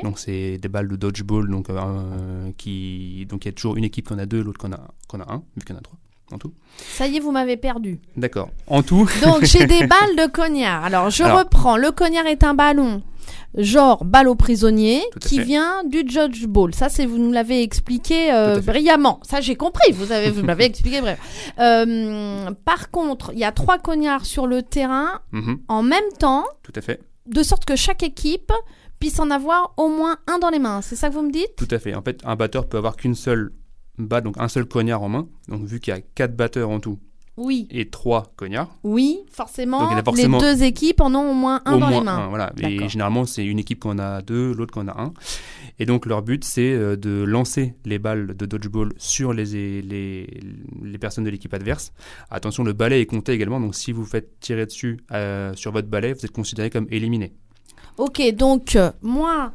Donc 0.03 0.19
c'est 0.19 0.57
des 0.57 0.67
balles 0.69 0.87
de 0.87 0.95
dodgeball. 0.95 1.49
Donc 1.49 1.69
euh, 1.69 2.51
qui 2.57 3.25
donc 3.29 3.45
il 3.45 3.47
y 3.47 3.49
a 3.49 3.53
toujours 3.53 3.75
une 3.77 3.83
équipe 3.85 4.07
qui 4.07 4.13
en 4.13 4.17
a 4.19 4.25
deux, 4.25 4.41
l'autre 4.43 4.59
qu'on 4.59 4.71
a 4.71 4.79
qu'on 5.07 5.19
a 5.19 5.31
un, 5.33 5.43
vu 5.57 5.63
qu'il 5.65 5.71
y 5.71 5.75
en 5.75 5.79
a 5.79 5.81
trois 5.81 5.97
en 6.31 6.37
tout. 6.37 6.53
Ça 6.77 7.07
y 7.07 7.17
est, 7.17 7.19
vous 7.19 7.31
m'avez 7.31 7.57
perdu. 7.57 7.99
D'accord. 8.17 8.49
En 8.67 8.83
tout. 8.83 9.09
Donc 9.23 9.43
j'ai 9.43 9.65
des 9.65 9.85
balles 9.87 10.15
de 10.17 10.31
cognard. 10.31 10.83
Alors 10.85 11.09
je 11.09 11.23
Alors- 11.23 11.39
reprends. 11.39 11.77
Le 11.77 11.91
cognard 11.91 12.25
est 12.27 12.43
un 12.43 12.53
ballon, 12.53 13.01
genre 13.57 14.05
balle 14.05 14.27
au 14.27 14.35
prisonnier, 14.35 15.01
qui 15.19 15.37
fait. 15.37 15.43
vient 15.43 15.83
du 15.85 16.03
dodgeball. 16.03 16.73
Ça, 16.73 16.87
c'est 16.89 17.05
vous 17.05 17.17
nous 17.17 17.31
l'avez 17.31 17.61
expliqué 17.63 18.31
euh, 18.31 18.59
brillamment. 18.61 19.19
Ça, 19.23 19.41
j'ai 19.41 19.55
compris. 19.55 19.91
Vous 19.91 20.11
avez, 20.11 20.29
vous 20.29 20.43
m'avez 20.43 20.65
expliqué 20.65 21.01
bref. 21.01 21.19
Euh, 21.59 22.51
par 22.65 22.89
contre, 22.91 23.31
il 23.33 23.39
y 23.39 23.43
a 23.43 23.51
trois 23.51 23.77
cognards 23.79 24.25
sur 24.25 24.47
le 24.47 24.61
terrain 24.63 25.19
Mhm, 25.31 25.59
en 25.67 25.83
même 25.83 26.03
temps, 26.19 26.45
tout 26.63 26.71
à 26.75 26.81
fait. 26.81 27.01
de 27.27 27.43
sorte 27.43 27.65
que 27.65 27.75
chaque 27.75 28.01
équipe 28.03 28.51
puisse 28.99 29.19
en 29.19 29.29
avoir 29.31 29.73
au 29.77 29.87
moins 29.89 30.17
un 30.27 30.39
dans 30.39 30.49
les 30.49 30.59
mains. 30.59 30.81
C'est 30.81 30.95
ça 30.95 31.09
que 31.09 31.13
vous 31.13 31.21
me 31.21 31.31
dites? 31.31 31.55
Tout 31.57 31.67
à 31.71 31.79
fait. 31.79 31.95
En 31.95 32.01
fait, 32.01 32.19
un 32.25 32.35
batteur 32.35 32.67
peut 32.67 32.77
avoir 32.77 32.95
qu'une 32.95 33.15
seule 33.15 33.51
balle, 34.05 34.23
donc 34.23 34.35
un 34.37 34.47
seul 34.47 34.65
cognard 34.65 35.01
en 35.03 35.09
main. 35.09 35.27
Donc 35.47 35.63
vu 35.63 35.79
qu'il 35.79 35.93
y 35.93 35.97
a 35.97 36.01
quatre 36.01 36.35
batteurs 36.35 36.69
en 36.69 36.79
tout 36.79 36.99
Oui. 37.37 37.67
et 37.71 37.89
trois 37.89 38.33
cognards. 38.35 38.69
Oui, 38.83 39.19
forcément, 39.31 39.79
Donc, 39.79 39.89
il 39.89 39.93
y 39.93 39.95
en 39.95 39.99
a 39.99 40.03
forcément- 40.03 40.37
Les 40.39 40.43
deux 40.55 40.63
équipes 40.63 40.99
en 41.01 41.13
ont 41.15 41.31
au 41.31 41.33
moins 41.33 41.61
un 41.65 41.75
au 41.75 41.79
dans 41.79 41.87
moins 41.89 41.99
les 41.99 42.05
mains. 42.05 42.17
un, 42.17 42.27
voilà. 42.29 42.51
Et 42.61 42.89
généralement, 42.89 43.25
c'est 43.25 43.45
une 43.45 43.59
équipe 43.59 43.79
qu'on 43.79 43.97
a 43.99 44.21
deux, 44.21 44.53
l'autre 44.53 44.73
qu'on 44.73 44.87
a 44.87 45.01
un. 45.01 45.13
Et 45.81 45.85
donc, 45.85 46.05
leur 46.05 46.21
but, 46.21 46.43
c'est 46.43 46.73
euh, 46.73 46.97
de 46.97 47.23
lancer 47.23 47.75
les 47.85 47.99
balles 47.99 48.35
de 48.35 48.45
dodgeball 48.45 48.91
sur 48.97 49.31
les, 49.31 49.81
les, 49.81 50.41
les 50.83 50.97
personnes 50.97 51.23
de 51.23 51.29
l'équipe 51.29 51.53
adverse. 51.53 51.93
Attention, 52.29 52.63
le 52.65 52.73
balai 52.73 52.99
est 52.99 53.05
compté 53.05 53.31
également. 53.31 53.61
Donc, 53.61 53.73
si 53.75 53.93
vous 53.93 54.03
faites 54.05 54.39
tirer 54.41 54.65
dessus 54.65 54.99
euh, 55.13 55.53
sur 55.55 55.71
votre 55.71 55.87
balai, 55.87 56.11
vous 56.13 56.25
êtes 56.25 56.31
considéré 56.33 56.69
comme 56.69 56.87
éliminé. 56.89 57.31
Ok, 57.97 58.21
donc 58.33 58.75
euh, 58.75 58.91
moi, 59.01 59.51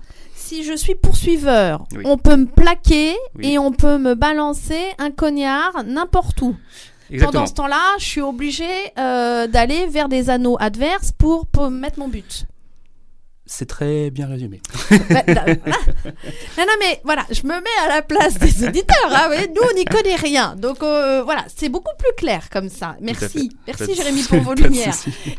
si 0.46 0.62
je 0.64 0.74
suis 0.76 0.94
poursuiveur, 0.94 1.85
Oui. 1.96 2.02
on 2.04 2.16
peut 2.18 2.37
me 2.37 2.46
plaquer 2.46 3.14
Oui. 3.37 3.52
et 3.52 3.59
on 3.59 3.72
peut 3.72 3.98
me 3.98 4.14
balancer 4.14 4.83
un 4.98 5.11
cognard 5.11 5.85
n'importe 5.85 6.40
où. 6.42 6.54
Exactement. 7.11 7.33
Pendant 7.33 7.46
ce 7.46 7.54
temps-là, 7.54 7.83
je 7.98 8.04
suis 8.04 8.20
obligé 8.20 8.64
euh, 8.98 9.46
d'aller 9.46 9.87
vers 9.87 10.09
des 10.09 10.30
anneaux 10.30 10.57
adverses 10.61 11.12
pour, 11.12 11.46
pour 11.46 11.70
mettre 11.70 11.98
mon 11.98 12.09
but. 12.09 12.46
C'est 13.46 13.66
très 13.66 14.11
bien 14.11 14.26
résumé. 14.26 14.62
Bah, 15.11 15.22
là, 15.26 15.44
voilà. 15.44 15.76
non, 16.57 16.64
non, 16.66 16.72
mais 16.80 17.00
voilà, 17.04 17.24
je 17.30 17.42
me 17.42 17.61
mets 17.61 17.78
à 17.85 17.88
la 17.94 18.00
place 18.02 18.38
des 18.38 18.66
auditeurs. 18.66 18.96
hein, 19.11 19.20
vous 19.24 19.35
voyez, 19.35 19.48
nous, 19.48 19.61
on 19.70 19.76
n'y 19.76 19.85
connaît 19.85 20.16
rien. 20.16 20.57
Donc 20.57 20.83
euh, 20.83 21.22
voilà, 21.22 21.44
c'est 21.54 21.68
beaucoup 21.68 21.92
plus 21.98 22.12
clair 22.16 22.48
comme 22.50 22.70
ça. 22.70 22.96
Merci. 23.02 23.50
Merci 23.66 23.94
Jérémy 23.94 24.22
pour 24.22 24.40
vos 24.40 24.54
lumières. 24.62 24.94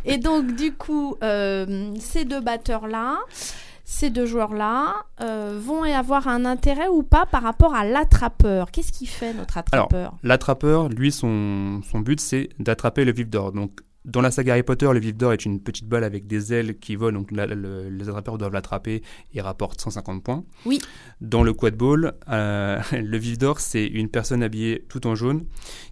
Et 0.05 0.17
donc, 0.19 0.55
du 0.55 0.71
coup, 0.73 1.15
euh, 1.23 1.91
ces 1.99 2.25
deux 2.25 2.41
batteurs-là, 2.41 3.17
ces 3.85 4.09
deux 4.09 4.25
joueurs-là, 4.25 4.95
euh, 5.21 5.59
vont 5.61 5.85
y 5.85 5.91
avoir 5.93 6.27
un 6.27 6.43
intérêt 6.43 6.87
ou 6.87 7.03
pas 7.03 7.25
par 7.25 7.43
rapport 7.43 7.73
à 7.75 7.85
l'attrapeur? 7.85 8.71
Qu'est-ce 8.71 8.91
qu'il 8.91 9.07
fait, 9.07 9.33
notre 9.33 9.57
attrapeur? 9.57 10.15
L'attrapeur, 10.23 10.89
lui, 10.89 11.11
son, 11.11 11.81
son 11.89 11.99
but, 11.99 12.19
c'est 12.19 12.49
d'attraper 12.59 13.05
le 13.05 13.13
vif 13.13 13.29
d'or. 13.29 13.51
Donc, 13.51 13.79
dans 14.03 14.21
la 14.21 14.29
saga 14.29 14.53
Harry 14.53 14.61
Potter, 14.63 14.87
le 14.93 14.99
vif 14.99 15.15
d'or 15.15 15.33
est 15.33 15.45
une 15.45 15.59
petite 15.59 15.87
balle 15.87 16.03
avec 16.03 16.27
des 16.27 16.53
ailes 16.53 16.77
qui 16.77 16.95
volent. 16.95 17.19
Donc, 17.19 17.31
la- 17.31 17.47
le- 17.47 17.89
les 17.89 18.07
attrapeurs 18.09 18.37
doivent 18.37 18.53
l'attraper 18.53 19.01
et 19.33 19.41
rapportent 19.41 19.81
150 19.81 20.23
points. 20.23 20.43
Oui. 20.65 20.79
Dans 21.21 21.41
le 21.43 21.53
quad 21.53 21.75
ball, 21.75 22.13
euh, 22.29 22.79
le 22.91 23.17
vif 23.17 23.37
d'or, 23.37 23.59
c'est 23.59 23.85
une 23.85 24.09
personne 24.09 24.43
habillée 24.43 24.85
tout 24.89 25.07
en 25.07 25.15
jaune 25.15 25.45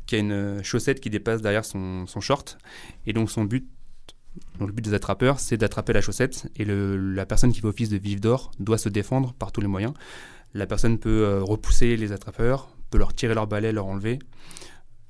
qui 0.06 0.16
a 0.16 0.20
une 0.20 0.64
chaussette 0.64 1.00
qui 1.00 1.10
dépasse 1.10 1.42
derrière 1.42 1.66
son, 1.66 2.06
son 2.08 2.20
short. 2.22 2.58
Et 3.08 3.14
donc, 3.14 3.30
son 3.32 3.46
but. 3.46 3.68
Donc 4.60 4.70
le 4.70 4.74
but 4.74 4.84
des 4.84 4.94
attrapeurs, 4.94 5.40
c'est 5.40 5.58
d'attraper 5.58 5.94
la 5.94 6.02
chaussette 6.02 6.50
et 6.56 6.66
la 6.66 7.26
personne 7.26 7.52
qui 7.52 7.60
fait 7.60 7.68
office 7.68 7.90
de 7.90 7.98
vif 7.98 8.22
d'or 8.22 8.52
doit 8.60 8.78
se 8.78 8.90
défendre 8.90 9.34
par 9.34 9.52
tous 9.52 9.62
les 9.62 9.68
moyens. 9.68 9.94
La 10.54 10.68
personne 10.68 11.00
peut 11.00 11.24
euh, 11.24 11.44
repousser 11.44 11.98
les 11.98 12.12
attrapeurs, 12.12 12.70
peut 12.92 12.98
leur 12.98 13.14
tirer 13.14 13.34
leur 13.34 13.48
balai, 13.48 13.72
leur 13.72 13.88
enlever, 13.88 14.20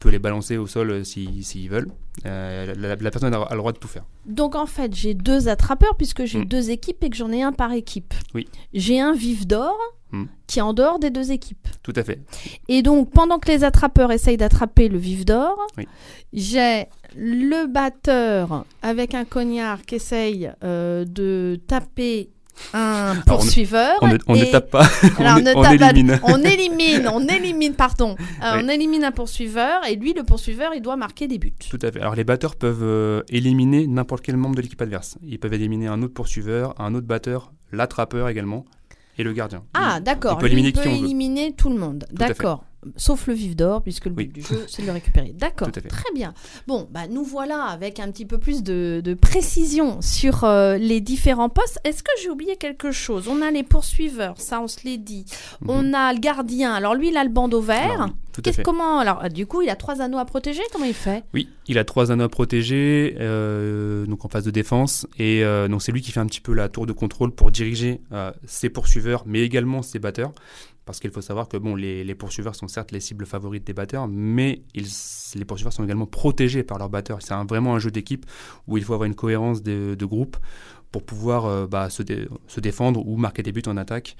peut 0.03 0.09
les 0.09 0.19
balancer 0.19 0.57
au 0.57 0.67
sol 0.67 0.91
euh, 0.91 1.03
si- 1.03 1.43
s'ils 1.43 1.69
veulent. 1.69 1.87
Euh, 2.25 2.73
la, 2.77 2.95
la 2.95 3.11
personne 3.11 3.33
a, 3.33 3.41
a 3.41 3.51
le 3.53 3.57
droit 3.57 3.71
de 3.71 3.77
tout 3.77 3.87
faire. 3.87 4.03
Donc, 4.25 4.55
en 4.55 4.65
fait, 4.65 4.93
j'ai 4.93 5.13
deux 5.13 5.47
attrapeurs 5.47 5.95
puisque 5.97 6.25
j'ai 6.25 6.39
Mm. 6.39 6.45
deux 6.45 6.69
équipes 6.71 7.03
et 7.03 7.09
que 7.09 7.15
j'en 7.15 7.31
ai 7.31 7.41
un 7.41 7.53
par 7.53 7.71
équipe. 7.71 8.13
Oui. 8.35 8.47
J'ai 8.73 8.99
un 8.99 9.13
vif 9.13 9.47
d'or 9.47 9.77
Mm. 10.11 10.25
qui 10.45 10.59
est 10.59 10.61
en 10.61 10.73
dehors 10.73 10.99
des 10.99 11.09
deux 11.09 11.31
équipes. 11.31 11.67
Tout 11.81 11.93
à 11.95 12.03
fait. 12.03 12.19
Et 12.67 12.81
donc, 12.83 13.11
pendant 13.11 13.39
que 13.39 13.47
les 13.49 13.63
attrapeurs 13.63 14.11
essayent 14.11 14.37
d'attraper 14.37 14.87
le 14.89 14.97
vif 14.99 15.25
d'or, 15.25 15.57
Oui. 15.77 15.87
j'ai 16.33 16.85
le 17.15 17.67
batteur 17.67 18.65
avec 18.81 19.13
un 19.15 19.25
cognard 19.25 19.81
qui 19.85 19.95
essaye 19.95 20.51
euh, 20.63 21.05
de 21.05 21.59
taper 21.67 22.29
un 22.73 23.17
on 23.17 23.21
poursuiveur. 23.21 23.97
On 24.01 24.07
ne, 24.07 24.17
on 24.27 24.35
tape 24.51 24.69
pas, 24.69 24.85
on, 25.19 25.21
Alors, 25.25 25.37
é- 25.37 25.41
ne 25.41 25.51
on 25.55 25.61
tape 25.63 25.77
pas- 25.79 25.89
élimine. 25.91 26.19
on 26.23 26.37
élimine, 26.43 27.07
on 27.13 27.27
élimine, 27.27 27.73
pardon. 27.73 28.15
Euh, 28.43 28.51
Oui. 28.55 28.61
On 28.63 28.67
élimine 28.69 29.03
un 29.03 29.11
poursuiveur 29.11 29.85
et 29.87 29.95
lui, 29.95 30.13
le 30.13 30.23
poursuiveur, 30.23 30.71
il 30.75 30.81
doit 30.81 30.95
marquer 30.95 31.27
des 31.27 31.37
buts. 31.39 31.53
Tout 31.69 31.79
à 31.81 31.91
fait. 31.91 31.99
Alors 32.01 32.15
les 32.15 32.23
batteurs 32.23 32.55
peuvent 32.55 32.83
euh, 32.83 33.21
éliminer 33.29 33.87
n'importe 33.87 34.23
quel 34.23 34.37
membre 34.37 34.55
de 34.55 34.61
l'équipe 34.61 34.81
adverse. 34.81 35.17
Ils 35.23 35.39
peuvent 35.39 35.53
éliminer 35.53 35.87
un 35.87 36.01
autre 36.03 36.13
poursuiveur, 36.13 36.73
un 36.79 36.93
autre 36.95 37.07
batteur, 37.07 37.51
l'attrapeur 37.71 38.29
également, 38.29 38.65
et 39.17 39.23
le 39.23 39.33
gardien. 39.33 39.63
Ah, 39.73 39.99
d'accord. 39.99 40.33
il 40.33 40.41
peut 40.41 40.45
Lui, 40.47 40.53
éliminer 40.53 40.69
il 40.69 40.81
peut 40.83 40.89
on 40.89 41.03
éliminer 41.05 41.53
tout 41.53 41.69
le 41.69 41.77
monde. 41.77 42.05
D'accord. 42.11 42.63
Sauf 42.95 43.27
le 43.27 43.33
vif 43.33 43.55
d'or, 43.55 43.81
puisque 43.81 44.05
le 44.05 44.11
but 44.11 44.31
du 44.31 44.41
jeu, 44.41 44.65
c'est 44.67 44.81
de 44.81 44.87
le 44.87 44.93
récupérer. 44.93 45.33
D'accord. 45.37 45.71
Très 45.71 46.13
bien. 46.13 46.33
Bon, 46.67 46.87
bah, 46.91 47.07
nous 47.09 47.23
voilà 47.23 47.63
avec 47.63 47.99
un 47.99 48.11
petit 48.11 48.25
peu 48.25 48.37
plus 48.37 48.63
de, 48.63 49.01
de 49.03 49.13
précision 49.13 50.01
sur 50.01 50.43
euh, 50.43 50.77
les 50.77 51.01
différents 51.01 51.49
postes. 51.49 51.79
Est-ce 51.83 52.03
que 52.03 52.11
j'ai 52.21 52.29
oublié 52.29 52.55
quelque 52.57 52.91
chose? 52.91 53.27
On 53.27 53.41
a 53.41 53.51
les 53.51 53.63
poursuiveurs, 53.63 54.39
ça, 54.39 54.61
on 54.61 54.67
se 54.67 54.79
l'est 54.85 54.97
dit. 54.97 55.25
Mhm. 55.61 55.69
On 55.69 55.93
a 55.93 56.13
le 56.13 56.19
gardien. 56.19 56.73
Alors, 56.73 56.95
lui, 56.95 57.09
il 57.09 57.17
a 57.17 57.23
le 57.23 57.29
bandeau 57.29 57.61
vert. 57.61 57.91
Alors, 57.91 58.05
oui, 58.07 58.13
tout 58.31 58.41
à 58.41 58.43
Qu'est-ce 58.43 58.57
fait. 58.57 58.63
comment 58.63 58.99
Alors, 58.99 59.19
ah, 59.21 59.29
du 59.29 59.45
coup, 59.45 59.61
il 59.61 59.69
a 59.69 59.75
trois 59.75 60.01
anneaux 60.01 60.17
à 60.17 60.25
protéger? 60.25 60.61
Comment 60.71 60.85
il 60.85 60.93
fait? 60.93 61.23
Oui, 61.33 61.49
il 61.67 61.77
a 61.77 61.83
trois 61.83 62.11
anneaux 62.11 62.23
à 62.23 62.29
protéger, 62.29 63.15
euh, 63.19 64.05
donc 64.05 64.25
en 64.25 64.29
phase 64.29 64.43
de 64.43 64.51
défense, 64.51 65.07
et 65.19 65.43
euh, 65.43 65.67
donc 65.67 65.81
c'est 65.81 65.91
lui 65.91 66.01
qui 66.01 66.11
fait 66.11 66.19
un 66.19 66.25
petit 66.25 66.41
peu 66.41 66.53
la 66.53 66.69
tour 66.69 66.85
de 66.85 66.93
contrôle 66.93 67.31
pour 67.31 67.51
diriger 67.51 68.01
euh, 68.11 68.31
ses 68.45 68.69
poursuiveurs, 68.69 69.23
mais 69.25 69.41
également 69.41 69.81
ses 69.81 69.99
batteurs, 69.99 70.31
parce 70.85 70.99
qu'il 70.99 71.11
faut 71.11 71.21
savoir 71.21 71.47
que 71.47 71.57
bon, 71.57 71.75
les, 71.75 72.03
les 72.03 72.15
poursuiveurs 72.15 72.55
sont 72.55 72.67
certes 72.67 72.91
les 72.91 72.99
cibles 72.99 73.25
favorites 73.25 73.65
des 73.65 73.73
batteurs, 73.73 74.07
mais 74.07 74.63
les 74.75 75.45
poursuiveurs 75.45 75.73
sont 75.73 75.83
également 75.83 76.05
protégés 76.05 76.63
par 76.63 76.77
leurs 76.77 76.89
batteurs. 76.89 77.21
C'est 77.21 77.33
vraiment 77.47 77.75
un 77.75 77.79
jeu 77.79 77.91
d'équipe 77.91 78.25
où 78.67 78.77
il 78.77 78.83
faut 78.83 78.93
avoir 78.93 79.07
une 79.07 79.15
cohérence 79.15 79.63
de, 79.63 79.95
groupe 80.05 80.37
pour 80.91 81.03
pouvoir 81.03 81.45
euh, 81.45 81.67
bah, 81.67 81.89
se, 81.89 82.03
dé- 82.03 82.27
se 82.47 82.59
défendre 82.59 83.05
ou 83.07 83.15
marquer 83.17 83.43
des 83.43 83.51
buts 83.51 83.63
en 83.67 83.77
attaque. 83.77 84.15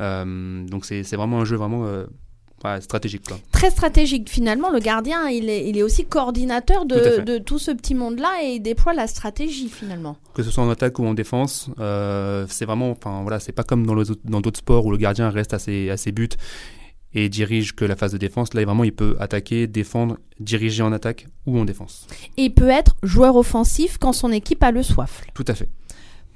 Euh, 0.00 0.66
donc 0.66 0.84
c'est 0.84 1.04
c'est 1.04 1.16
vraiment 1.16 1.40
un 1.40 1.44
jeu 1.44 1.56
vraiment 1.56 1.86
euh, 1.86 2.06
ouais, 2.64 2.80
stratégique. 2.80 3.22
Quoi. 3.26 3.38
Très 3.52 3.70
stratégique. 3.70 4.28
Finalement, 4.30 4.70
le 4.70 4.78
gardien, 4.80 5.28
il 5.28 5.48
est, 5.48 5.68
il 5.68 5.76
est 5.78 5.82
aussi 5.82 6.04
coordinateur 6.04 6.80
Tout 6.82 6.94
de, 6.96 7.00
fait. 7.00 7.22
de 7.24 7.38
tout 7.38 7.58
ce 7.58 7.70
petit 7.70 7.94
monde-là 7.94 8.30
et 8.42 8.54
il 8.54 8.60
déploie 8.60 8.94
la 8.94 9.06
stratégie, 9.06 9.68
finalement. 9.68 10.16
que 10.34 10.42
ce 10.42 10.50
soit 10.50 10.64
en 10.64 10.70
attaque 10.70 10.98
ou 10.98 11.06
en 11.06 11.14
défense, 11.14 11.70
euh, 11.78 12.46
c'est 12.48 12.64
vraiment, 12.64 12.90
enfin 12.90 13.22
voilà, 13.22 13.40
c'est 13.40 13.52
pas 13.52 13.62
comme 13.64 13.86
dans 13.86 13.94
autres- 13.96 14.16
dans 14.24 14.40
d'autres 14.40 14.58
sports 14.58 14.84
où 14.86 14.90
le 14.90 14.96
gardien 14.98 15.30
reste 15.30 15.54
à 15.54 15.58
ses, 15.58 15.90
à 15.90 15.96
ses 15.96 16.12
buts 16.12 16.28
et 17.16 17.28
dirige 17.28 17.74
que 17.76 17.84
la 17.84 17.94
phase 17.94 18.10
de 18.12 18.18
défense. 18.18 18.54
Là, 18.54 18.64
vraiment, 18.64 18.82
il 18.82 18.92
peut 18.92 19.16
attaquer, 19.20 19.66
défendre, 19.68 20.18
diriger 20.40 20.82
en 20.82 20.92
attaque 20.92 21.28
ou 21.46 21.58
en 21.58 21.64
défense. 21.64 22.08
Et 22.36 22.46
il 22.46 22.54
peut 22.54 22.68
être 22.70 22.96
joueur 23.04 23.36
offensif 23.36 23.98
quand 23.98 24.12
son 24.12 24.32
équipe 24.32 24.62
a 24.64 24.72
le 24.72 24.82
soif. 24.82 25.22
Tout 25.32 25.44
à 25.46 25.54
fait. 25.54 25.68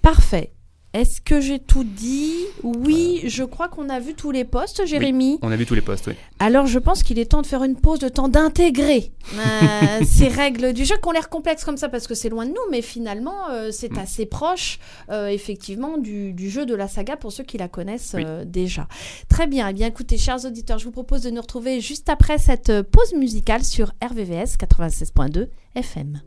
Parfait. 0.02 0.52
Est-ce 0.98 1.20
que 1.20 1.40
j'ai 1.40 1.60
tout 1.60 1.84
dit? 1.84 2.34
Oui, 2.64 3.20
je 3.24 3.44
crois 3.44 3.68
qu'on 3.68 3.88
a 3.88 4.00
vu 4.00 4.14
tous 4.14 4.32
les 4.32 4.44
postes, 4.44 4.84
Jérémy. 4.84 5.38
On 5.42 5.52
a 5.52 5.54
vu 5.56 5.64
tous 5.64 5.76
les 5.76 5.80
postes, 5.80 6.08
oui. 6.08 6.14
Alors 6.40 6.66
je 6.66 6.80
pense 6.80 7.04
qu'il 7.04 7.20
est 7.20 7.26
temps 7.26 7.40
de 7.40 7.46
faire 7.46 7.62
une 7.62 7.76
pause 7.76 8.00
de 8.00 8.08
temps 8.08 8.26
d'intégrer 8.28 9.12
euh, 9.36 10.00
ces 10.04 10.26
règles 10.26 10.72
du 10.72 10.84
jeu 10.84 10.96
qui 11.00 11.08
ont 11.08 11.12
l'air 11.12 11.28
complexes 11.28 11.64
comme 11.64 11.76
ça 11.76 11.88
parce 11.88 12.08
que 12.08 12.14
c'est 12.16 12.28
loin 12.28 12.46
de 12.46 12.50
nous, 12.50 12.70
mais 12.72 12.82
finalement 12.82 13.48
euh, 13.50 13.70
c'est 13.70 13.92
Mm. 13.92 13.98
assez 13.98 14.26
proche 14.26 14.80
euh, 15.10 15.28
effectivement 15.28 15.98
du, 15.98 16.32
du 16.32 16.50
jeu 16.50 16.66
de 16.66 16.74
la 16.74 16.88
saga 16.88 17.16
pour 17.16 17.30
ceux 17.30 17.44
qui 17.44 17.58
la 17.58 17.68
connaissent 17.68 18.14
Oui. 18.16 18.24
euh, 18.26 18.44
déjà. 18.44 18.88
Très 19.28 19.46
bien, 19.46 19.68
eh 19.68 19.72
bien 19.74 19.86
écoutez 19.86 20.18
chers 20.18 20.44
auditeurs, 20.46 20.78
je 20.80 20.84
vous 20.84 20.90
propose 20.90 21.22
de 21.22 21.30
nous 21.30 21.40
retrouver 21.40 21.80
juste 21.80 22.08
après 22.08 22.38
cette 22.38 22.70
euh, 22.70 22.82
pause 22.82 23.14
musicale 23.14 23.62
sur 23.62 23.92
RVVS 24.02 24.56
96.2 24.58 25.46
FM. 25.76 26.20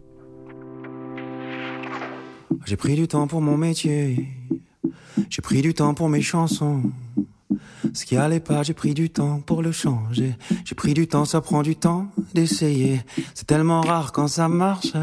J'ai 2.65 2.77
pris 2.77 2.95
du 2.95 3.07
temps 3.09 3.27
pour 3.27 3.41
mon 3.41 3.57
métier. 3.57 4.27
J'ai 5.29 5.41
pris 5.41 5.61
du 5.61 5.73
temps 5.73 5.93
pour 5.93 6.09
mes 6.09 6.21
chansons. 6.21 6.83
Ce 7.93 8.05
qui 8.05 8.15
allait 8.17 8.39
pas, 8.39 8.63
j'ai 8.63 8.73
pris 8.73 8.93
du 8.93 9.09
temps 9.09 9.39
pour 9.39 9.61
le 9.61 9.71
changer. 9.71 10.35
J'ai 10.65 10.75
pris 10.75 10.93
du 10.93 11.07
temps, 11.07 11.25
ça 11.25 11.41
prend 11.41 11.61
du 11.63 11.75
temps 11.75 12.07
d'essayer. 12.33 13.01
C'est 13.33 13.47
tellement 13.47 13.81
rare 13.81 14.11
quand 14.11 14.27
ça 14.27 14.47
marche. 14.47 14.93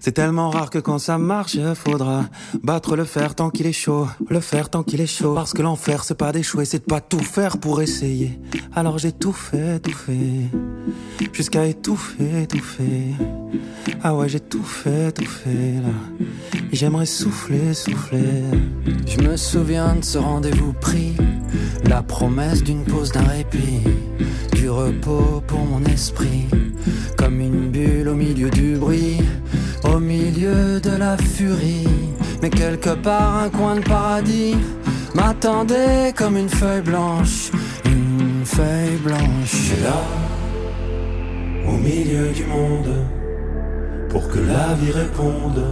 C'est 0.00 0.12
tellement 0.12 0.50
rare 0.50 0.70
que 0.70 0.78
quand 0.78 0.98
ça 0.98 1.18
marche, 1.18 1.58
faudra 1.74 2.24
battre 2.62 2.96
le 2.96 3.04
fer 3.04 3.34
tant 3.34 3.50
qu'il 3.50 3.66
est 3.66 3.72
chaud. 3.72 4.08
Le 4.28 4.40
fer 4.40 4.70
tant 4.70 4.82
qu'il 4.82 5.00
est 5.00 5.06
chaud. 5.06 5.34
Parce 5.34 5.52
que 5.52 5.62
l'enfer, 5.62 6.04
c'est 6.04 6.16
pas 6.16 6.32
d'échouer, 6.32 6.64
c'est 6.64 6.80
de 6.80 6.84
pas 6.84 7.00
tout 7.00 7.20
faire 7.20 7.58
pour 7.58 7.80
essayer. 7.82 8.38
Alors 8.74 8.98
j'ai 8.98 9.12
tout 9.12 9.32
fait, 9.32 9.78
tout 9.80 9.92
fait. 9.92 10.50
Jusqu'à 11.32 11.66
étouffer, 11.66 12.42
étouffer. 12.42 13.14
Ah 14.02 14.14
ouais, 14.14 14.28
j'ai 14.28 14.40
tout 14.40 14.62
fait, 14.62 15.12
tout 15.12 15.24
fait 15.24 15.80
là. 15.82 16.28
J'aimerais 16.72 17.06
souffler, 17.06 17.74
souffler. 17.74 18.42
Je 19.06 19.20
me 19.20 19.36
souviens 19.36 19.96
de 19.96 20.04
ce 20.04 20.18
rendez-vous 20.18 20.72
pris. 20.72 21.14
La 21.88 22.02
promesse 22.02 22.62
d'une 22.62 22.84
pause, 22.84 23.12
d'un 23.12 23.24
répit, 23.24 23.82
du 24.52 24.70
repos 24.70 25.42
pour 25.46 25.60
mon 25.60 25.84
esprit, 25.84 26.46
comme 27.16 27.40
une 27.40 27.70
bulle 27.70 28.08
au 28.08 28.14
milieu 28.14 28.50
du 28.50 28.76
bruit, 28.76 29.20
au 29.84 29.98
milieu 29.98 30.80
de 30.80 30.96
la 30.96 31.16
furie. 31.16 31.86
Mais 32.42 32.50
quelque 32.50 32.94
part, 32.94 33.36
un 33.36 33.50
coin 33.50 33.76
de 33.76 33.80
paradis 33.80 34.56
m'attendait 35.14 36.12
comme 36.16 36.36
une 36.36 36.48
feuille 36.48 36.82
blanche, 36.82 37.50
une 37.84 38.44
feuille 38.44 38.98
blanche. 39.04 39.72
Et 39.76 39.82
là, 39.82 40.02
au 41.68 41.76
milieu 41.76 42.28
du 42.32 42.44
monde, 42.44 42.94
pour 44.08 44.28
que 44.28 44.38
la 44.38 44.74
vie 44.74 44.92
réponde, 44.92 45.62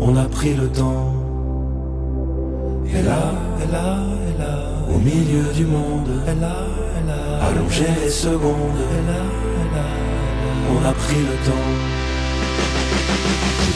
on 0.00 0.16
a 0.16 0.24
pris 0.24 0.54
le 0.54 0.68
temps. 0.68 1.19
Et 2.92 3.02
là, 3.02 3.32
et 3.62 3.72
là, 3.72 3.98
et 4.28 4.38
là, 4.38 4.58
au 4.92 4.98
milieu 4.98 5.52
du 5.54 5.64
monde, 5.64 6.08
et 6.26 6.40
là, 6.40 6.66
et 6.98 7.06
là, 7.06 7.46
allongé 7.46 7.86
les 8.02 8.10
secondes, 8.10 8.80
et 8.96 9.06
là, 9.06 9.22
et 9.60 9.76
là, 9.76 9.84
on 10.72 10.84
a 10.88 10.92
pris 10.92 11.20
le 11.20 11.36
temps. 11.46 11.99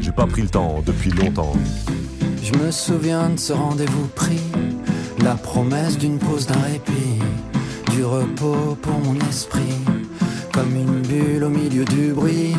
J'ai 0.00 0.12
pas 0.12 0.26
pris 0.26 0.42
le 0.42 0.48
temps 0.48 0.82
depuis 0.84 1.10
longtemps. 1.10 1.54
Je 2.42 2.52
me 2.58 2.70
souviens 2.70 3.30
de 3.30 3.38
ce 3.38 3.52
rendez-vous 3.52 4.08
pris, 4.14 4.42
la 5.22 5.34
promesse 5.34 5.96
d'une 5.96 6.18
pause, 6.18 6.46
d'un 6.46 6.60
répit, 6.60 7.18
du 7.92 8.04
repos 8.04 8.76
pour 8.82 8.98
mon 9.00 9.14
esprit, 9.28 9.78
comme 10.52 10.74
une 10.74 11.02
bulle 11.02 11.44
au 11.44 11.48
milieu 11.48 11.84
du 11.84 12.12
bruit, 12.12 12.56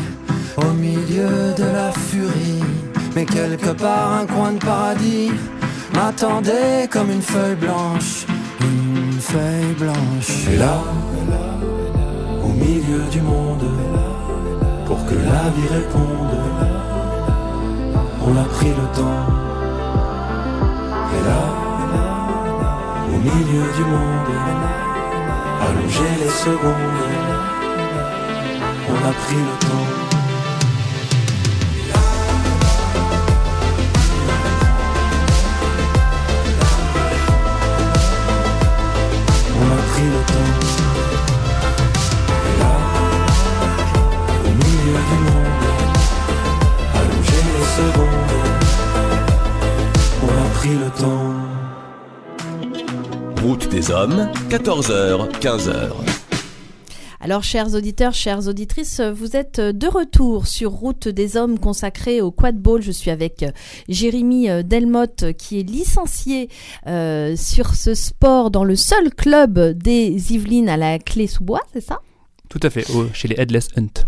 au 0.57 0.71
milieu 0.74 1.53
de 1.57 1.63
la 1.63 1.91
furie. 1.91 2.63
Mais 3.15 3.26
quelque 3.26 3.71
part, 3.71 4.13
un 4.13 4.26
coin 4.26 4.53
de 4.53 4.59
paradis 4.59 5.32
m'attendait 5.93 6.88
comme 6.89 7.11
une 7.11 7.21
feuille 7.21 7.55
blanche, 7.55 8.26
une 8.61 9.19
feuille 9.19 9.76
blanche. 9.78 10.47
Et 10.51 10.57
là, 10.57 10.82
au 12.43 12.49
milieu 12.49 13.03
du 13.11 13.21
monde, 13.21 13.65
pour 14.86 15.05
que 15.05 15.15
la 15.15 15.49
vie 15.55 15.67
réponde 15.71 16.72
on 18.26 18.38
a 18.38 18.43
pris 18.43 18.69
le 18.69 18.88
temps. 18.95 19.26
Et 21.15 21.21
là, 21.28 21.41
au 23.07 23.17
milieu 23.17 23.65
du 23.78 23.84
monde, 23.93 24.30
allongé 25.61 26.09
les 26.24 26.30
secondes, 26.30 27.01
on 28.89 29.09
a 29.09 29.13
pris 29.13 29.36
le 29.36 29.67
temps. 29.67 29.93
Des 53.74 53.89
hommes, 53.89 54.30
14h, 54.49 55.32
15h. 55.39 55.91
Alors, 57.19 57.43
chers 57.43 57.74
auditeurs, 57.74 58.13
chères 58.13 58.47
auditrices, 58.47 59.01
vous 59.01 59.36
êtes 59.36 59.59
de 59.59 59.88
retour 59.88 60.45
sur 60.45 60.69
Route 60.71 61.07
des 61.07 61.38
Hommes 61.38 61.57
consacrée 61.57 62.21
au 62.21 62.32
quad 62.32 62.55
ball. 62.57 62.82
Je 62.84 62.91
suis 62.91 63.09
avec 63.09 63.43
Jérémy 63.89 64.47
Delmotte, 64.63 65.34
qui 65.38 65.59
est 65.59 65.63
licencié 65.63 66.49
euh, 66.88 67.36
sur 67.36 67.74
ce 67.74 67.93
sport 67.95 68.51
dans 68.51 68.63
le 68.63 68.76
seul 68.76 69.09
club 69.09 69.59
des 69.78 70.34
Yvelines 70.34 70.69
à 70.69 70.78
la 70.78 70.99
Clé-sous-Bois, 70.99 71.61
c'est 71.74 71.82
ça? 71.84 71.99
Tout 72.49 72.59
à 72.61 72.69
fait, 72.69 72.88
au- 72.91 73.07
chez 73.13 73.28
les 73.28 73.36
Headless 73.39 73.69
Hunt. 73.76 74.05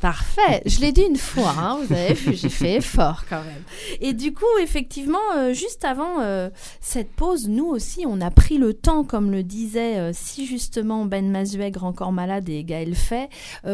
Parfait, 0.00 0.62
je 0.64 0.80
l'ai 0.80 0.92
dit 0.92 1.02
une 1.02 1.18
fois, 1.18 1.54
hein, 1.58 1.78
vous 1.82 1.92
avez 1.92 2.14
vu, 2.14 2.34
j'ai 2.34 2.48
fait 2.48 2.76
effort 2.76 3.24
quand 3.28 3.42
même. 3.44 3.62
Et 4.00 4.14
du 4.14 4.32
coup, 4.32 4.46
effectivement, 4.62 5.18
euh, 5.36 5.52
juste 5.52 5.84
avant 5.84 6.22
euh, 6.22 6.48
cette 6.80 7.12
pause, 7.12 7.48
nous 7.48 7.66
aussi, 7.66 8.04
on 8.06 8.22
a 8.22 8.30
pris 8.30 8.56
le 8.56 8.72
temps, 8.72 9.04
comme 9.04 9.30
le 9.30 9.42
disait 9.42 9.98
euh, 9.98 10.12
si 10.14 10.46
justement 10.46 11.04
Ben 11.04 11.30
Mazuègre, 11.30 11.84
encore 11.84 12.12
malade, 12.12 12.48
et 12.48 12.64
Gaël 12.64 12.94
Fay, 12.94 13.28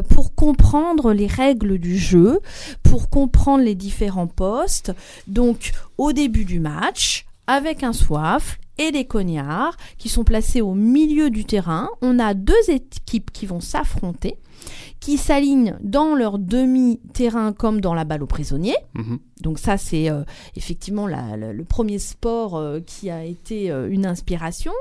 pour 0.08 0.34
comprendre 0.34 1.12
les 1.12 1.28
règles 1.28 1.78
du 1.78 1.96
jeu, 1.96 2.40
pour 2.82 3.08
comprendre 3.08 3.62
les 3.62 3.76
différents 3.76 4.26
postes. 4.26 4.92
Donc, 5.28 5.70
au 5.96 6.12
début 6.12 6.44
du 6.44 6.58
match, 6.58 7.24
avec 7.46 7.84
un 7.84 7.92
soif 7.92 8.58
et 8.78 8.92
des 8.92 9.04
cognards 9.04 9.76
qui 9.98 10.08
sont 10.08 10.24
placés 10.24 10.60
au 10.60 10.74
milieu 10.74 11.30
du 11.30 11.44
terrain, 11.44 11.88
on 12.02 12.18
a 12.18 12.34
deux 12.34 12.54
équipes 12.68 13.30
qui 13.32 13.46
vont 13.46 13.60
s'affronter 13.60 14.36
qui 15.00 15.18
s'alignent 15.18 15.76
dans 15.82 16.14
leur 16.14 16.38
demi-terrain 16.38 17.52
comme 17.52 17.80
dans 17.80 17.92
la 17.94 18.04
balle 18.04 18.22
aux 18.22 18.26
prisonniers. 18.26 18.76
Mhm. 18.94 19.18
Donc 19.42 19.58
ça, 19.58 19.76
c'est 19.76 20.10
euh, 20.10 20.24
effectivement 20.56 21.06
la- 21.06 21.36
la- 21.36 21.52
le 21.52 21.64
premier 21.64 21.98
sport 21.98 22.56
euh, 22.56 22.80
qui 22.80 23.10
a 23.10 23.22
été 23.24 23.70
euh, 23.70 23.88
une 23.90 24.06
inspiration, 24.06 24.72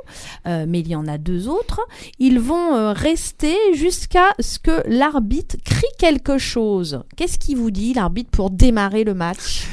mais 0.45 0.79
il 0.79 0.87
y 0.87 0.95
en 0.95 1.07
a 1.07 1.17
deux 1.17 1.47
autres. 1.49 1.81
Ils 2.19 2.39
vont 2.39 2.93
rester 2.93 3.55
jusqu'à 3.73 4.33
ce 4.39 4.57
que 4.59 4.81
l'arbitre 4.87 5.57
crie 5.63 5.83
quelque 5.99 6.37
chose. 6.37 7.03
Qu'est-ce 7.17 7.37
qu'il 7.37 7.57
vous 7.57 7.71
dit, 7.71 7.93
l'arbitre, 7.93 8.31
pour 8.31 8.49
démarrer 8.49 9.03
le 9.03 9.13
match? 9.13 9.67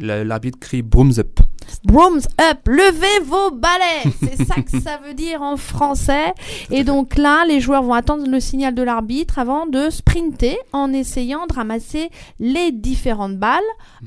L'arbitre 0.00 0.58
crie 0.58 0.82
Brooms 0.82 1.18
up. 1.18 1.40
Brooms 1.84 2.22
up, 2.40 2.66
levez 2.66 3.24
vos 3.24 3.50
balais. 3.50 4.10
C'est 4.20 4.44
ça 4.44 4.60
que 4.62 4.80
ça 4.80 4.98
veut 4.98 5.14
dire 5.14 5.42
en 5.42 5.56
français. 5.56 6.32
Et 6.70 6.84
donc 6.84 7.16
là, 7.16 7.44
les 7.46 7.60
joueurs 7.60 7.82
vont 7.82 7.94
attendre 7.94 8.26
le 8.28 8.40
signal 8.40 8.74
de 8.74 8.82
l'arbitre 8.82 9.38
avant 9.38 9.66
de 9.66 9.90
sprinter 9.90 10.56
en 10.72 10.92
essayant 10.92 11.46
de 11.46 11.54
ramasser 11.54 12.10
les 12.38 12.72
différentes 12.72 13.38
balles 13.38 13.60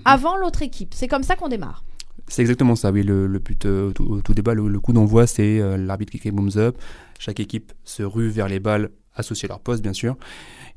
avant 0.06 0.36
l'autre 0.36 0.62
équipe. 0.62 0.94
C'est 0.94 1.08
comme 1.08 1.24
ça 1.24 1.36
qu'on 1.36 1.50
démarre. 1.50 1.84
C'est 2.28 2.42
exactement 2.42 2.76
ça, 2.76 2.92
oui. 2.92 3.04
Le, 3.04 3.28
le 3.28 3.40
but 3.40 3.66
euh, 3.66 3.92
tout, 3.92 4.22
tout 4.24 4.34
débat, 4.34 4.54
le, 4.54 4.68
le 4.68 4.80
coup 4.80 4.94
d'envoi, 4.94 5.28
c'est 5.28 5.60
euh, 5.60 5.78
l'arbitre 5.78 6.12
qui 6.12 6.20
crie 6.20 6.32
Brooms 6.32 6.58
up. 6.58 6.78
Chaque 7.20 7.40
équipe 7.40 7.74
se 7.84 8.04
rue 8.04 8.30
vers 8.30 8.48
les 8.48 8.60
balles 8.60 8.90
associées 9.16 9.48
à 9.48 9.50
leur 9.50 9.60
poste, 9.60 9.84
bien 9.84 9.94
sûr. 9.94 10.16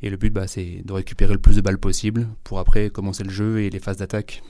Et 0.03 0.11
le 0.11 0.17
but, 0.17 0.31
bah, 0.33 0.47
c'est 0.47 0.83
de 0.85 0.93
récupérer 0.93 1.33
le 1.33 1.39
plus 1.39 1.57
de 1.57 1.61
balles 1.61 1.79
possible 1.79 2.29
pour 2.45 2.59
après 2.59 2.91
commencer 2.91 3.25
le 3.25 3.31
jeu 3.31 3.61
et 3.61 3.71
les 3.71 3.79
phases 3.79 3.97
d'attaque. 3.97 4.43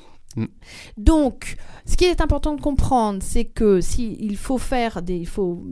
Donc, 0.96 1.56
ce 1.86 1.96
qui 1.96 2.04
est 2.04 2.20
important 2.20 2.54
de 2.54 2.60
comprendre, 2.60 3.20
c'est 3.22 3.44
que 3.44 3.80
si 3.80 4.16
il 4.20 4.36
faut 4.36 4.58
faire 4.58 5.02
des, 5.02 5.16
il 5.16 5.26
faut 5.26 5.64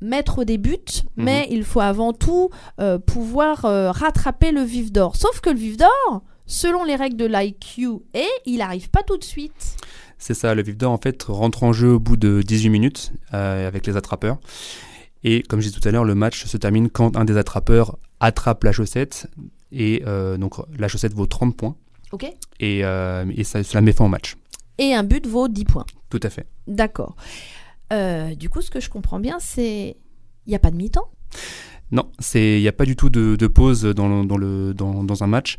mettre 0.00 0.44
des 0.44 0.58
buts, 0.58 0.76
Mhm. 1.16 1.24
mais 1.24 1.46
il 1.50 1.64
faut 1.64 1.80
avant 1.80 2.12
tout 2.12 2.50
euh, 2.80 2.98
pouvoir 2.98 3.64
euh, 3.64 3.90
rattraper 3.92 4.50
le 4.52 4.62
vif 4.62 4.90
d'or. 4.92 5.14
Sauf 5.16 5.40
que 5.40 5.50
le 5.50 5.56
vif 5.58 5.76
d'or, 5.76 6.22
selon 6.46 6.84
les 6.84 6.96
règles 6.96 7.16
de 7.16 7.26
l'IQA, 7.26 8.24
il 8.46 8.58
n'arrive 8.58 8.90
pas 8.90 9.02
tout 9.02 9.16
de 9.16 9.24
suite. 9.24 9.76
C'est 10.18 10.34
ça, 10.34 10.54
le 10.54 10.62
vif 10.62 10.76
d'or 10.76 10.92
en 10.92 10.98
fait 10.98 11.22
rentre 11.24 11.62
en 11.64 11.72
jeu 11.72 11.92
au 11.94 12.00
bout 12.00 12.16
de 12.16 12.42
18 12.42 12.68
minutes 12.70 13.12
euh, 13.34 13.66
avec 13.66 13.86
les 13.86 13.96
attrapeurs. 13.96 14.38
Et 15.24 15.42
comme 15.44 15.60
je 15.60 15.68
disais 15.68 15.80
tout 15.80 15.88
à 15.88 15.92
l'heure, 15.92 16.04
le 16.04 16.16
match 16.16 16.46
se 16.46 16.56
termine 16.56 16.90
quand 16.90 17.16
un 17.16 17.24
des 17.24 17.36
attrapeurs 17.36 17.96
attrape 18.18 18.64
la 18.64 18.72
chaussette. 18.72 19.28
Et 19.70 20.02
donc 20.38 20.56
la 20.78 20.88
chaussette 20.88 21.14
vaut 21.14 21.26
30 21.26 21.56
points. 21.56 21.76
Ok. 22.12 22.24
Et, 22.60 22.84
euh, 22.84 23.24
et 23.34 23.44
ça, 23.44 23.62
cela 23.62 23.80
met 23.80 23.92
fin 23.92 24.04
au 24.04 24.08
match. 24.08 24.36
Et 24.78 24.94
un 24.94 25.02
but 25.02 25.26
vaut 25.26 25.48
10 25.48 25.64
points. 25.64 25.86
Tout 26.10 26.20
à 26.22 26.30
fait. 26.30 26.46
D'accord. 26.66 27.16
Euh, 27.92 28.34
du 28.34 28.48
coup, 28.48 28.60
ce 28.62 28.70
que 28.70 28.80
je 28.80 28.88
comprends 28.88 29.20
bien, 29.20 29.38
c'est. 29.40 29.96
Il 30.46 30.50
n'y 30.50 30.54
a 30.54 30.58
pas 30.58 30.70
de 30.70 30.76
mi-temps? 30.76 31.08
Non, 31.92 32.10
il 32.34 32.60
n'y 32.60 32.68
a 32.68 32.72
pas 32.72 32.84
du 32.84 32.96
tout 32.96 33.10
de, 33.10 33.36
de 33.36 33.46
pause 33.46 33.82
dans, 33.82 34.08
le, 34.08 34.26
dans, 34.26 34.38
le, 34.38 34.72
dans, 34.74 35.04
dans 35.04 35.22
un 35.22 35.26
match. 35.26 35.56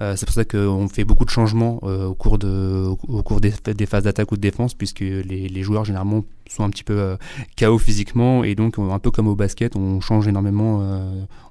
Euh, 0.00 0.16
c'est 0.16 0.26
pour 0.26 0.34
ça 0.34 0.44
qu'on 0.44 0.88
fait 0.88 1.04
beaucoup 1.04 1.24
de 1.24 1.30
changements 1.30 1.78
euh, 1.84 2.06
au 2.06 2.14
cours, 2.14 2.38
de, 2.38 2.84
au 2.86 3.22
cours 3.22 3.40
des, 3.40 3.52
des 3.74 3.86
phases 3.86 4.04
d'attaque 4.04 4.32
ou 4.32 4.36
de 4.36 4.40
défense, 4.40 4.74
puisque 4.74 5.00
les, 5.00 5.22
les, 5.22 5.62
joueurs 5.62 5.84
généralement 5.84 6.24
sont 6.48 6.64
un 6.64 6.70
petit 6.70 6.82
peu 6.82 6.98
euh, 6.98 7.16
KO 7.56 7.78
physiquement, 7.78 8.42
et 8.42 8.56
donc 8.56 8.78
un 8.78 8.98
peu 8.98 9.10
comme 9.10 9.28
au 9.28 9.36
basket, 9.36 9.76
on 9.76 10.00
change 10.00 10.26
énormément, 10.26 10.82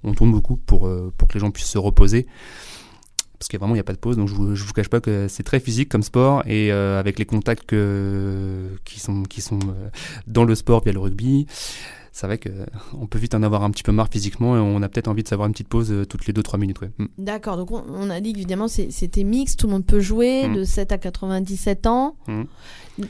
on 0.04 0.14
tourne 0.14 0.32
beaucoup 0.32 0.58
pour, 0.58 0.90
pour 1.18 1.28
que 1.28 1.34
les 1.34 1.40
gens 1.40 1.52
puissent 1.52 1.68
se 1.68 1.78
reposer. 1.78 2.28
Parce 3.44 3.50
qu'il 3.50 3.60
vraiment 3.60 3.76
il 3.76 3.78
n'y 3.78 3.82
a 3.82 3.84
pas 3.84 3.92
de 3.92 3.98
pause, 3.98 4.16
donc 4.16 4.30
je 4.30 4.36
vous, 4.36 4.56
je 4.56 4.64
vous 4.64 4.72
cache 4.72 4.88
pas 4.88 5.02
que 5.02 5.28
c'est 5.28 5.44
très 5.44 5.60
physique 5.60 5.90
comme 5.90 6.02
sport, 6.02 6.44
et 6.48 6.72
avec 6.72 7.20
les 7.20 7.26
contacts 7.26 7.66
que, 7.66 8.70
qui 8.86 9.02
sont, 9.02 9.24
qui 9.24 9.42
sont 9.42 9.60
dans 10.28 10.46
le 10.46 10.56
sport 10.56 10.82
via 10.82 10.94
le 10.94 11.00
rugby, 11.00 11.46
c'est 12.14 12.28
vrai 12.28 12.40
qu'on 12.40 13.08
peut 13.08 13.18
vite 13.20 13.34
en 13.34 13.42
avoir 13.44 13.64
un 13.64 13.72
petit 13.72 13.84
peu 13.84 13.92
marre 13.92 14.08
physiquement 14.10 14.56
et 14.56 14.60
on 14.60 14.82
a 14.84 14.88
peut-être 14.88 15.08
envie 15.08 15.24
de 15.24 15.28
savoir 15.28 15.48
une 15.48 15.54
petite 15.54 15.68
pause 15.68 15.92
euh, 15.92 16.06
toutes 16.06 16.26
les 16.28 16.34
2-3 16.34 16.60
minutes. 16.60 16.80
Ouais. 16.80 16.92
Mm. 17.00 17.06
D'accord, 17.18 17.58
donc 17.58 17.72
on, 17.72 17.84
on, 17.90 18.10
a 18.12 18.22
dit 18.22 18.34
qu'évidemment 18.34 18.68
c'était 18.68 19.24
mix, 19.24 19.56
tout 19.58 19.66
le 19.68 19.74
monde 19.74 19.86
peut 19.86 20.00
jouer 20.00 20.48
Mm. 20.48 20.56
de 20.56 20.64
7 20.64 20.92
à 20.92 20.98
97 20.98 21.88
ans. 21.88 22.16
Mm. 22.28 22.44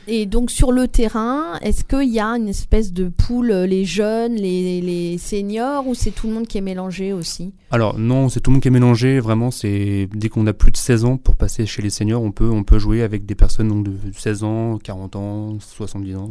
Et 0.08 0.24
donc 0.24 0.50
sur 0.50 0.72
le 0.72 0.88
terrain, 0.88 1.58
est-ce 1.60 1.84
qu'il 1.84 2.08
y 2.08 2.18
a 2.18 2.28
une 2.28 2.48
espèce 2.48 2.92
de 2.94 3.08
poule, 3.08 3.50
euh, 3.50 3.66
les 3.66 3.84
jeunes, 3.84 4.34
les, 4.34 4.80
les 4.80 5.18
seniors, 5.18 5.86
ou 5.86 5.94
c'est 5.94 6.10
tout 6.10 6.26
le 6.26 6.32
monde 6.32 6.46
qui 6.46 6.56
est 6.56 6.62
mélangé 6.62 7.12
aussi? 7.12 7.52
Alors 7.70 7.98
non, 7.98 8.30
c'est 8.30 8.40
tout 8.40 8.50
le 8.50 8.54
monde 8.54 8.62
qui 8.62 8.68
est 8.68 8.70
mélangé. 8.70 9.20
Vraiment, 9.20 9.50
c'est 9.50 10.08
dès 10.14 10.30
qu'on 10.30 10.46
a 10.46 10.54
plus 10.54 10.70
de 10.70 10.78
16 10.78 11.04
ans 11.04 11.16
pour 11.18 11.36
passer 11.36 11.66
chez 11.66 11.82
les 11.82 11.90
seniors, 11.90 12.22
on 12.22 12.32
peut, 12.32 12.48
on 12.48 12.64
peut 12.64 12.78
jouer 12.78 13.02
avec 13.02 13.26
des 13.26 13.34
personnes 13.34 13.68
donc, 13.68 13.84
de 13.84 13.94
16 14.16 14.44
ans, 14.44 14.78
40 14.82 15.16
ans, 15.16 15.58
70 15.60 16.16
ans. 16.16 16.30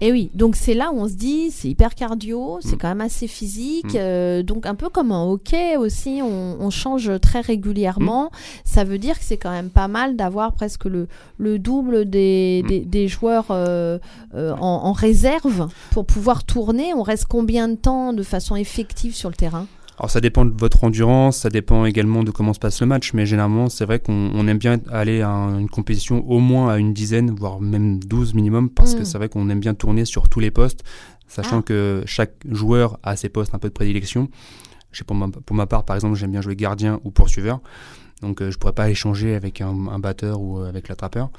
Et 0.00 0.10
oui, 0.10 0.30
donc 0.34 0.56
c'est 0.56 0.74
là 0.74 0.90
où 0.90 0.98
on 0.98 1.08
se 1.08 1.14
dit, 1.14 1.50
c'est 1.50 1.68
hyper 1.68 1.94
cardio, 1.94 2.13
c'est 2.60 2.76
Mm. 2.76 2.78
quand 2.78 2.88
même 2.88 3.00
assez 3.00 3.26
physique. 3.28 3.94
Mm. 3.94 3.96
euh, 3.98 4.42
donc 4.42 4.66
un 4.66 4.74
peu 4.74 4.88
comme 4.88 5.12
en 5.12 5.30
hockey 5.30 5.76
aussi, 5.76 6.20
on, 6.22 6.56
on 6.60 6.70
change 6.70 7.10
très 7.20 7.40
régulièrement. 7.40 8.30
Ça 8.64 8.84
veut 8.84 8.98
dire 8.98 9.18
que 9.18 9.24
c'est 9.24 9.36
quand 9.36 9.50
même 9.50 9.70
pas 9.70 9.88
mal 9.88 10.16
d'avoir 10.16 10.52
presque 10.52 10.84
le, 10.84 11.08
le 11.38 11.58
double 11.58 12.08
des, 12.08 12.62
Mm. 12.64 12.68
des, 12.68 12.80
des 12.80 13.08
joueurs 13.08 13.46
euh, 13.50 13.98
euh, 14.34 14.52
en, 14.60 14.84
en 14.84 14.92
réserve 14.92 15.68
pour 15.90 16.04
pouvoir 16.06 16.44
tourner. 16.44 16.94
On 16.94 17.02
reste 17.02 17.26
combien 17.28 17.68
de 17.68 17.74
temps 17.76 18.12
de 18.12 18.22
façon 18.22 18.56
effective 18.56 19.14
sur 19.14 19.28
le 19.28 19.34
terrain? 19.34 19.66
Alors 19.96 20.10
ça 20.10 20.20
dépend 20.20 20.44
de 20.44 20.52
votre 20.58 20.82
endurance, 20.82 21.36
ça 21.36 21.50
dépend 21.50 21.84
également 21.84 22.24
de 22.24 22.32
comment 22.32 22.52
se 22.52 22.58
passe 22.58 22.80
le 22.80 22.86
match, 22.88 23.12
mais 23.14 23.26
généralement 23.26 23.68
c'est 23.68 23.84
vrai 23.84 24.00
qu'on 24.00 24.32
on 24.34 24.48
aime 24.48 24.58
bien 24.58 24.80
aller 24.90 25.20
à 25.22 25.28
un- 25.30 25.60
une 25.60 25.68
compétition 25.68 26.28
au 26.28 26.40
moins 26.40 26.68
à 26.72 26.78
une 26.78 26.92
dizaine, 26.92 27.30
voire 27.30 27.60
même 27.60 28.02
12 28.02 28.34
minimum, 28.34 28.70
parce 28.70 28.94
Mm. 28.94 28.98
que 28.98 29.04
c'est 29.04 29.18
vrai 29.18 29.28
qu'on 29.28 29.48
aime 29.50 29.60
bien 29.60 29.72
tourner 29.74 30.04
sur 30.04 30.28
tous 30.28 30.40
les 30.40 30.50
postes, 30.50 30.82
sachant 31.34 31.58
Ah. 31.58 31.62
que 31.62 32.02
chaque 32.06 32.34
joueur 32.48 32.98
a 33.02 33.16
ses 33.16 33.28
postes 33.28 33.54
un 33.54 33.58
peu 33.58 33.68
de 33.68 33.74
prédilection. 33.74 34.28
Je 34.92 34.98
sais, 34.98 35.04
pour, 35.04 35.16
ma, 35.16 35.28
pour 35.28 35.56
ma 35.56 35.66
part, 35.66 35.84
par 35.84 35.96
exemple, 35.96 36.14
j'aime 36.14 36.30
bien 36.30 36.40
jouer 36.40 36.54
gardien 36.54 37.00
ou 37.04 37.10
poursuiveur. 37.10 37.60
Donc 38.22 38.40
euh, 38.40 38.50
je 38.50 38.58
pourrais 38.58 38.72
pas 38.72 38.88
échanger 38.90 39.34
avec 39.34 39.60
un, 39.60 39.88
un 39.88 39.98
batteur 39.98 40.40
ou 40.40 40.60
euh, 40.60 40.68
avec 40.68 40.88
l'attrapeur. 40.88 41.30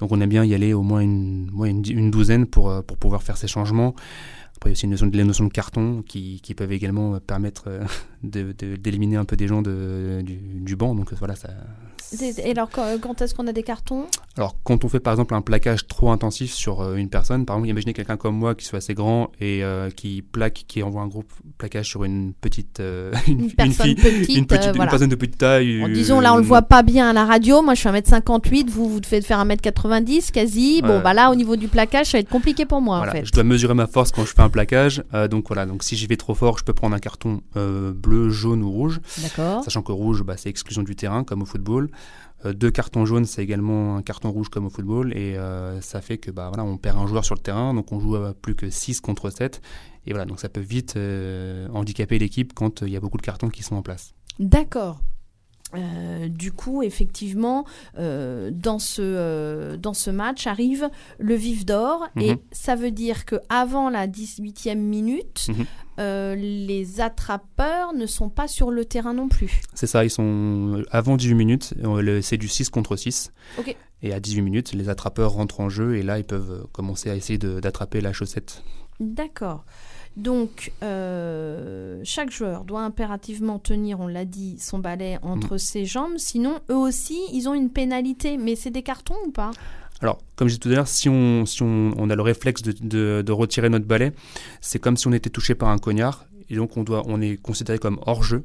Donc 0.00 0.10
on 0.10 0.20
aime 0.20 0.30
bien 0.30 0.44
y 0.44 0.54
aller 0.54 0.72
au 0.72 0.82
moins 0.82 1.00
une, 1.00 2.10
douzaine 2.10 2.46
pour, 2.46 2.70
euh, 2.70 2.80
pour 2.80 2.96
pouvoir 2.96 3.22
faire 3.22 3.36
ces 3.36 3.46
changements. 3.46 3.94
Après, 4.56 4.70
il 4.70 4.72
y 4.72 4.72
a 4.72 4.74
aussi 4.74 4.84
une 4.84 4.92
notion 4.92 5.06
de, 5.06 5.16
les 5.16 5.24
notions 5.24 5.44
de 5.44 5.52
carton 5.52 6.02
qui, 6.02 6.40
qui 6.40 6.54
peuvent 6.54 6.72
également 6.72 7.14
euh, 7.14 7.20
permettre 7.20 7.68
d'éliminer 8.30 9.16
un 9.16 9.24
peu 9.24 9.36
des 9.36 9.46
gens 9.48 9.62
de, 9.62 10.20
du, 10.22 10.36
du 10.36 10.76
banc. 10.76 10.94
Donc 10.94 11.12
euh, 11.12 11.16
voilà, 11.18 11.34
ça. 11.36 11.48
Et 12.22 12.50
alors 12.52 12.70
quand, 12.70 12.84
quand 13.00 13.22
est-ce 13.22 13.34
qu'on 13.34 13.48
a 13.48 13.52
des 13.52 13.64
cartons? 13.64 14.04
Alors 14.36 14.56
quand 14.62 14.84
on 14.84 14.88
fait 14.88 15.00
par 15.00 15.12
exemple 15.14 15.34
un 15.34 15.40
plaquage 15.40 15.88
trop 15.88 16.10
intensif 16.12 16.52
sur 16.52 16.80
euh, 16.80 16.94
une 16.94 17.08
personne, 17.08 17.44
par 17.44 17.56
exemple, 17.56 17.70
imaginez 17.70 17.92
quelqu'un 17.92 18.16
comme 18.16 18.36
moi 18.36 18.54
qui 18.54 18.64
soit 18.66 18.76
assez 18.78 18.94
grand 18.94 19.32
et 19.40 19.64
euh, 19.64 19.90
qui 19.90 20.22
plaque, 20.22 20.64
qui 20.68 20.82
envoie 20.84 21.02
un 21.02 21.08
gros 21.08 21.24
plaquage 21.58 21.88
sur 21.88 22.04
une 22.04 22.32
petite, 22.34 22.78
euh, 22.78 23.12
une, 23.26 23.40
Une 23.44 23.52
personne 23.52 23.72
fille, 23.86 23.94
petite, 23.96 24.36
une, 24.36 24.46
petite 24.46 24.68
euh, 24.68 24.72
une 24.74 24.88
personne 24.88 25.08
de 25.08 25.14
petite 25.16 25.38
taille. 25.38 25.80
Bon, 25.80 25.88
euh, 25.88 25.92
disons 25.92 26.20
là 26.20 26.34
on 26.34 26.36
le 26.36 26.44
voit 26.44 26.62
pas 26.62 26.84
bien 26.84 27.08
à 27.10 27.12
la 27.12 27.24
radio, 27.24 27.62
moi 27.62 27.74
je 27.74 27.80
suis 27.80 27.88
1m58, 27.88 28.68
vous 28.68 28.88
vous 28.88 29.00
devez 29.00 29.20
faire 29.20 29.44
1m90 29.44 30.30
quasi. 30.30 30.82
Bon 30.82 31.00
bah 31.00 31.14
là 31.14 31.32
au 31.32 31.34
niveau 31.34 31.56
du 31.56 31.66
plaquage 31.66 32.06
ça 32.12 32.18
va 32.18 32.20
être 32.20 32.28
compliqué 32.28 32.64
pour 32.64 32.80
moi 32.80 32.98
Voilà, 32.98 33.12
en 33.12 33.14
fait. 33.16 33.24
je 33.26 33.32
dois 33.32 33.44
mesurer 33.44 33.74
ma 33.74 33.88
force 33.88 34.12
quand 34.12 34.24
je 34.24 34.32
fais 34.34 34.42
un 34.42 34.50
plaquage. 34.50 35.02
euh, 35.14 35.26
donc 35.26 35.48
voilà, 35.48 35.66
donc 35.66 35.82
si 35.82 35.96
j'y 35.96 36.06
vais 36.06 36.16
trop 36.16 36.34
fort, 36.34 36.58
je 36.58 36.64
peux 36.64 36.74
prendre 36.74 36.94
un 36.94 37.00
carton 37.00 37.40
euh, 37.56 37.92
bleu, 38.14 38.30
jaune 38.30 38.62
ou 38.62 38.70
rouge. 38.70 39.00
D'accord. 39.22 39.64
Sachant 39.64 39.82
que 39.82 39.92
rouge, 39.92 40.22
bah, 40.22 40.36
c'est 40.36 40.48
exclusion 40.48 40.82
du 40.82 40.96
terrain 40.96 41.24
comme 41.24 41.42
au 41.42 41.46
football. 41.46 41.90
Euh, 42.44 42.52
deux 42.52 42.70
cartons 42.70 43.06
jaunes, 43.06 43.24
c'est 43.24 43.42
également 43.42 43.96
un 43.96 44.02
carton 44.02 44.30
rouge 44.30 44.48
comme 44.48 44.66
au 44.66 44.70
football. 44.70 45.12
Et 45.16 45.36
euh, 45.36 45.80
ça 45.80 46.00
fait 46.00 46.18
que 46.18 46.30
bah, 46.30 46.48
voilà, 46.48 46.64
on 46.64 46.76
perd 46.76 46.98
un 46.98 47.06
joueur 47.06 47.24
sur 47.24 47.34
le 47.34 47.40
terrain, 47.40 47.74
donc 47.74 47.90
on 47.92 48.00
joue 48.00 48.16
à 48.16 48.34
plus 48.34 48.54
que 48.54 48.70
6 48.70 49.00
contre 49.00 49.30
7. 49.30 49.60
Et 50.06 50.10
voilà, 50.12 50.26
donc 50.26 50.38
ça 50.40 50.48
peut 50.48 50.60
vite 50.60 50.96
euh, 50.96 51.66
handicaper 51.72 52.18
l'équipe 52.18 52.52
quand 52.54 52.82
il 52.82 52.90
y 52.90 52.96
a 52.96 53.00
beaucoup 53.00 53.16
de 53.16 53.22
cartons 53.22 53.48
qui 53.48 53.62
sont 53.62 53.76
en 53.76 53.82
place. 53.82 54.12
D'accord. 54.38 55.00
Euh, 55.74 56.28
du 56.28 56.52
coup, 56.52 56.82
effectivement, 56.84 57.64
euh, 57.98 58.50
dans, 58.52 58.78
ce, 58.78 59.02
euh, 59.02 59.76
dans 59.76 59.94
ce 59.94 60.08
match 60.10 60.46
arrive 60.46 60.88
le 61.18 61.34
vif 61.34 61.64
d'or 61.66 62.06
et 62.20 62.32
Mhm. 62.32 62.38
ça 62.52 62.76
veut 62.76 62.92
dire 62.92 63.24
que 63.24 63.36
avant 63.48 63.88
la 63.90 64.06
18e 64.06 64.78
minute, 64.78 65.46
Mhm. 65.48 65.64
Euh, 65.98 66.34
les 66.34 67.00
attrapeurs 67.00 67.92
ne 67.92 68.06
sont 68.06 68.28
pas 68.28 68.48
sur 68.48 68.70
le 68.70 68.84
terrain 68.84 69.14
non 69.14 69.28
plus. 69.28 69.60
C'est 69.74 69.86
ça, 69.86 70.04
ils 70.04 70.10
sont 70.10 70.82
avant 70.90 71.16
18 71.16 71.34
minutes, 71.34 71.74
c'est 72.22 72.36
du 72.36 72.48
6 72.48 72.70
contre 72.70 72.96
6. 72.96 73.32
Ok. 73.58 73.76
Et 74.02 74.12
à 74.12 74.20
18 74.20 74.42
minutes, 74.42 74.72
les 74.74 74.88
attrapeurs 74.90 75.32
rentrent 75.32 75.60
en 75.60 75.70
jeu 75.70 75.96
et 75.96 76.02
là, 76.02 76.18
ils 76.18 76.24
peuvent 76.24 76.50
euh, 76.50 76.66
commencer 76.72 77.10
à 77.10 77.16
essayer 77.16 77.38
d'attraper 77.38 78.00
la 78.00 78.12
chaussette. 78.12 78.62
D'accord. 79.00 79.64
Donc, 80.16 80.72
euh, 80.82 82.00
chaque 82.04 82.30
joueur 82.30 82.64
doit 82.64 82.82
impérativement 82.82 83.58
tenir, 83.58 83.98
on 84.00 84.06
l'a 84.06 84.24
dit, 84.24 84.58
son 84.60 84.78
balai 84.78 85.18
entre 85.22 85.56
ses 85.56 85.86
jambes. 85.86 86.18
Sinon, 86.18 86.60
eux 86.70 86.76
aussi, 86.76 87.18
ils 87.32 87.48
ont 87.48 87.54
une 87.54 87.70
pénalité. 87.70 88.36
Mais 88.36 88.54
c'est 88.54 88.70
des 88.70 88.82
cartons 88.82 89.16
ou 89.26 89.32
pas? 89.32 89.50
Alors, 90.04 90.18
comme 90.36 90.48
je 90.48 90.56
disais 90.56 90.60
tout 90.60 90.68
à 90.68 90.72
l'heure, 90.72 90.86
si, 90.86 91.08
on, 91.08 91.46
si 91.46 91.62
on, 91.62 92.10
a 92.10 92.14
le 92.14 92.20
réflexe 92.20 92.60
de, 92.60 93.32
retirer 93.32 93.70
notre 93.70 93.86
balai, 93.86 94.12
c'est 94.60 94.78
comme 94.78 94.98
si 94.98 95.08
on 95.08 95.14
était 95.14 95.30
touché 95.30 95.54
par 95.54 95.70
un 95.70 95.78
cognard. 95.78 96.26
Et 96.50 96.56
donc, 96.56 96.76
on, 96.76 96.84
doit, 96.84 97.04
on 97.06 97.22
est 97.22 97.40
considéré 97.40 97.78
comme 97.78 97.98
hors-jeu. 98.04 98.44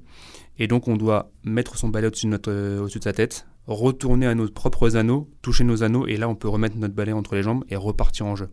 Et 0.58 0.68
donc, 0.68 0.88
on 0.88 0.96
doit 0.96 1.34
mettre 1.44 1.78
son 1.78 1.90
balai 1.90 2.08
au-dessus 2.08 2.28
de, 2.28 2.32
notre, 2.32 2.50
euh, 2.50 2.80
au-dessus 2.80 3.00
de 3.00 3.04
sa 3.04 3.12
tête, 3.12 3.46
retourner 3.68 4.26
à 4.26 4.36
nos 4.36 4.48
propres 4.48 4.96
anneaux, 4.96 5.30
toucher 5.42 5.66
nos 5.66 5.84
anneaux, 5.84 6.08
et 6.08 6.16
là, 6.16 6.30
on 6.30 6.36
peut 6.36 6.48
remettre 6.48 6.78
notre 6.78 6.94
balai 6.94 7.12
entre 7.12 7.36
les 7.36 7.44
jambes 7.44 7.66
et 7.70 7.76
repartir 7.76 8.26
en 8.26 8.38
jeu. 8.38 8.48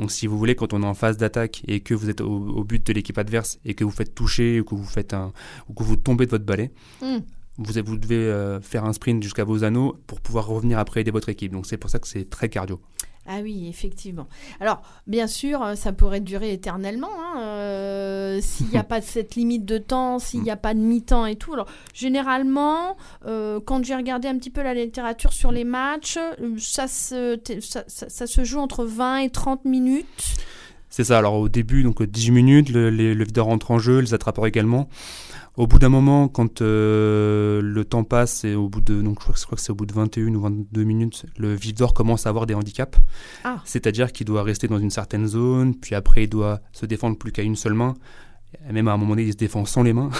Donc, 0.00 0.10
si 0.10 0.26
vous 0.26 0.36
voulez, 0.36 0.56
quand 0.56 0.72
on 0.72 0.82
est 0.82 0.86
en 0.86 0.94
phase 0.94 1.18
d'attaque 1.18 1.62
et 1.68 1.78
que 1.78 1.94
vous 1.94 2.10
êtes 2.10 2.20
au, 2.20 2.26
au 2.26 2.64
but 2.64 2.84
de 2.84 2.92
l'équipe 2.92 3.18
adverse 3.18 3.60
et 3.64 3.74
que 3.74 3.84
vous 3.84 3.92
faites 3.92 4.16
toucher 4.16 4.58
ou 4.58 4.64
que 4.64 4.74
vous, 4.74 4.84
faites 4.84 5.14
un, 5.14 5.32
ou 5.68 5.74
que 5.74 5.84
vous 5.84 5.94
tombez 5.94 6.26
de 6.26 6.32
votre 6.32 6.44
balai, 6.44 6.72
Hmm. 7.00 7.18
Vous, 7.58 7.72
vous 7.84 7.96
devez 7.98 8.16
euh, 8.16 8.60
faire 8.60 8.84
un 8.84 8.92
sprint 8.92 9.22
jusqu'à 9.22 9.44
vos 9.44 9.64
anneaux 9.64 9.96
pour 10.06 10.20
pouvoir 10.20 10.46
revenir 10.46 10.78
après 10.78 11.00
aider 11.02 11.10
votre 11.10 11.28
équipe. 11.28 11.52
Donc, 11.52 11.66
c'est 11.66 11.76
pour 11.76 11.90
ça 11.90 11.98
que 11.98 12.08
c'est 12.08 12.28
très 12.30 12.48
cardio. 12.48 12.80
Ah 13.24 13.38
oui, 13.40 13.68
effectivement. 13.68 14.26
Alors, 14.58 14.82
bien 15.06 15.28
sûr, 15.28 15.62
euh, 15.62 15.74
ça 15.76 15.92
pourrait 15.92 16.18
durer 16.20 16.52
éternellement. 16.52 17.08
hein, 17.16 17.38
euh, 17.40 18.40
s'il 18.42 18.66
n'y 18.68 18.76
a 18.78 18.82
pas 18.84 19.00
cette 19.00 19.36
limite 19.36 19.64
de 19.64 19.78
temps, 19.78 20.18
s'il 20.18 20.42
n'y 20.42 20.50
a 20.50 20.56
pas 20.56 20.74
de 20.74 20.80
mi-temps 20.80 21.26
et 21.26 21.36
tout. 21.36 21.52
Alors, 21.54 21.68
généralement, 21.94 22.96
euh, 23.26 23.60
quand 23.64 23.84
j'ai 23.84 23.94
regardé 23.94 24.26
un 24.28 24.36
petit 24.38 24.50
peu 24.50 24.62
la 24.62 24.74
littérature 24.74 25.32
sur 25.32 25.52
les 25.52 25.62
matchs, 25.64 26.18
ça 26.58 26.88
se, 26.88 27.36
t- 27.36 27.60
ça, 27.60 27.84
ça- 27.86 28.08
ça 28.08 28.26
se 28.26 28.42
joue 28.44 28.58
entre 28.58 28.84
20 28.84 29.18
et 29.18 29.30
30 29.30 29.64
minutes. 29.64 30.34
C'est 30.90 31.04
ça, 31.04 31.16
alors 31.18 31.34
au 31.34 31.48
début, 31.48 31.82
donc 31.84 32.02
18 32.02 32.32
minutes, 32.32 32.68
le, 32.70 32.90
les- 32.90 33.14
le 33.14 33.24
videur 33.24 33.46
rentre 33.46 33.70
en 33.70 33.78
jeu, 33.78 34.00
les 34.00 34.14
attrapeurs 34.14 34.46
également. 34.46 34.88
Au 35.56 35.66
bout 35.66 35.78
d'un 35.78 35.90
moment, 35.90 36.28
quand 36.28 36.62
euh, 36.62 37.60
le 37.60 37.84
temps 37.84 38.04
passe, 38.04 38.44
et 38.44 38.54
au 38.54 38.70
bout 38.70 38.80
de, 38.80 39.02
donc 39.02 39.18
je 39.20 39.44
crois 39.44 39.56
que, 39.56 39.60
c'est 39.60 39.70
au 39.70 39.74
bout 39.74 39.84
de 39.84 39.92
21 39.92 40.34
ou 40.34 40.40
22 40.40 40.84
minutes, 40.84 41.26
le 41.36 41.54
videur 41.54 41.92
commence 41.92 42.26
à 42.26 42.30
avoir 42.30 42.46
des 42.46 42.54
handicaps. 42.54 42.98
Ah. 43.44 43.60
C'est-à-dire 43.66 44.12
qu'il 44.12 44.26
doit 44.26 44.42
rester 44.42 44.66
dans 44.66 44.78
une 44.78 44.90
certaine 44.90 45.26
zone, 45.26 45.74
puis 45.74 45.94
après 45.94 46.24
il 46.24 46.28
doit 46.28 46.60
se 46.72 46.86
défendre 46.86 47.18
plus 47.18 47.32
qu'à 47.32 47.42
une 47.42 47.56
seule 47.56 47.74
main. 47.74 47.94
Même 48.70 48.86
à 48.88 48.92
un 48.92 48.96
moment 48.96 49.10
donné, 49.10 49.22
il 49.24 49.32
se 49.32 49.36
défend 49.36 49.64
sans 49.64 49.82
les 49.82 49.92
mains. 49.92 50.10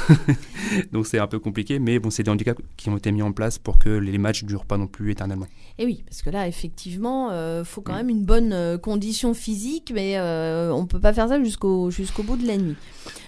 donc 0.93 1.07
c'est 1.07 1.19
un 1.19 1.27
peu 1.27 1.39
compliqué, 1.39 1.79
mais 1.79 1.99
bon, 1.99 2.11
c'est 2.11 2.23
des 2.23 2.31
handicaps 2.31 2.61
qui 2.77 2.89
ont 2.91 2.97
été 2.97 3.13
mis 3.13 3.23
en 3.23 3.33
place 3.33 3.59
pour 3.59 3.79
que 3.79 3.91
les 3.91 4.19
matchs 4.19 4.43
ne 4.43 4.49
durent 4.49 4.65
pas 4.67 4.79
non 4.79 4.87
plus 4.87 5.13
éternellement. 5.13 5.47
Et 5.79 5.85
oui, 5.87 6.03
parce 6.07 6.23
que 6.23 6.31
là, 6.31 6.49
effectivement, 6.49 7.31
il 7.31 7.65
faut 7.65 7.81
quand 7.83 7.93
Mm. 7.93 7.97
même 7.97 8.09
une 8.11 8.25
bonne 8.25 8.53
euh, 8.53 8.79
condition 8.79 9.35
physique, 9.35 9.93
mais 9.95 10.19
euh, 10.19 10.73
on 10.73 10.83
ne 10.83 10.87
peut 10.87 11.01
pas 11.01 11.13
faire 11.13 11.29
ça 11.29 11.43
jusqu'au 11.43 11.91
jusqu'au 11.91 12.23
bout 12.23 12.37
de 12.37 12.47
la 12.47 12.57
nuit. 12.57 12.77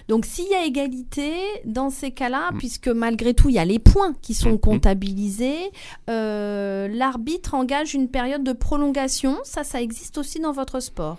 Donc, 0.07 0.25
s'il 0.25 0.47
y 0.49 0.53
a 0.53 0.65
égalité, 0.65 1.31
dans 1.65 1.89
ces 1.89 2.11
cas-là, 2.11 2.51
Mm. 2.51 2.57
puisque 2.57 2.87
malgré 2.87 3.33
tout, 3.33 3.49
il 3.49 3.55
y 3.55 3.59
a 3.59 3.65
les 3.65 3.79
points 3.79 4.13
qui 4.21 4.33
sont 4.33 4.53
Mm, 4.53 4.59
comptabilisés, 4.59 5.71
euh, 6.09 6.87
l'arbitre 6.87 7.53
engage 7.55 7.93
une 7.93 8.07
période 8.09 8.43
de 8.43 8.53
prolongation. 8.53 9.37
Ça, 9.43 9.63
ça 9.63 9.81
existe 9.81 10.17
aussi 10.17 10.39
dans 10.39 10.51
votre 10.51 10.79
sport. 10.79 11.17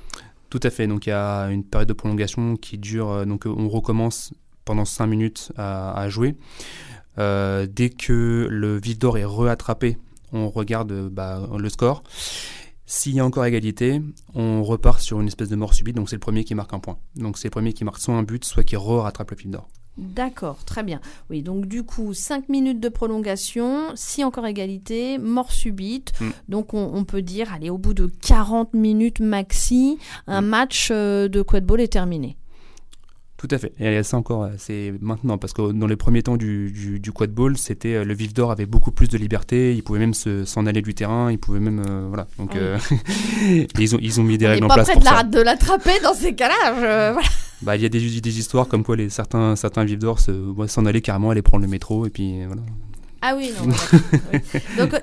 Tout 0.57 0.67
à 0.67 0.71
fait. 0.71 0.87
Donc 0.87 1.05
il 1.07 1.11
y 1.11 1.13
a 1.13 1.49
une 1.51 1.65
période 1.65 1.89
de 1.89 1.93
prolongation 1.93 2.57
qui 2.57 2.79
dure. 2.79 3.11
euh, 3.11 3.25
Donc 3.27 3.45
on 3.45 3.69
recommence 3.69 4.33
pendant 4.65 4.87
5 4.87 5.07
minutes 5.07 5.53
à, 5.59 6.09
jouer. 6.09 6.35
Euh, 7.19 7.67
dès 7.71 7.91
que 7.91 8.49
le 8.51 8.79
vif 8.79 8.99
d'or 8.99 9.19
est 9.19 9.25
reattrapé, 9.27 9.99
on 10.33 10.49
regarde 10.49 10.93
euh, 10.93 11.11
bah, 11.13 11.47
le 11.59 11.69
score. 11.69 12.05
S'il 12.87 13.15
y 13.15 13.21
a 13.21 13.27
encore 13.27 13.45
égalité, 13.45 14.01
on 14.35 14.63
repart 14.63 15.03
sur 15.03 15.21
une 15.21 15.27
espèce 15.27 15.51
de 15.51 15.57
mort 15.57 15.75
subite, 15.75 15.95
donc 15.95 16.09
c'est 16.09 16.17
le 16.17 16.21
premier 16.21 16.43
qui 16.43 16.55
marque 16.55 16.73
un 16.73 16.79
point. 16.79 16.97
Donc 17.17 17.37
c'est 17.37 17.49
le 17.49 17.53
premier 17.53 17.75
qui 17.75 17.85
marque 17.85 17.99
soit 17.99 18.15
un 18.15 18.23
but, 18.23 18.43
soit 18.43 18.65
qui 18.65 18.77
re-rattrape 18.77 19.33
le 19.33 19.37
fil 19.37 19.51
d'or. 19.51 19.69
D'accord, 19.99 20.59
très 20.65 20.83
bien. 20.83 21.01
Oui, 21.31 21.43
donc 21.43 21.67
du 21.67 21.83
coup, 21.83 22.13
5 22.13 22.49
minutes 22.51 22.81
de 22.81 22.89
prolongation, 22.91 23.87
si 23.95 24.25
encore 24.25 24.47
égalité, 24.47 25.17
mort 25.19 25.51
subite. 25.53 26.13
Mm. 26.21 26.29
Donc 26.51 26.75
on, 26.75 26.91
on 26.95 27.05
peut 27.05 27.23
dire, 27.23 27.51
allez, 27.55 27.71
au 27.71 27.79
bout 27.79 27.95
de 27.95 28.07
40 28.23 28.75
minutes 28.75 29.21
maxi, 29.21 29.99
un 30.27 30.43
Mm. 30.43 30.47
match 30.47 30.89
euh, 30.91 31.29
de 31.29 31.41
quadball 31.41 31.81
est 31.81 31.89
terminé. 31.93 32.37
Tout 33.39 33.49
à 33.51 33.59
fait. 33.59 33.75
Et 33.79 34.03
ça 34.03 34.17
encore, 34.17 34.45
euh, 34.45 34.49
c'est 34.57 34.95
maintenant, 35.03 35.37
parce 35.39 35.53
que 35.53 35.71
dans 35.73 35.87
les 35.87 35.97
premiers 35.97 36.23
temps 36.23 36.39
du, 36.39 36.71
du, 36.73 36.99
du 37.01 37.13
quadball, 37.13 37.57
c'était 37.59 37.95
euh, 37.95 38.05
le 38.05 38.15
vif 38.15 38.33
d'or 38.33 38.51
avait 38.51 38.65
beaucoup 38.65 38.91
plus 38.91 39.09
de 39.09 39.19
liberté, 39.19 39.75
il 39.75 39.83
pouvait 39.83 39.99
même 39.99 40.15
se- 40.15 40.45
s'en 40.47 40.65
aller 40.67 40.81
du 40.81 40.95
terrain, 40.95 41.31
il 41.31 41.39
pouvait 41.39 41.61
même, 41.61 41.83
euh, 41.87 42.07
voilà. 42.09 42.27
Donc 42.39 42.53
Ah 42.55 42.59
euh, 42.59 42.79
ils 43.79 43.95
ont 43.95 43.99
ils 44.01 44.21
ont 44.21 44.25
mis 44.25 44.39
des 44.39 44.47
On 44.47 44.51
règles 44.51 44.65
en 44.65 44.69
pas 44.69 44.75
place 44.85 44.91
pour 44.91 45.03
ça. 45.03 45.23
de 45.23 45.41
l'attraper 45.41 46.01
dans 46.03 46.15
ces 46.15 46.35
cas-là. 46.35 46.55
je- 46.75 47.13
voilà. 47.13 47.29
Bah 47.63 47.77
il 47.77 47.83
y 47.83 47.87
a 47.87 47.89
des, 47.89 48.21
des 48.21 48.39
histoires 48.39 48.69
comme 48.69 48.85
quoi 48.85 48.97
les 48.97 49.09
certains 49.09 49.57
certains 49.57 49.85
vifs 49.85 49.99
d'or 49.99 50.19
s'en 50.21 50.87
allaient 50.87 51.01
carrément 51.01 51.31
aller 51.31 51.43
prendre 51.43 51.63
le 51.63 51.71
métro 51.71 52.07
et 52.07 52.11
puis 52.11 52.45
voilà. 52.47 52.63
Ah 53.29 53.35
oui, 53.37 53.51
non. 53.59 53.73
Oui. 54.33 54.41
Donc, 54.79 54.95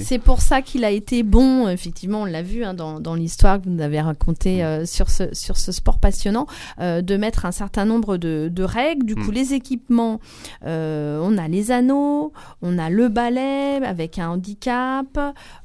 c'est- 0.00 0.18
pour 0.18 0.40
ça 0.42 0.62
qu'il 0.62 0.84
a 0.84 0.90
été 0.90 1.22
bon, 1.22 1.68
effectivement, 1.68 2.22
on 2.22 2.24
l'a 2.24 2.42
vu 2.42 2.64
hein, 2.64 2.74
dans, 2.74 2.98
dans 3.00 3.14
l'histoire 3.14 3.60
que 3.60 3.66
vous 3.66 3.70
nous 3.70 3.82
avez 3.82 4.00
racontée 4.00 4.64
euh, 4.64 4.84
sur, 4.86 5.08
ce, 5.10 5.32
sur 5.34 5.56
ce 5.56 5.70
sport 5.72 5.98
passionnant, 6.00 6.46
euh, 6.80 7.00
de 7.02 7.16
mettre 7.16 7.46
un 7.46 7.52
certain 7.52 7.84
nombre 7.84 8.16
de, 8.16 8.48
de 8.52 8.62
règles. 8.64 9.06
Du 9.06 9.14
coup, 9.14 9.30
Mm. 9.30 9.34
les 9.34 9.54
équipements, 9.54 10.20
euh, 10.66 11.20
on 11.22 11.38
a 11.38 11.46
les 11.48 11.70
anneaux, 11.70 12.32
on 12.62 12.78
a 12.78 12.90
le 12.90 13.08
balai 13.08 13.76
avec 13.84 14.18
un 14.18 14.30
handicap, 14.30 15.06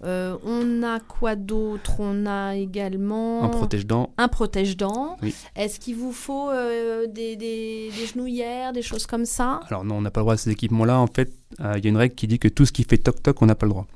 on 0.04 0.84
a 0.84 1.00
quoi 1.00 1.36
d'autre? 1.36 1.94
On 2.00 2.26
a 2.26 2.56
également 2.56 3.44
Un 3.44 3.50
protège-dents. 3.50 4.10
un 4.18 4.28
protège-dents. 4.28 5.18
Oui. 5.24 5.34
Est-ce 5.56 5.80
qu'il 5.80 5.96
vous 5.96 6.12
faut 6.12 6.50
des, 7.08 7.36
des, 7.36 7.90
des 7.98 8.06
genouillères, 8.14 8.74
des 8.74 8.82
choses 8.82 9.06
comme 9.08 9.26
ça? 9.26 9.62
Alors 9.70 9.84
non, 9.84 9.96
on 9.96 10.02
n'a 10.02 10.12
pas 10.12 10.20
le 10.20 10.24
droit 10.24 10.34
à 10.36 10.38
ces 10.38 10.52
équipements-là. 10.52 11.00
En 11.00 11.08
fait, 11.08 11.32
euh, 11.62 11.74
il 11.78 11.84
y 11.84 11.88
a 11.88 11.90
une 11.90 11.98
règle 11.98 12.16
qui 12.16 12.28
dit 12.28 12.40
que 12.40 12.48
tout 12.48 12.66
ce 12.66 12.72
qui 12.72 12.84
fait 12.84 12.98
toc-toc, 12.98 13.42
on 13.42 13.46
n'a 13.46 13.56
pas 13.56 13.66
le 13.66 13.72
droit. 13.72 13.88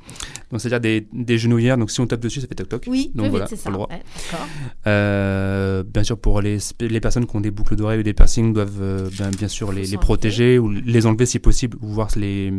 Donc 0.52 0.62
c'est-à-dire 0.62 0.80
des, 0.80 1.08
des 1.12 1.38
genouillères, 1.38 1.78
donc 1.78 1.92
si 1.92 2.00
on 2.00 2.08
tape 2.08 2.20
dessus, 2.20 2.42
ça 2.42 2.48
fait 2.48 2.56
toc-toc. 2.56 2.84
Oui, 2.88 3.12
Donc 3.16 3.26
oui, 3.26 3.30
voilà, 3.32 3.48
c'est 3.48 3.56
pas 3.58 3.62
ça. 3.64 3.70
le 3.70 3.74
droit. 3.76 3.88
Ouais, 3.90 4.02
d'accord. 4.32 4.48
Euh, 4.88 5.84
bien 5.84 6.04
sûr, 6.04 6.18
pour 6.18 6.42
les, 6.42 6.58
les 6.80 7.00
personnes 7.02 7.26
qui 7.28 7.36
ont 7.36 7.42
des 7.42 7.52
boucles 7.52 7.76
d'oreilles 7.76 8.00
ou 8.00 8.04
des 8.04 8.14
piercings, 8.14 8.54
doivent 8.54 8.82
euh, 8.82 9.10
bien, 9.10 9.30
bien 9.30 9.48
sûr 9.48 9.72
les, 9.72 9.98
protéger 9.98 10.60
ou 10.60 10.70
les 10.70 11.06
enlever 11.06 11.26
si 11.26 11.40
possible, 11.40 11.78
ou 11.82 11.88
voir 11.88 12.10
les, 12.16 12.52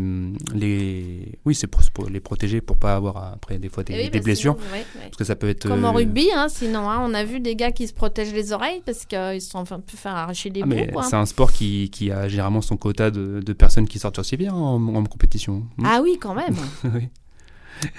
les, 0.55 1.39
oui, 1.45 1.55
c'est 1.55 1.67
pour, 1.67 1.83
pour 1.93 2.09
les 2.11 2.21
protéger 2.21 2.61
pour 2.61 2.77
pas 2.77 2.95
avoir 2.95 3.33
après 3.35 3.59
des 3.59 3.69
fois 3.69 3.85
des, 3.85 3.95
Eh 3.97 4.05
oui, 4.05 4.11
des 4.11 4.21
blessures, 4.21 4.57
sinon, 4.59 4.73
ouais, 4.73 4.79
ouais. 4.79 5.03
parce 5.05 5.17
que 5.17 5.25
ça 5.25 5.37
peut 5.37 5.49
être 5.49 5.69
Comme 5.69 5.85
en 5.85 5.93
rugby, 5.93 6.29
hein, 6.35 6.49
sinon, 6.49 6.89
hein, 6.91 7.01
on 7.03 7.15
a 7.15 7.25
vu 7.25 7.41
des 7.41 7.57
gars 7.57 7.73
qui 7.73 7.87
se 7.87 7.93
protègent 7.93 8.33
les 8.33 8.53
oreilles 8.53 8.83
parce 8.85 9.05
qu'ils 9.07 9.41
se 9.41 9.51
sont 9.51 9.59
enfin 9.59 9.81
pu 9.81 9.97
faire 9.97 10.15
arracher 10.15 10.51
des 10.51 10.61
ah, 10.63 10.67
bouts. 10.67 10.93
quoi. 10.93 11.03
c'est 11.05 11.17
un 11.17 11.27
sport 11.27 11.53
qui, 11.53 11.91
qui 11.91 12.11
a 12.11 12.29
généralement 12.29 12.61
son 12.61 12.77
quota 12.77 13.11
de, 13.11 13.41
de 13.41 13.53
personnes 13.53 13.87
qui 13.89 13.99
sortent 13.99 14.17
sur 14.17 14.25
civière 14.25 14.55
en, 14.55 14.79
en 14.97 15.05
compétition. 15.05 15.65
Hmm. 15.79 15.85
Ah 15.87 16.01
oui, 16.03 16.19
quand 16.21 16.35
même. 16.35 16.55
Oui. 16.85 17.09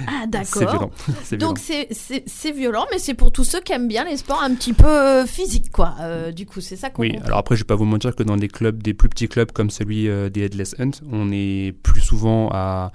Ah 0.08 0.26
d'accord. 0.28 0.92
C'est 1.24 1.38
violent. 1.38 1.48
Donc 1.54 1.60
c'est- 1.60 2.52
violent, 2.52 2.86
mais 2.92 3.00
c'est 3.00 3.14
pour 3.14 3.32
tous 3.32 3.46
ceux 3.46 3.62
qui 3.62 3.72
aiment 3.72 3.88
bien 3.88 4.04
les 4.04 4.18
sports 4.18 4.42
un 4.44 4.54
petit 4.54 4.74
peu 4.74 4.86
euh, 4.86 5.26
physiques, 5.26 5.72
quoi. 5.72 5.96
Euh, 6.02 6.34
du 6.34 6.46
coup, 6.46 6.60
c'est 6.60 6.76
ça 6.76 6.90
qu'on 6.90 7.04
Oui, 7.04 7.12
comprend. 7.14 7.26
alors 7.28 7.38
après, 7.40 7.56
je 7.56 7.62
vais 7.62 7.68
pas 7.68 7.76
vous 7.76 7.86
mentir 7.86 8.14
que 8.14 8.24
dans 8.24 8.36
des 8.36 8.50
clubs, 8.50 8.84
des 8.84 8.94
plus 8.94 9.08
petits 9.08 9.30
clubs 9.30 9.54
comme 9.54 9.70
celui 9.70 10.10
euh, 10.10 10.30
des 10.30 10.42
Headless 10.42 10.76
Hunt, 10.80 10.92
on 11.10 11.32
est 11.32 11.72
plus 11.82 12.02
souvent 12.02 12.50
à. 12.52 12.92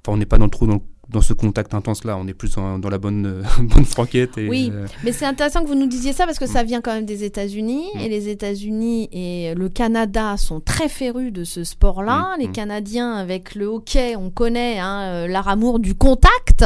Enfin, 0.00 0.14
on 0.14 0.16
n'est 0.16 0.26
pas 0.26 0.38
dans 0.38 0.46
le 0.46 0.50
trou 0.50 0.66
dans, 0.66 0.82
dans 1.10 1.20
ce 1.20 1.32
contact 1.32 1.74
intense-là, 1.74 2.16
on 2.16 2.26
est 2.26 2.34
plus 2.34 2.54
dans, 2.54 2.78
dans 2.78 2.88
la 2.90 2.98
bonne, 2.98 3.26
euh, 3.26 3.42
bonne 3.62 3.84
franquette. 3.84 4.38
Et, 4.38 4.48
Oui. 4.48 4.70
euh, 4.72 4.86
Mais 5.04 5.12
c'est 5.12 5.26
intéressant 5.26 5.62
que 5.62 5.68
vous 5.68 5.74
nous 5.74 5.86
disiez 5.86 6.12
ça 6.12 6.26
parce 6.26 6.38
que 6.38 6.46
ça 6.46 6.62
vient 6.62 6.80
quand 6.80 6.92
même 6.94 7.06
des 7.06 7.24
États-Unis 7.24 7.84
Mm. 7.94 7.98
et 8.00 8.08
les 8.08 8.28
États-Unis 8.28 9.08
et 9.12 9.54
le 9.54 9.68
Canada 9.68 10.36
sont 10.36 10.60
très 10.60 10.88
férus 10.88 11.32
de 11.32 11.44
ce 11.44 11.64
sport-là. 11.64 12.34
Mm, 12.36 12.40
Les 12.40 12.48
mm. 12.48 12.52
Canadiens 12.52 13.12
avec 13.14 13.54
le 13.54 13.66
hockey, 13.66 14.16
on 14.16 14.30
connaît 14.30 14.78
hein, 14.78 15.00
euh, 15.02 15.26
leur 15.26 15.48
amour 15.48 15.78
du 15.78 15.94
contact 15.94 16.64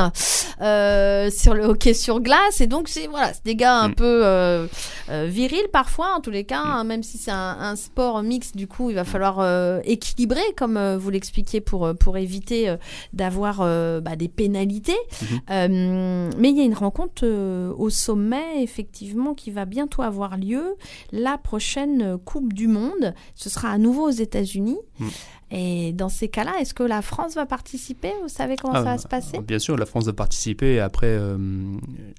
euh, 0.61 1.31
sur 1.31 1.55
le 1.55 1.65
hockey 1.65 1.95
sur 1.95 2.21
glace 2.21 2.61
et 2.61 2.67
donc 2.67 2.89
c'est 2.89 3.07
voilà, 3.07 3.33
des 3.45 3.55
gars 3.55 3.77
un 3.81 3.89
Mm. 3.91 3.95
peu 3.95 4.21
euh, 4.27 4.67
euh, 5.09 5.27
virils 5.29 5.69
parfois 5.73 6.15
en 6.17 6.21
tous 6.21 6.31
les 6.31 6.45
cas, 6.45 6.61
hein, 6.65 6.85
même 6.85 7.03
si 7.03 7.17
c'est 7.19 7.31
un, 7.31 7.57
un 7.61 7.77
sport 7.77 8.23
mixte. 8.23 8.57
Du 8.57 8.67
coup, 8.67 8.91
il 8.91 8.95
va 8.97 9.05
falloir 9.05 9.39
euh, 9.41 9.81
équilibrer 9.85 10.43
comme 10.57 10.97
vous 10.97 11.11
l'expliquiez 11.11 11.61
pour 11.61 11.95
pour 11.99 12.17
éviter 12.17 12.75
d'avoir 13.13 13.59
bah, 14.01 14.17
des 14.17 14.29
pénalités. 14.29 14.97
Mhm. 15.23 15.41
Euh, 15.51 16.31
mais 16.39 16.51
il 16.51 16.59
y 16.59 16.61
a 16.61 16.65
une 16.65 16.75
rencontre 16.75 17.27
au 17.27 17.91
sommet, 17.91 18.63
effectivement, 18.63 19.35
qui 19.35 19.51
va 19.51 19.65
bientôt 19.65 20.03
avoir 20.03 20.37
lieu. 20.37 20.77
La 21.13 21.39
prochaine 21.39 22.19
Coupe 22.25 22.53
du 22.53 22.69
Monde, 22.69 23.15
ce 23.35 23.49
sera 23.51 23.71
à 23.71 23.79
nouveau 23.79 24.09
aux 24.09 24.11
États-Unis. 24.11 24.79
Mm. 24.99 25.07
Et 25.51 25.93
dans 25.93 26.09
ces 26.11 26.29
cas-là, 26.29 26.53
est-ce 26.61 26.75
que 26.75 26.83
la 26.83 27.01
France 27.01 27.35
va 27.35 27.47
participer? 27.47 28.13
Vous 28.23 28.29
savez 28.29 28.57
comment 28.57 28.75
Ah, 28.75 28.79
ça 28.85 28.85
va 28.85 28.99
se 28.99 29.09
passer? 29.09 29.39
Bien 29.41 29.59
sûr, 29.59 29.77
la 29.79 29.87
France 29.87 30.05
va 30.05 30.13
participer. 30.13 30.75
Et 30.75 30.81
après, 30.81 31.07
euh, 31.07 31.39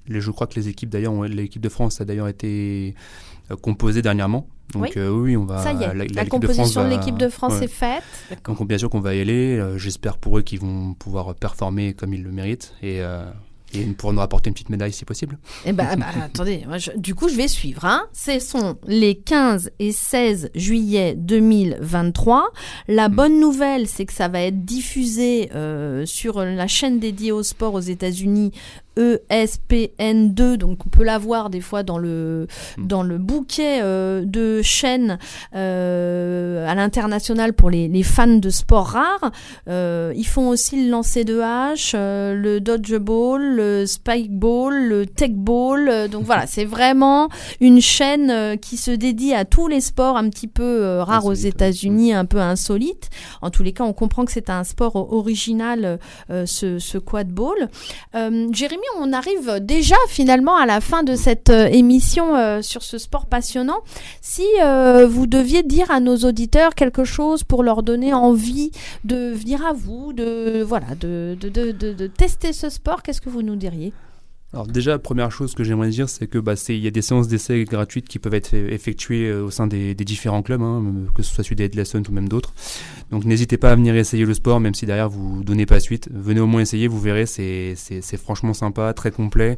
les, 0.08 0.20
je 0.20 0.30
crois 0.32 0.46
que 0.48 0.54
les 0.56 0.68
équipes, 0.68 0.90
d'ailleurs, 0.90 1.14
l'équipe 1.24 1.62
de 1.62 1.68
France 1.68 2.00
a 2.00 2.04
d'ailleurs 2.04 2.26
été 2.28 2.94
euh, 3.52 3.56
composée 3.56 4.02
dernièrement. 4.02 4.48
Donc 4.72 4.82
Oui. 4.82 4.90
euh, 4.96 5.10
oui, 5.10 5.36
on 5.36 5.44
va. 5.44 5.58
Ça 5.62 5.72
y 5.72 5.82
est, 5.82 5.94
la, 6.14 6.24
composition 6.26 6.84
de 6.84 6.88
va- 6.88 6.96
l'équipe 6.96 7.18
de 7.18 7.28
France 7.28 7.54
ouais. 7.54 7.64
est 7.64 7.68
faite. 7.68 8.04
Donc 8.44 8.66
bien 8.66 8.78
sûr 8.78 8.88
qu'on 8.90 9.00
va 9.00 9.14
y 9.14 9.20
aller. 9.20 9.58
Euh, 9.58 9.78
J'espère 9.78 10.16
pour 10.18 10.38
eux 10.38 10.42
qu'ils 10.42 10.60
vont 10.60 10.94
pouvoir 10.94 11.34
performer 11.34 11.92
comme 11.94 12.14
ils 12.14 12.22
le 12.22 12.30
méritent 12.30 12.74
et, 12.82 13.00
euh, 13.00 13.24
et 13.72 13.84
pour 13.86 14.12
nous 14.12 14.18
rapporter 14.20 14.48
une 14.50 14.54
petite 14.54 14.70
médaille 14.70 14.92
si 14.92 15.04
possible. 15.04 15.38
Eh 15.64 15.72
ben, 15.72 15.96
bah, 15.96 16.06
attendez, 16.24 16.64
moi, 16.66 16.78
je- 16.78 16.90
du 16.96 17.14
coup, 17.14 17.28
je 17.28 17.34
vais 17.36 17.48
suivre. 17.48 17.84
Hein. 17.84 18.04
Ce 18.12 18.38
sont 18.40 18.76
les 18.86 19.14
15 19.16 19.70
et 19.78 19.92
16 19.92 20.50
juillet 20.54 21.14
2023. 21.16 22.50
La 22.88 23.08
Mm. 23.08 23.14
bonne 23.14 23.40
nouvelle, 23.40 23.86
c'est 23.86 24.04
que 24.06 24.12
ça 24.12 24.28
va 24.28 24.42
être 24.42 24.64
diffusé 24.64 25.50
euh, 25.54 26.04
sur 26.06 26.40
la 26.44 26.66
chaîne 26.66 26.98
dédiée 26.98 27.32
au 27.32 27.42
sport 27.42 27.74
aux 27.74 27.80
États-Unis. 27.80 28.52
E 28.98 29.20
ESPN2, 29.30 30.56
donc 30.56 30.86
on 30.86 30.88
peut 30.88 31.04
la 31.04 31.18
voir 31.18 31.50
des 31.50 31.60
fois 31.60 31.82
dans 31.82 31.98
le, 31.98 32.46
Mm. 32.76 32.86
dans 32.86 33.02
le 33.02 33.18
bouquet 33.18 33.80
euh, 33.82 34.24
de 34.24 34.62
chaînes 34.62 35.18
euh, 35.54 36.66
à 36.68 36.74
l'international 36.74 37.52
pour 37.52 37.70
les, 37.70 37.88
les 37.88 38.02
fans 38.02 38.26
de 38.26 38.50
sport 38.50 38.86
rares. 38.86 39.30
Euh, 39.68 40.12
ils 40.16 40.26
font 40.26 40.48
aussi 40.48 40.84
le 40.84 40.90
lancer 40.90 41.24
de 41.24 41.40
hache, 41.40 41.94
le 41.94 42.58
dodgeball, 42.58 43.56
le 43.56 43.86
spikeball, 43.86 44.88
le 44.88 45.06
techball. 45.06 46.08
Donc 46.08 46.24
voilà, 46.24 46.46
c'est 46.48 46.64
vraiment 46.64 47.28
une 47.60 47.80
chaîne 47.80 48.58
qui 48.58 48.76
se 48.76 48.90
dédie 48.90 49.34
à 49.34 49.44
tous 49.44 49.68
les 49.68 49.80
sports 49.80 50.16
un 50.16 50.28
petit 50.28 50.48
peu 50.48 50.98
rares 51.00 51.26
aux 51.26 51.30
ouais. 51.42 51.46
États-Unis, 51.46 52.12
un 52.12 52.24
peu 52.24 52.40
insolites. 52.40 53.10
En 53.42 53.50
tous 53.50 53.62
les 53.62 53.72
cas, 53.72 53.84
on 53.84 53.92
comprend 53.92 54.24
que 54.24 54.32
c'est 54.32 54.50
un 54.50 54.64
sport 54.64 55.12
original, 55.12 55.98
ce, 56.28 56.78
ce 56.78 56.98
quadball. 56.98 57.68
Euh, 58.14 58.48
On 58.98 59.12
arrive 59.12 59.58
déjà 59.60 59.96
finalement 60.08 60.56
à 60.56 60.66
la 60.66 60.80
fin 60.80 61.02
de 61.02 61.14
cette 61.16 61.50
euh, 61.50 61.66
émission 61.66 62.36
euh, 62.36 62.62
sur 62.62 62.82
ce 62.82 62.98
sport 62.98 63.26
passionnant. 63.26 63.78
Si 64.20 64.44
euh, 64.62 65.06
vous 65.08 65.26
deviez 65.26 65.62
dire 65.62 65.90
à 65.90 66.00
nos 66.00 66.16
auditeurs 66.18 66.74
quelque 66.74 67.04
chose 67.04 67.44
pour 67.44 67.62
leur 67.62 67.82
donner 67.82 68.12
envie 68.12 68.70
de 69.04 69.32
venir 69.32 69.64
à 69.64 69.72
vous, 69.72 70.12
de 70.12 70.62
voilà, 70.62 70.94
de, 71.00 71.36
de, 71.40 71.48
de- 71.48 71.72
de 71.92 72.06
tester 72.06 72.52
ce 72.52 72.68
sport, 72.68 73.02
qu'est-ce 73.02 73.20
que 73.20 73.30
vous 73.30 73.42
nous 73.42 73.56
diriez? 73.56 73.92
Alors 74.52 74.66
déjà, 74.66 74.98
première 74.98 75.30
chose 75.30 75.54
que 75.54 75.62
j'aimerais 75.62 75.90
dire, 75.90 76.08
c'est 76.08 76.26
que 76.26 76.38
bah, 76.38 76.54
il 76.68 76.78
y 76.78 76.88
a 76.88 76.90
des 76.90 77.02
séances 77.02 77.28
d'essai 77.28 77.64
gratuites 77.64 78.08
qui 78.08 78.18
peuvent 78.18 78.34
être 78.34 78.52
effectuées 78.54 79.28
euh, 79.28 79.44
au 79.44 79.50
sein 79.50 79.68
des, 79.68 79.94
différents 79.94 80.42
clubs, 80.42 80.60
hein, 80.60 80.82
que 81.14 81.22
ce 81.22 81.32
soit 81.32 81.44
celui 81.44 81.56
des 81.56 81.64
Headless 81.64 81.94
ou 81.94 82.12
même 82.12 82.28
d'autres. 82.28 82.52
Donc 83.10 83.24
n'hésitez 83.24 83.58
pas 83.58 83.70
à 83.70 83.76
venir 83.76 83.94
essayer 83.94 84.24
le 84.24 84.34
sport, 84.34 84.58
même 84.58 84.74
si 84.74 84.86
derrière 84.86 85.08
vous 85.08 85.44
donnez 85.44 85.66
pas 85.66 85.78
suite. 85.78 86.08
Venez 86.12 86.40
au 86.40 86.46
moins 86.46 86.62
essayer, 86.62 86.88
vous 86.88 87.00
verrez, 87.00 87.26
c'est 87.26 87.76
franchement 88.16 88.54
sympa, 88.54 88.92
très 88.92 89.12
complet. 89.12 89.56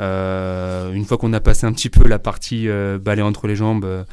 Euh, 0.00 0.92
une 0.92 1.04
fois 1.04 1.16
qu'on 1.18 1.32
a 1.32 1.40
passé 1.40 1.66
un 1.66 1.72
petit 1.72 1.88
peu 1.88 2.06
la 2.06 2.18
partie 2.18 2.68
euh, 2.68 2.98
balai 2.98 3.22
entre 3.22 3.46
les 3.46 3.56
jambes, 3.56 3.84
euh, 3.84 4.04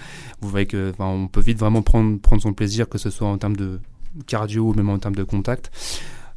vous 0.41 0.49
voyez 0.49 0.65
que 0.65 0.93
on 0.99 1.27
peut 1.27 1.41
vite 1.41 1.59
vraiment 1.59 1.81
prendre, 1.81 2.19
prendre 2.19 2.41
son 2.41 2.53
plaisir, 2.53 2.87
que 2.87 2.97
ce 2.97 3.09
soit 3.09 3.27
en 3.27 3.37
termes 3.37 3.57
de 3.57 3.79
cardio 4.27 4.69
ou 4.69 4.73
même 4.73 4.89
en 4.89 4.99
termes 4.99 5.15
de 5.15 5.23
contact. 5.23 5.71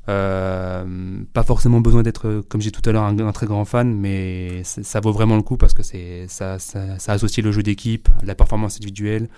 Euh, 0.08 1.24
pas 1.32 1.42
forcément 1.42 1.80
besoin 1.80 2.02
d'être, 2.02 2.42
comme 2.48 2.60
j'ai 2.60 2.70
tout 2.70 2.82
à 2.88 2.92
l'heure, 2.92 3.02
un, 3.04 3.32
très 3.32 3.46
grand 3.46 3.64
fan, 3.64 3.92
mais 3.92 4.62
ça 4.64 5.00
vaut 5.00 5.12
vraiment 5.12 5.36
le 5.36 5.42
coup 5.42 5.56
parce 5.56 5.74
que 5.74 5.82
c'est 5.82 6.26
ça, 6.28 6.58
ça, 6.58 6.98
ça 6.98 7.12
associe 7.12 7.44
le 7.44 7.50
jeu 7.52 7.62
d'équipe, 7.62 8.08
la 8.22 8.34
performance 8.34 8.76
individuelle, 8.76 9.28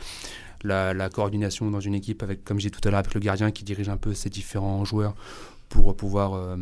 la, 0.63 0.93
la 0.93 1.09
coordination 1.09 1.71
dans 1.71 1.81
une 1.81 1.95
équipe 1.95 2.23
avec, 2.23 2.45
comme 2.45 2.61
j'ai 2.61 2.71
tout 2.71 2.81
à 2.85 2.91
l'heure, 2.91 2.99
avec 2.99 3.15
le 3.15 3.21
gardien 3.21 3.51
qui 3.51 3.65
dirige 3.65 3.89
un 3.89 3.97
peu 3.97 4.13
ces 4.13 4.29
différents 4.29 4.85
joueurs 4.85 5.15
pour 5.71 5.97
pouvoir 5.97 6.35
euh, 6.35 6.57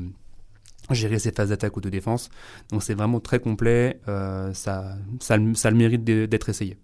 gérer 0.90 1.18
ses 1.18 1.32
phases 1.32 1.48
d'attaque 1.48 1.76
ou 1.76 1.80
de 1.80 1.90
défense. 1.90 2.30
Donc 2.70 2.82
c'est 2.82 2.94
vraiment 2.94 3.20
très 3.20 3.40
complet, 3.40 4.00
euh, 4.09 4.52
ça, 4.54 4.96
ça, 5.20 5.36
ça 5.54 5.70
le 5.70 5.76
mérite 5.76 6.04
d'être 6.04 6.48
essayé. 6.48 6.76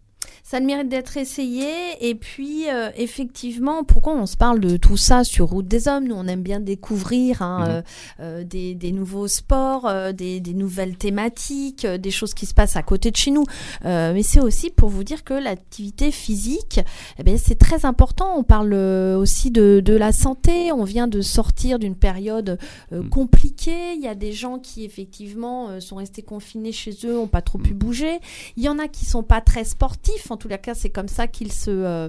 Ça 0.44 0.60
le 0.60 0.66
mérite 0.66 0.88
d'être 0.88 1.16
essayé. 1.16 1.70
Et 2.00 2.14
puis, 2.14 2.68
euh, 2.68 2.90
effectivement, 2.96 3.84
pourquoi 3.84 4.14
on 4.14 4.26
se 4.26 4.36
parle 4.36 4.60
de 4.60 4.76
tout 4.76 4.96
ça 4.98 5.24
sur 5.24 5.46
Route 5.48 5.66
des 5.66 5.88
Hommes? 5.88 6.08
Nous, 6.08 6.14
on 6.14 6.26
aime 6.26 6.42
bien 6.42 6.60
découvrir 6.60 7.40
hein, 7.42 7.60
Mhm. 7.60 7.68
euh, 7.70 7.82
euh, 8.20 8.44
des, 8.44 8.74
des 8.74 8.92
nouveaux 8.92 9.28
sports, 9.28 9.90
des, 10.12 10.40
des 10.40 10.52
nouvelles 10.54 10.96
thématiques, 10.96 11.86
des 11.86 12.10
choses 12.10 12.34
qui 12.34 12.44
se 12.46 12.52
passent 12.54 12.76
à 12.76 12.82
côté 12.82 13.10
de 13.10 13.16
chez 13.16 13.30
nous. 13.30 13.44
Mais 13.84 14.22
c'est 14.22 14.40
aussi 14.40 14.70
pour 14.70 14.88
vous 14.90 15.04
dire 15.04 15.24
que 15.24 15.34
l'activité 15.34 16.10
physique, 16.10 16.80
eh 17.24 17.36
c'est 17.38 17.58
très 17.58 17.86
important. 17.86 18.34
On 18.36 18.42
parle 18.42 18.74
aussi 18.74 19.50
de, 19.50 19.80
de 19.84 19.94
la 19.94 20.12
santé. 20.12 20.70
On 20.72 20.84
vient 20.84 21.08
de 21.08 21.20
sortir 21.22 21.78
d'une 21.78 21.96
période 21.96 22.58
Mhm. 22.90 23.08
compliquée. 23.08 23.94
Il 23.94 24.02
y 24.02 24.08
a 24.08 24.14
des 24.14 24.32
gens 24.32 24.58
qui, 24.58 24.84
effectivement, 24.84 25.80
sont 25.80 25.96
restés 25.96 26.22
confinés 26.22 26.72
chez 26.72 26.92
eux, 27.04 27.14
n'ont 27.14 27.26
pas 27.26 27.42
trop 27.42 27.58
pu 27.58 27.70
Mhm. 27.72 27.78
bouger. 27.78 28.18
Il 28.56 28.62
y 28.62 28.68
en 28.68 28.78
a 28.78 28.88
qui 28.88 29.04
sont 29.06 29.22
pas 29.22 29.40
très 29.40 29.64
sportifs. 29.64 30.11
En 30.30 30.36
tous 30.36 30.48
les 30.48 30.58
cas, 30.58 30.74
c'est 30.74 30.90
comme 30.90 31.08
ça 31.08 31.26
qu'ils 31.26 31.52
se, 31.52 31.70
euh, 31.70 32.08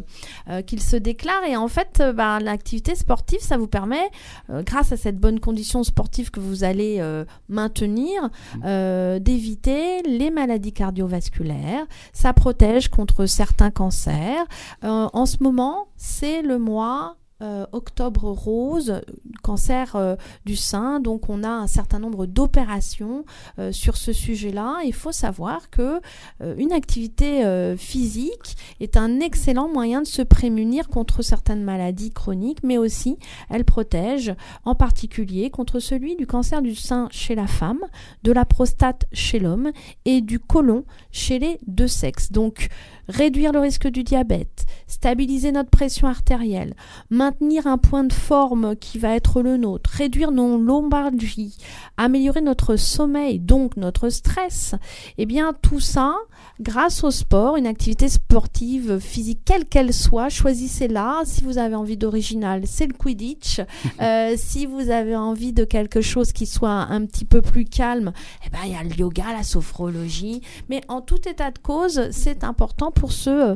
euh, 0.50 0.62
qu'ils 0.62 0.82
se 0.82 0.96
déclarent. 0.96 1.46
Et 1.48 1.58
en 1.58 1.68
fait, 1.68 2.00
euh, 2.00 2.14
bah, 2.14 2.40
l'activité 2.40 2.96
sportive, 2.96 3.40
ça 3.42 3.58
vous 3.58 3.68
permet, 3.68 4.10
grâce 4.50 4.92
à 4.92 4.98
cette 4.98 5.18
bonne 5.18 5.40
condition 5.40 5.84
sportive 5.84 6.32
que 6.32 6.40
vous 6.40 6.64
allez 6.64 7.02
maintenir, 7.50 8.30
euh, 8.66 9.20
d'éviter 9.20 10.02
les 10.04 10.30
maladies 10.30 10.74
cardiovasculaires. 10.74 11.86
Ça 12.14 12.34
protège 12.34 12.90
contre 12.90 13.26
certains 13.26 13.72
cancers. 13.72 14.46
En 14.82 15.26
ce 15.26 15.38
moment, 15.42 15.88
c'est 15.98 16.42
le 16.42 16.60
mois 16.60 17.18
euh, 17.44 17.66
octobre 17.74 18.30
rose, 18.30 19.02
cancer 19.44 19.96
euh, 19.96 20.16
du 20.46 20.56
sein. 20.56 21.00
Donc 21.00 21.30
on 21.30 21.44
a 21.44 21.50
un 21.50 21.68
certain 21.68 22.00
nombre 22.00 22.26
d'opérations 22.26 23.26
euh, 23.60 23.72
sur 23.72 23.98
ce 23.98 24.12
sujet-là. 24.12 24.80
Il 24.86 24.94
faut 24.94 25.12
savoir 25.12 25.70
que 25.70 26.02
euh, 26.42 26.56
une 26.58 26.72
activité 26.72 27.44
physique 27.78 28.56
est 28.80 28.96
un 28.96 29.20
excellent 29.20 29.68
moyen 29.68 30.02
de 30.02 30.08
se 30.08 30.22
prémunir 30.22 30.88
contre 30.88 31.22
certaines 31.22 31.64
maladies 31.64 32.12
chroniques, 32.12 32.64
mais 32.64 32.78
aussi 32.78 33.18
elle 33.50 33.66
protège 33.66 34.34
en 34.64 34.76
particulier 34.76 35.50
contre 35.50 35.80
celui 35.80 36.16
du 36.16 36.26
cancer 36.26 36.62
du 36.62 36.74
sein 36.74 37.10
chez 37.12 37.36
la 37.36 37.48
femme, 37.48 37.82
de 38.24 38.32
la 38.32 38.46
prostate 38.46 39.06
chez 39.12 39.40
l'homme 39.40 39.72
et 40.06 40.22
du 40.22 40.40
côlon 40.40 40.86
chez 41.12 41.38
les 41.38 41.60
deux 41.68 41.88
sexes. 41.88 42.32
Donc 42.32 42.70
réduire 43.08 43.52
le 43.52 43.60
risque 43.60 43.88
du 43.88 44.04
diabète, 44.04 44.66
stabiliser 44.88 45.52
notre 45.52 45.70
pression 45.70 46.08
artérielle, 46.08 46.76
maintenir 47.10 47.68
un 47.68 47.78
point 47.78 48.04
de 48.04 48.14
forme 48.14 48.76
qui 48.76 48.98
va 49.00 49.16
être 49.16 49.33
le 49.42 49.58
nôtre, 49.58 49.90
réduire 49.90 50.32
nos 50.32 50.58
lombalgies, 50.58 51.58
améliorer 51.98 52.42
notre 52.42 52.76
sommeil, 52.76 53.40
donc 53.40 53.78
notre 53.78 54.10
stress, 54.10 54.76
eh 55.18 55.26
bien 55.26 55.54
tout 55.62 55.80
ça, 55.80 56.16
grâce 56.60 57.04
au 57.04 57.12
sport, 57.12 57.58
une 57.58 57.68
activité 57.68 58.10
sportive 58.10 59.00
physique 59.00 59.40
quelle 59.46 59.66
qu'elle 59.66 59.94
soit, 59.94 60.30
choisissez-la. 60.30 61.22
Si 61.26 61.44
vous 61.44 61.58
avez 61.58 61.76
envie 61.76 61.98
d'original, 61.98 62.64
c'est 62.66 62.88
le 62.88 62.94
Quidditch. 62.94 63.62
Euh, 64.02 64.34
si 64.38 64.66
vous 64.66 64.90
avez 64.90 65.16
envie 65.16 65.54
de 65.54 65.64
quelque 65.64 66.02
chose 66.02 66.34
qui 66.34 66.46
soit 66.46 66.70
un 66.70 67.06
petit 67.06 67.26
peu 67.26 67.42
plus 67.42 67.64
calme, 67.64 68.12
eh 68.46 68.50
ben 68.50 68.60
il 68.66 68.72
y 68.72 68.76
a 68.76 68.84
le 68.84 68.94
yoga, 68.96 69.26
la 69.32 69.44
sophrologie. 69.44 70.42
Mais 70.68 70.82
en 70.88 71.00
tout 71.02 71.28
état 71.28 71.52
de 71.52 71.60
cause, 71.60 72.10
c'est 72.12 72.44
important 72.44 72.92
pour 72.92 73.12
se 73.12 73.56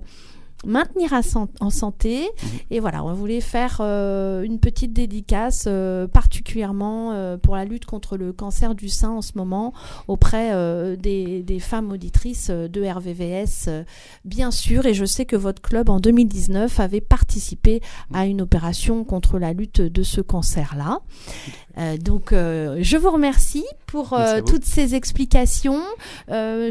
maintenir 0.65 1.13
à 1.13 1.21
san- 1.21 1.47
en 1.59 1.69
santé. 1.69 2.27
Et 2.71 2.79
voilà, 2.79 3.03
on 3.03 3.13
voulait 3.13 3.41
faire 3.41 3.77
euh, 3.81 4.41
une 4.43 4.59
petite 4.59 4.93
dédicace 4.93 5.65
euh, 5.67 6.07
particulièrement 6.07 7.11
euh, 7.11 7.37
pour 7.37 7.55
la 7.55 7.65
lutte 7.65 7.85
contre 7.85 8.17
le 8.17 8.33
cancer 8.33 8.75
du 8.75 8.89
sein 8.89 9.11
en 9.11 9.21
ce 9.21 9.33
moment 9.35 9.73
auprès 10.07 10.51
des, 10.97 11.43
des 11.43 11.59
femmes 11.59 11.91
auditrices 11.91 12.49
de 12.49 12.83
RVVS, 12.83 13.69
bien 14.25 14.51
sûr. 14.51 14.85
Et 14.85 14.93
je 14.93 15.05
sais 15.05 15.25
que 15.25 15.35
votre 15.35 15.61
club 15.61 15.89
en 15.89 15.99
2019 15.99 16.79
avait 16.79 17.01
participé 17.01 17.81
à 18.13 18.25
une 18.25 18.41
opération 18.41 19.03
contre 19.03 19.39
la 19.39 19.53
lutte 19.53 19.81
de 19.81 20.03
ce 20.03 20.21
cancer-là. 20.21 20.99
Euh, 21.77 21.97
donc, 21.97 22.33
euh, 22.33 22.77
je 22.81 22.97
vous 22.97 23.11
remercie 23.11 23.65
pour 23.85 24.13
euh, 24.13 24.39
vous. 24.39 24.51
toutes 24.51 24.65
ces 24.65 24.95
explications. 24.95 25.81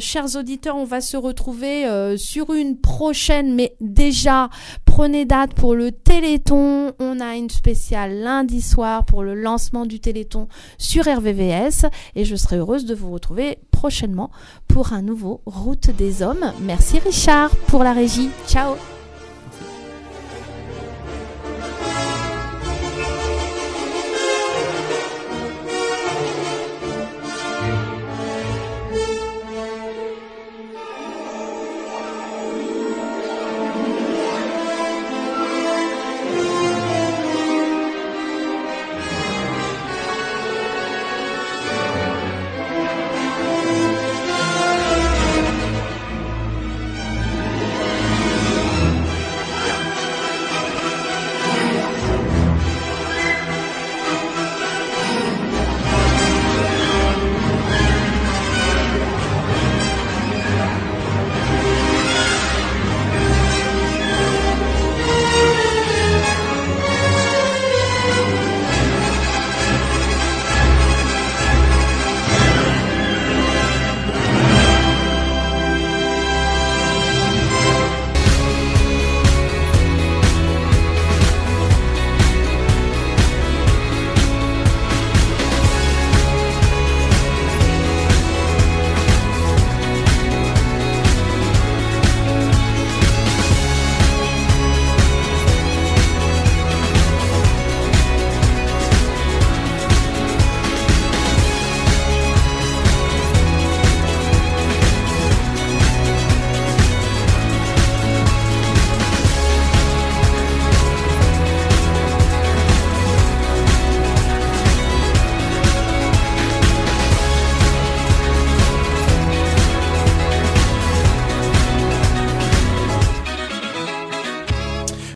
Chers 0.01 0.37
auditeurs, 0.37 0.77
on 0.77 0.85
va 0.85 1.01
se 1.01 1.17
retrouver 1.17 1.87
sur 2.17 2.53
une 2.53 2.79
prochaine, 2.79 3.55
mais 3.55 3.75
déjà, 3.81 4.49
prenez 4.85 5.25
date 5.25 5.55
pour 5.55 5.75
le 5.75 5.93
Téléthon. 5.93 6.93
On 6.99 7.21
a 7.21 7.37
une 7.37 7.51
spéciale 7.51 8.19
lundi 8.19 8.61
soir 8.61 9.05
pour 9.05 9.23
le 9.23 9.35
lancement 9.35 9.87
du 9.87 10.01
Téléthon 10.01 10.49
sur 10.79 11.05
RVVS 11.05 11.87
et 12.15 12.25
je 12.25 12.37
serai 12.37 12.57
heureuse 12.57 12.85
de 12.85 12.95
vous 12.95 13.11
retrouver 13.11 13.59
prochainement 13.71 14.31
pour 14.69 14.93
un 14.93 15.03
nouveau 15.03 15.41
Route 15.47 15.91
des 15.91 16.23
Hommes. 16.23 16.53
Merci 16.61 16.99
Richard 16.99 17.51
pour 17.69 17.83
la 17.83 17.93
régie. 17.93 18.29
Ciao 18.49 18.77